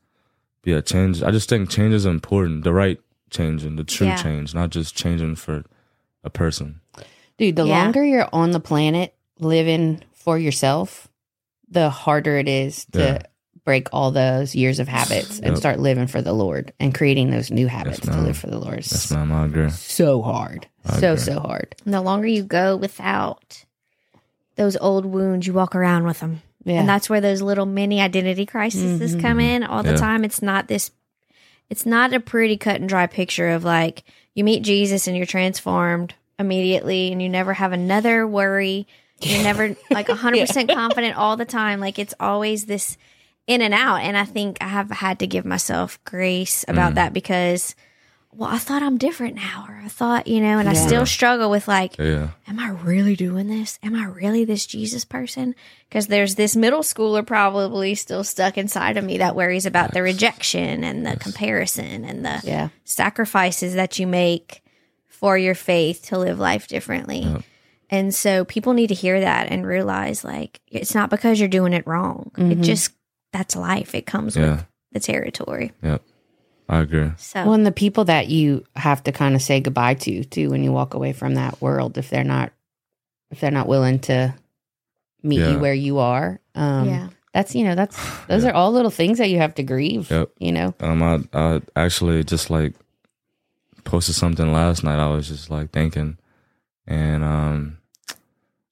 Yeah, 0.66 0.82
change. 0.82 1.24
I 1.24 1.32
just 1.32 1.50
think 1.50 1.70
change 1.70 1.94
is 1.94 2.06
important. 2.06 2.64
The 2.66 2.74
right 2.74 3.00
changing, 3.30 3.76
the 3.76 3.84
true 3.84 4.08
Yeah. 4.08 4.16
change, 4.18 4.54
not 4.54 4.70
just 4.70 4.96
changing 4.96 5.36
for 5.36 5.64
a 6.24 6.30
person. 6.30 6.82
Dude, 7.38 7.56
the 7.56 7.66
Yeah. 7.66 7.84
longer 7.84 8.04
you're 8.04 8.28
on 8.34 8.52
the 8.52 8.60
planet 8.60 9.14
living 9.40 10.02
for 10.14 10.38
yourself, 10.38 11.08
the 11.70 11.90
harder 11.90 12.38
it 12.38 12.48
is 12.50 12.86
to 12.92 13.00
Yeah. 13.00 13.20
break 13.64 13.88
all 13.94 14.12
those 14.12 14.56
years 14.56 14.80
of 14.80 14.88
habits 14.88 15.40
and 15.40 15.58
start 15.58 15.80
living 15.80 16.08
for 16.08 16.22
the 16.22 16.34
Lord 16.34 16.74
and 16.80 16.94
creating 16.94 17.30
those 17.30 17.52
new 17.52 17.68
habits 17.68 18.00
to 18.00 18.20
live 18.22 18.36
for 18.38 18.48
the 18.48 18.58
Lord. 18.58 18.78
Yes, 18.78 19.12
ma'am. 19.12 19.32
I 19.32 19.46
agree. 19.46 19.70
So 19.70 20.22
hard. 20.22 20.68
I 20.86 21.00
so, 21.00 21.14
agree. 21.14 21.24
so 21.24 21.40
hard. 21.40 21.76
And 21.86 21.94
the 21.94 22.02
longer 22.02 22.28
you 22.28 22.44
go 22.44 22.76
without 22.76 23.64
those 24.56 24.76
old 24.78 25.06
wounds, 25.06 25.46
you 25.48 25.54
walk 25.54 25.76
around 25.76 26.06
with 26.06 26.20
them. 26.20 26.42
Yeah. 26.66 26.80
And 26.82 26.90
that's 26.90 27.10
where 27.10 27.22
those 27.22 27.42
little 27.42 27.66
mini 27.66 28.02
identity 28.02 28.46
crises 28.46 29.16
Mhm. 29.16 29.22
come 29.22 29.40
in 29.40 29.64
all 29.64 29.84
the 29.84 29.92
Yeah. 29.92 29.98
time. 29.98 30.26
It's 30.26 30.42
not 30.42 30.68
this 30.68 30.92
it's 31.70 31.86
not 31.86 32.14
a 32.14 32.20
pretty 32.20 32.58
cut 32.58 32.80
and 32.80 32.90
dry 32.90 33.08
picture 33.08 33.50
of 33.50 33.64
like 33.64 34.04
you 34.34 34.44
meet 34.44 34.64
Jesus 34.64 35.08
and 35.08 35.16
you're 35.16 35.26
transformed 35.26 36.16
immediately 36.38 37.12
and 37.12 37.22
you 37.22 37.30
never 37.30 37.54
have 37.54 37.72
another 37.72 38.26
worry. 38.26 38.88
You're 39.22 39.44
never 39.44 39.76
like 39.92 40.08
100% 40.10 40.74
confident 40.74 41.18
all 41.18 41.38
the 41.38 41.46
time. 41.46 41.80
Like 41.80 42.00
it's 42.00 42.14
always 42.20 42.66
this 42.66 42.98
in 43.46 43.62
and 43.62 43.74
out. 43.74 44.02
And 44.02 44.16
I 44.18 44.26
think 44.26 44.58
I 44.62 44.68
have 44.68 44.90
had 44.90 45.20
to 45.20 45.28
give 45.28 45.46
myself 45.46 46.02
grace 46.06 46.64
about 46.68 46.94
mm. 46.94 46.96
that 46.96 47.14
because, 47.14 47.76
well, 48.32 48.50
I 48.50 48.58
thought 48.60 48.84
I'm 48.84 48.98
different 48.98 49.36
now, 49.36 49.66
or 49.68 49.76
I 49.84 49.88
thought, 49.88 50.28
you 50.28 50.40
know, 50.40 50.60
and 50.60 50.70
I 50.70 50.74
still 50.74 51.06
struggle 51.06 51.50
with 51.50 51.68
like, 51.68 51.98
Yeah. 51.98 52.30
am 52.48 52.60
I 52.60 52.70
really 52.70 53.16
doing 53.16 53.48
this? 53.48 53.80
Am 53.82 53.96
I 53.96 54.06
really 54.06 54.46
this 54.46 54.66
Jesus 54.68 55.04
person? 55.04 55.56
Because 55.90 56.08
there's 56.08 56.36
this 56.36 56.56
middle 56.56 56.82
schooler 56.82 57.26
probably 57.26 57.96
still 57.96 58.24
stuck 58.24 58.58
inside 58.58 58.98
of 58.98 59.04
me 59.04 59.18
that 59.18 59.36
worries 59.36 59.66
about 59.66 59.94
the 59.94 60.04
rejection 60.04 60.84
and 60.84 61.06
the 61.06 61.18
comparison 61.18 62.06
and 62.06 62.24
the 62.24 62.40
Yeah. 62.44 62.70
sacrifices 62.84 63.74
that 63.74 63.98
you 63.98 64.06
make 64.06 64.62
for 65.08 65.38
your 65.38 65.56
faith 65.56 66.06
to 66.08 66.18
live 66.18 66.40
life 66.40 66.68
differently. 66.68 67.44
And 67.90 68.14
so 68.14 68.46
people 68.46 68.74
need 68.74 68.88
to 68.88 68.94
hear 68.94 69.20
that 69.20 69.52
and 69.52 69.66
realize 69.66 70.24
like 70.24 70.62
it's 70.68 70.94
not 70.94 71.10
because 71.10 71.40
you're 71.40 71.50
doing 71.50 71.74
it 71.74 71.88
wrong. 71.88 72.32
It 72.38 72.42
mm-hmm. 72.42 72.62
just 72.62 72.92
that's 73.34 73.56
life. 73.56 73.96
It 73.96 74.06
comes 74.06 74.38
Yeah. 74.38 74.52
with 74.52 74.66
the 74.92 75.00
territory. 75.00 75.72
Yep. 75.84 76.04
I 76.72 76.80
agree. 76.82 77.12
So 77.18 77.44
Well, 77.46 77.54
and 77.56 77.66
the 77.66 77.72
people 77.72 78.06
that 78.06 78.28
you 78.28 78.64
have 78.76 79.02
to 79.04 79.12
kind 79.12 79.34
of 79.36 79.42
say 79.42 79.60
goodbye 79.60 79.96
to 79.96 80.24
too 80.24 80.52
when 80.52 80.64
you 80.64 80.72
walk 80.72 80.94
away 80.94 81.14
from 81.14 81.34
that 81.36 81.60
world, 81.62 81.98
if 81.98 82.10
they're 82.12 82.24
not, 82.24 82.52
if 83.32 83.40
they're 83.40 83.50
not 83.52 83.68
willing 83.68 83.98
to 84.02 84.36
meet 85.24 85.40
Yeah. 85.40 85.52
you 85.54 85.60
where 85.60 85.74
you 85.74 85.98
are, 85.98 86.40
um, 86.56 86.88
yeah. 86.88 87.10
that's 87.34 87.56
you 87.56 87.64
know 87.64 87.74
that's 87.76 87.98
those 88.28 88.46
are 88.46 88.54
all 88.54 88.72
little 88.72 88.92
things 88.92 89.18
that 89.18 89.30
you 89.32 89.40
have 89.40 89.56
to 89.56 89.64
grieve. 89.64 90.12
Yep. 90.12 90.30
You 90.40 90.52
know, 90.52 90.74
Um, 90.80 91.02
I, 91.02 91.20
I 91.34 91.62
actually 91.76 92.24
just 92.24 92.50
like 92.52 92.76
posted 93.84 94.14
something 94.16 94.54
last 94.54 94.84
night. 94.84 95.00
I 95.00 95.08
was 95.10 95.28
just 95.28 95.50
like 95.50 95.72
thinking, 95.72 96.20
and 96.86 97.24
um, 97.24 97.78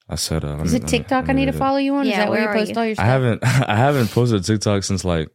I 0.07 0.15
said, 0.15 0.45
uh, 0.45 0.55
let 0.57 0.65
is 0.67 0.73
me- 0.73 0.77
it 0.77 0.83
let 0.83 0.91
me- 0.91 0.97
TikTok 0.99 1.29
I 1.29 1.33
need 1.33 1.45
to 1.47 1.51
follow 1.53 1.77
you 1.77 1.95
on? 1.95 2.03
is 2.05 2.09
Yeah, 2.11 2.25
that 2.25 2.29
where, 2.29 2.45
where 2.45 2.57
you 2.57 2.59
post 2.61 2.71
you? 2.75 2.77
all 2.77 2.85
your 2.85 2.95
Stuff? 2.95 3.05
I 3.05 3.07
haven't 3.07 3.43
I 3.69 3.75
haven't 3.75 4.11
posted 4.11 4.43
TikTok 4.43 4.83
since 4.83 5.03
like 5.03 5.29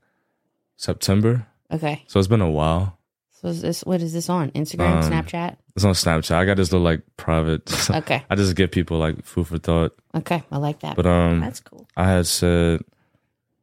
September, 0.76 1.46
Okay, 1.72 2.02
so 2.06 2.18
it's 2.18 2.28
been 2.28 2.40
a 2.42 2.50
while. 2.50 2.98
so 3.30 3.48
is 3.48 3.62
this 3.62 3.82
what 3.84 4.00
is 4.02 4.12
this 4.12 4.28
on 4.28 4.50
Instagram, 4.52 5.02
Um, 5.04 5.10
Snapchat? 5.12 5.56
It's 5.74 5.84
on 5.84 5.94
Snapchat. 5.94 6.34
I 6.36 6.44
got 6.44 6.56
this 6.58 6.70
little 6.72 6.84
like 6.84 7.02
private. 7.16 7.64
Okay, 7.90 8.22
I 8.30 8.34
just 8.34 8.54
give 8.56 8.70
people 8.70 8.98
like 8.98 9.24
food 9.24 9.46
for 9.46 9.58
thought. 9.58 9.92
okay, 10.14 10.42
I 10.52 10.58
like 10.58 10.80
that. 10.80 10.96
But 10.96 11.06
um, 11.06 11.40
That's 11.40 11.60
cool. 11.60 11.86
I 11.96 12.10
had 12.10 12.26
said, 12.26 12.80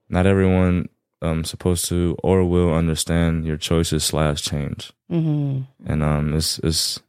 not 0.09 0.25
everyone 0.25 0.89
um 1.21 1.43
supposed 1.43 1.85
to 1.89 2.15
or 2.23 2.43
will 2.45 2.73
understand 2.73 3.45
your 3.45 3.57
choices 3.57 4.03
slash 4.03 4.41
change, 4.41 4.91
hmm 5.09 5.61
and 5.85 6.01
um, 6.03 6.33
it's 6.33 6.59
it's 6.59 6.99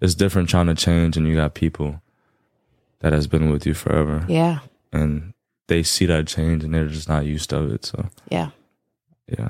it's 0.00 0.14
different 0.14 0.48
trying 0.50 0.66
to 0.66 0.74
change, 0.74 1.16
and 1.16 1.26
you 1.26 1.34
got 1.36 1.54
people 1.54 2.02
that 3.00 3.12
has 3.14 3.26
been 3.26 3.50
with 3.50 3.64
you 3.66 3.72
forever, 3.74 4.24
Yeah, 4.28 4.58
and 4.92 5.32
they 5.68 5.82
see 5.82 6.06
that 6.06 6.26
change, 6.26 6.62
and 6.64 6.74
they're 6.74 6.88
just 6.88 7.08
not 7.08 7.24
used 7.24 7.48
to 7.50 7.72
it. 7.72 7.84
So 7.86 8.10
yeah. 8.28 8.50
yeah, 9.28 9.48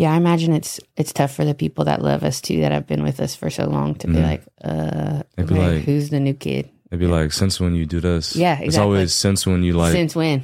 Yeah, 0.00 0.14
I 0.14 0.16
imagine 0.16 0.54
it's 0.54 0.80
it's 0.96 1.12
tough 1.12 1.34
for 1.34 1.44
the 1.44 1.52
people 1.54 1.84
that 1.84 2.00
love 2.00 2.24
us 2.24 2.40
too, 2.40 2.60
that 2.62 2.72
have 2.72 2.86
been 2.86 3.02
with 3.02 3.20
us 3.20 3.34
for 3.36 3.50
so 3.50 3.68
long, 3.68 3.94
to 3.96 4.06
be 4.06 4.14
Mhm. 4.14 4.22
like, 4.22 4.42
uh, 4.64 5.22
be 5.36 5.42
okay, 5.44 5.54
like- 5.76 5.84
who's 5.84 6.08
the 6.08 6.20
new 6.20 6.32
kid? 6.32 6.70
it'd 6.90 6.98
be 6.98 7.06
like 7.06 7.32
since 7.32 7.60
when 7.60 7.74
you 7.74 7.84
do 7.86 8.00
this, 8.00 8.34
Yeah, 8.34 8.58
It's 8.60 8.78
always 8.78 9.12
since 9.12 9.46
when 9.46 9.62
you 9.62 9.74
like 9.74 9.92
Since 9.92 10.16
when? 10.16 10.42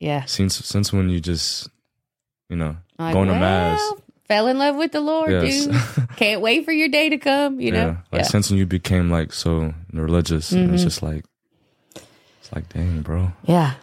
Yeah, 0.00 0.24
since 0.26 0.56
since 0.58 0.92
when 0.92 1.08
you 1.08 1.20
just 1.20 1.68
you 2.50 2.56
know 2.56 2.76
Like, 2.98 3.14
going 3.14 3.28
to 3.28 3.34
mass. 3.38 3.80
Fell 4.28 4.48
in 4.48 4.58
love 4.58 4.74
with 4.74 4.90
the 4.90 5.00
Lord, 5.00 5.30
Yes. 5.30 5.66
dude. 5.66 6.08
Can't 6.16 6.40
wait 6.42 6.64
for 6.64 6.72
your 6.72 6.88
day 6.88 7.08
to 7.10 7.16
come. 7.16 7.60
You 7.60 7.70
know, 7.70 7.86
yeah, 7.86 8.18
like 8.18 8.24
since 8.26 8.50
when 8.50 8.58
you 8.58 8.66
became 8.66 9.08
like 9.08 9.32
so 9.32 9.72
religious, 9.92 10.50
and 10.50 10.74
it's 10.74 10.82
just 10.82 11.00
like 11.00 11.24
it's 11.94 12.50
like 12.52 12.68
dang, 12.74 13.02
bro. 13.02 13.30
yeah. 13.46 13.74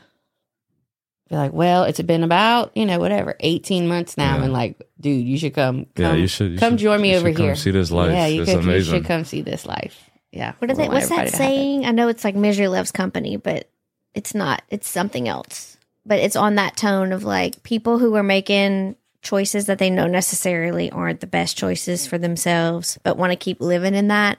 Be 1.33 1.37
like, 1.37 1.51
well, 1.53 1.85
it's 1.85 1.99
been 1.99 2.23
about 2.23 2.71
you 2.77 2.85
know 2.85 2.99
whatever 2.99 3.35
eighteen 3.39 3.87
months 3.87 4.17
now, 4.17 4.37
Yeah. 4.37 4.43
and 4.43 4.53
like, 4.53 4.79
dude, 4.99 5.25
you 5.25 5.39
should 5.39 5.55
come. 5.55 5.85
come 5.95 6.05
yeah, 6.05 6.13
you 6.13 6.27
should 6.27 6.51
you 6.51 6.57
come 6.59 6.73
should- 6.73 6.79
join 6.79 7.01
me 7.01 7.09
you 7.09 7.17
over 7.17 7.29
should 7.29 7.37
come 7.37 7.45
here. 7.45 7.55
See 7.55 7.71
this 7.71 7.89
life. 7.89 8.11
Yeah, 8.11 8.27
you, 8.27 8.43
it's 8.43 8.53
could, 8.53 8.63
you 8.65 8.83
should 8.83 9.05
come 9.05 9.25
see 9.25 9.41
this 9.41 9.65
life. 9.65 10.11
Yeah. 10.31 10.53
What 10.59 10.69
is 10.69 10.77
it? 10.77 10.89
What's 10.89 11.09
that 11.09 11.27
everybody 11.27 11.29
it. 11.29 11.35
saying? 11.37 11.85
I 11.87 11.91
know 11.91 12.07
it's 12.07 12.23
like 12.23 12.35
misery 12.35 12.67
loves 12.67 12.91
company, 12.91 13.37
but 13.37 13.67
it's 14.13 14.35
not. 14.35 14.61
It's 14.69 14.87
something 14.87 15.27
else. 15.27 15.75
But 16.05 16.19
it's 16.19 16.35
on 16.35 16.53
that 16.55 16.77
tone 16.77 17.11
of 17.13 17.23
like 17.23 17.63
people 17.63 17.97
who 17.97 18.13
are 18.15 18.21
making 18.21 18.95
choices 19.23 19.65
that 19.65 19.79
they 19.79 19.89
know 19.89 20.05
necessarily 20.05 20.91
aren't 20.91 21.19
the 21.19 21.25
best 21.25 21.57
choices 21.57 22.05
for 22.05 22.19
themselves, 22.19 22.99
but 23.01 23.17
want 23.17 23.31
to 23.31 23.37
keep 23.37 23.59
living 23.59 23.95
in 23.95 24.09
that, 24.09 24.37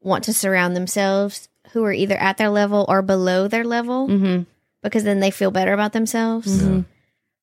want 0.00 0.22
to 0.24 0.32
surround 0.32 0.76
themselves 0.76 1.48
who 1.72 1.82
are 1.84 1.92
either 1.92 2.16
at 2.16 2.36
their 2.36 2.50
level 2.50 2.84
or 2.88 3.02
below 3.02 3.48
their 3.48 3.64
level 3.64 4.06
Mhm. 4.08 4.46
Because 4.84 5.02
then 5.02 5.18
they 5.18 5.32
feel 5.32 5.50
better 5.50 5.72
about 5.72 5.92
themselves. 5.92 6.62
Yeah. 6.62 6.82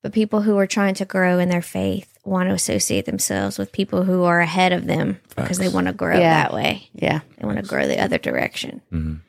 But 0.02 0.14
people 0.14 0.42
who 0.42 0.58
are 0.58 0.66
trying 0.68 0.94
to 0.96 1.06
grow 1.06 1.38
in 1.40 1.50
their 1.50 1.62
faith 1.62 2.18
want 2.24 2.48
to 2.50 2.54
associate 2.56 3.06
themselves 3.06 3.58
with 3.60 3.72
people 3.72 4.04
who 4.04 4.24
are 4.24 4.40
ahead 4.40 4.72
of 4.72 4.86
them 4.88 5.20
because 5.36 5.58
they 5.58 5.68
want 5.68 5.88
to 5.88 5.94
grow 5.94 6.18
Yeah. 6.18 6.30
that 6.44 6.54
way. 6.54 6.90
Yeah. 6.94 7.20
They 7.38 7.46
want 7.46 7.58
to 7.58 7.64
grow 7.68 7.86
the 7.88 8.00
other 8.02 8.18
direction. 8.18 8.82
Mhm. 8.94 9.20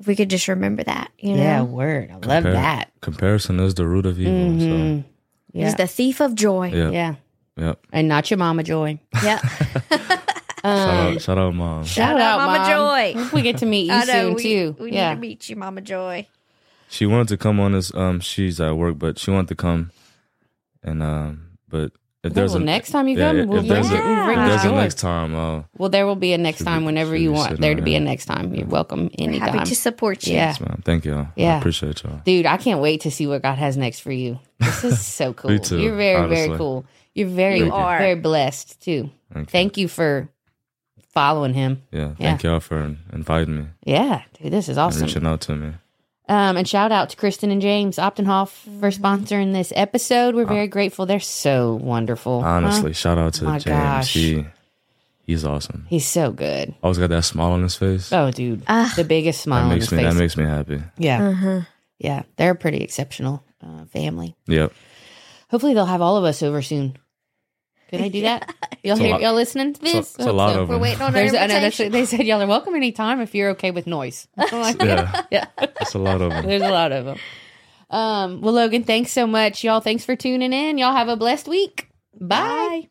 If 0.00 0.06
we 0.06 0.16
could 0.16 0.28
just 0.30 0.48
remember 0.48 0.82
that, 0.84 1.10
you 1.18 1.32
know, 1.36 1.42
Yeah. 1.42 1.62
Word. 1.62 2.10
I 2.10 2.14
love 2.26 2.44
Compar- 2.44 2.52
that. 2.52 2.90
Comparison 3.00 3.60
is 3.60 3.74
the 3.74 3.86
root 3.86 4.06
of 4.06 4.18
evil. 4.20 4.32
Mhm. 4.32 5.04
Yeah. 5.52 5.64
he's 5.66 5.74
the 5.76 5.86
thief 5.86 6.20
of 6.20 6.34
joy. 6.34 6.70
So 6.70 6.76
yeah, 6.76 6.90
Yeah. 6.90 7.14
yep. 7.56 7.80
And 7.92 8.06
not 8.08 8.30
your 8.30 8.38
mama 8.38 8.62
joy. 8.62 8.98
Yeah. 9.24 9.40
Shout 10.62 10.62
Um, 10.62 11.14
out, 11.16 11.22
shout 11.22 11.38
out, 11.38 11.54
mom. 11.54 11.84
shout, 11.84 12.16
out, 12.16 12.20
out, 12.20 12.46
Mama 12.46 12.58
Mom. 12.58 12.70
Joy. 12.70 13.30
We 13.32 13.40
get 13.40 13.56
to 13.58 13.66
meet 13.66 13.86
you 13.86 13.92
I 13.94 14.04
know. 14.04 14.12
soon 14.12 14.34
We, 14.34 14.42
too. 14.42 14.76
we 14.78 14.92
yeah. 14.92 15.08
need 15.10 15.14
to 15.14 15.20
meet 15.20 15.48
you, 15.48 15.56
Mama 15.56 15.80
Joy. 15.80 16.26
She 16.90 17.06
wanted 17.06 17.28
to 17.28 17.36
come 17.36 17.60
on 17.60 17.72
this. 17.72 17.94
Um, 17.94 18.20
she's 18.20 18.60
at 18.60 18.76
work, 18.76 18.98
but 18.98 19.18
she 19.18 19.30
wanted 19.30 19.48
to 19.48 19.54
come, 19.54 19.90
and 20.82 21.02
um, 21.02 21.58
but 21.68 21.92
if 22.22 22.34
there's 22.34 22.52
well, 22.52 22.60
a 22.62 22.64
next 22.64 22.90
time 22.90 23.06
you 23.08 23.16
yeah, 23.16 23.28
come, 23.28 23.38
if 23.38 23.48
we'll 23.48 23.62
there's 23.62 23.88
bring, 23.88 24.00
a, 24.02 24.04
we'll 24.04 24.24
bring 24.26 24.38
if 24.40 24.44
the 24.44 24.48
there's 24.50 24.64
a 24.64 24.72
next 24.72 24.98
time, 24.98 25.34
uh, 25.34 25.62
Well, 25.78 25.88
there 25.88 26.06
will 26.06 26.16
be 26.16 26.32
a 26.32 26.38
next 26.38 26.64
time 26.64 26.84
whenever 26.84 27.16
you 27.16 27.32
want 27.32 27.60
there 27.60 27.74
to 27.74 27.80
be 27.80 27.94
a 27.94 28.00
next 28.00 28.26
time. 28.26 28.52
You're 28.54 28.66
welcome 28.66 29.04
We're 29.18 29.24
anytime. 29.24 29.48
happy 29.54 29.68
to 29.70 29.76
support 29.76 30.26
you. 30.26 30.34
Yeah. 30.34 30.48
yes, 30.48 30.60
ma'am. 30.60 30.82
Thank 30.84 31.04
y'all. 31.06 31.28
Yeah. 31.36 31.54
I 31.54 31.58
appreciate 31.58 32.02
y'all. 32.02 32.20
Dude, 32.24 32.44
I 32.44 32.56
can't 32.58 32.80
wait 32.80 33.02
to 33.02 33.10
see 33.10 33.26
what 33.26 33.40
God 33.42 33.56
has 33.56 33.76
next 33.78 34.00
for 34.00 34.12
you. 34.12 34.38
This 34.58 34.84
is 34.84 35.00
so 35.06 35.32
cool. 35.32 35.58
too, 35.60 35.78
You're 35.78 35.96
very, 35.96 36.28
very 36.28 36.56
cool. 36.58 36.84
You're 37.14 37.28
very, 37.28 37.60
You 37.60 37.72
are. 37.72 37.98
very 37.98 38.16
blessed 38.20 38.82
too. 38.82 39.10
Thank 39.32 39.48
you. 39.48 39.50
Thank 39.52 39.78
you 39.78 39.88
for 39.88 40.28
following 41.08 41.54
him. 41.54 41.82
Yeah, 41.90 42.00
Yeah. 42.18 42.30
thank 42.30 42.42
y'all 42.42 42.60
for 42.60 42.96
inviting 43.12 43.56
me 43.56 43.66
Yeah, 43.84 44.22
dude, 44.40 44.52
this 44.52 44.68
is 44.68 44.76
and 44.76 44.78
awesome. 44.86 45.02
reaching 45.06 45.26
out 45.26 45.40
to 45.42 45.56
me. 45.56 45.72
Um, 46.30 46.56
and 46.56 46.68
shout 46.68 46.92
out 46.92 47.10
to 47.10 47.16
Kristyn 47.16 47.50
and 47.50 47.60
James 47.60 47.96
Opdenhoff 47.96 48.50
for 48.78 48.90
sponsoring 48.90 49.52
this 49.52 49.72
episode. 49.74 50.36
We're 50.36 50.44
very 50.46 50.68
grateful. 50.68 51.04
They're 51.04 51.18
so 51.18 51.74
wonderful. 51.74 52.42
Huh? 52.42 52.48
Honestly, 52.48 52.92
shout 52.92 53.18
out 53.18 53.34
to 53.34 53.44
My 53.44 53.58
James. 53.58 53.64
gosh. 53.64 54.12
He 54.14 54.46
he's 55.26 55.44
awesome. 55.44 55.86
he's 55.88 56.06
so 56.06 56.30
good. 56.30 56.72
Always 56.84 56.98
got 56.98 57.10
that 57.10 57.24
smile 57.24 57.50
on 57.52 57.62
his 57.62 57.74
face. 57.74 58.12
Oh, 58.12 58.30
dude, 58.30 58.62
Ah. 58.68 58.92
the 58.94 59.02
biggest 59.04 59.40
smile 59.40 59.62
that 59.62 59.64
on 59.64 59.70
makes 59.70 59.86
his 59.86 59.92
me 59.92 59.98
face. 60.04 60.14
that 60.14 60.20
makes 60.20 60.36
me 60.36 60.44
happy. 60.44 60.82
yeah, 60.98 61.28
Uh-huh. 61.30 61.60
yeah, 61.98 62.22
they're 62.36 62.52
a 62.52 62.56
pretty 62.56 62.78
exceptional 62.78 63.42
uh, 63.66 63.86
family. 63.86 64.36
Yep. 64.46 64.72
Hopefully, 65.50 65.74
they'll 65.74 65.86
have 65.86 66.00
all 66.00 66.16
of 66.16 66.22
us 66.22 66.44
over 66.44 66.62
soon. 66.62 66.96
Can 67.90 68.00
I 68.02 68.08
do 68.08 68.22
that? 68.22 68.54
Y'all 68.82 68.96
hear, 68.96 69.10
lot- 69.10 69.20
y'all 69.20 69.34
listening 69.34 69.74
to 69.74 69.82
It's 69.82 69.92
this? 69.92 70.18
a, 70.18 70.22
it's 70.22 70.28
a 70.28 70.32
lot 70.32 70.56
of 70.56 70.68
We're 70.68 70.74
them. 70.76 70.82
waiting 70.82 71.02
on 71.02 71.12
There's, 71.12 71.32
an 71.32 71.38
I 71.38 71.46
know 71.48 71.60
that's 71.60 71.78
what 71.78 71.92
they 71.92 72.04
said. 72.06 72.20
Y'all 72.26 72.40
are 72.40 72.46
welcome 72.46 72.74
anytime 72.74 73.20
if 73.20 73.34
you're 73.34 73.50
okay 73.50 73.70
with 73.72 73.86
noise. 73.86 74.26
Like, 74.52 74.80
Yeah, 74.80 75.22
yeah, 75.30 75.46
it's 75.58 75.94
a 75.94 75.98
lot 75.98 76.22
of 76.22 76.30
them. 76.30 76.46
there's 76.46 76.62
a 76.62 76.70
lot 76.70 76.92
of 76.92 77.04
them. 77.04 77.18
Um, 77.90 78.40
well, 78.40 78.54
Logan, 78.54 78.84
thanks 78.84 79.10
so 79.10 79.26
much, 79.26 79.64
y'all. 79.64 79.80
Thanks 79.80 80.04
for 80.04 80.14
tuning 80.16 80.52
in. 80.52 80.78
Y'all 80.78 80.94
have 80.94 81.08
a 81.08 81.16
blessed 81.16 81.48
week. 81.48 81.88
Bye. 82.20 82.88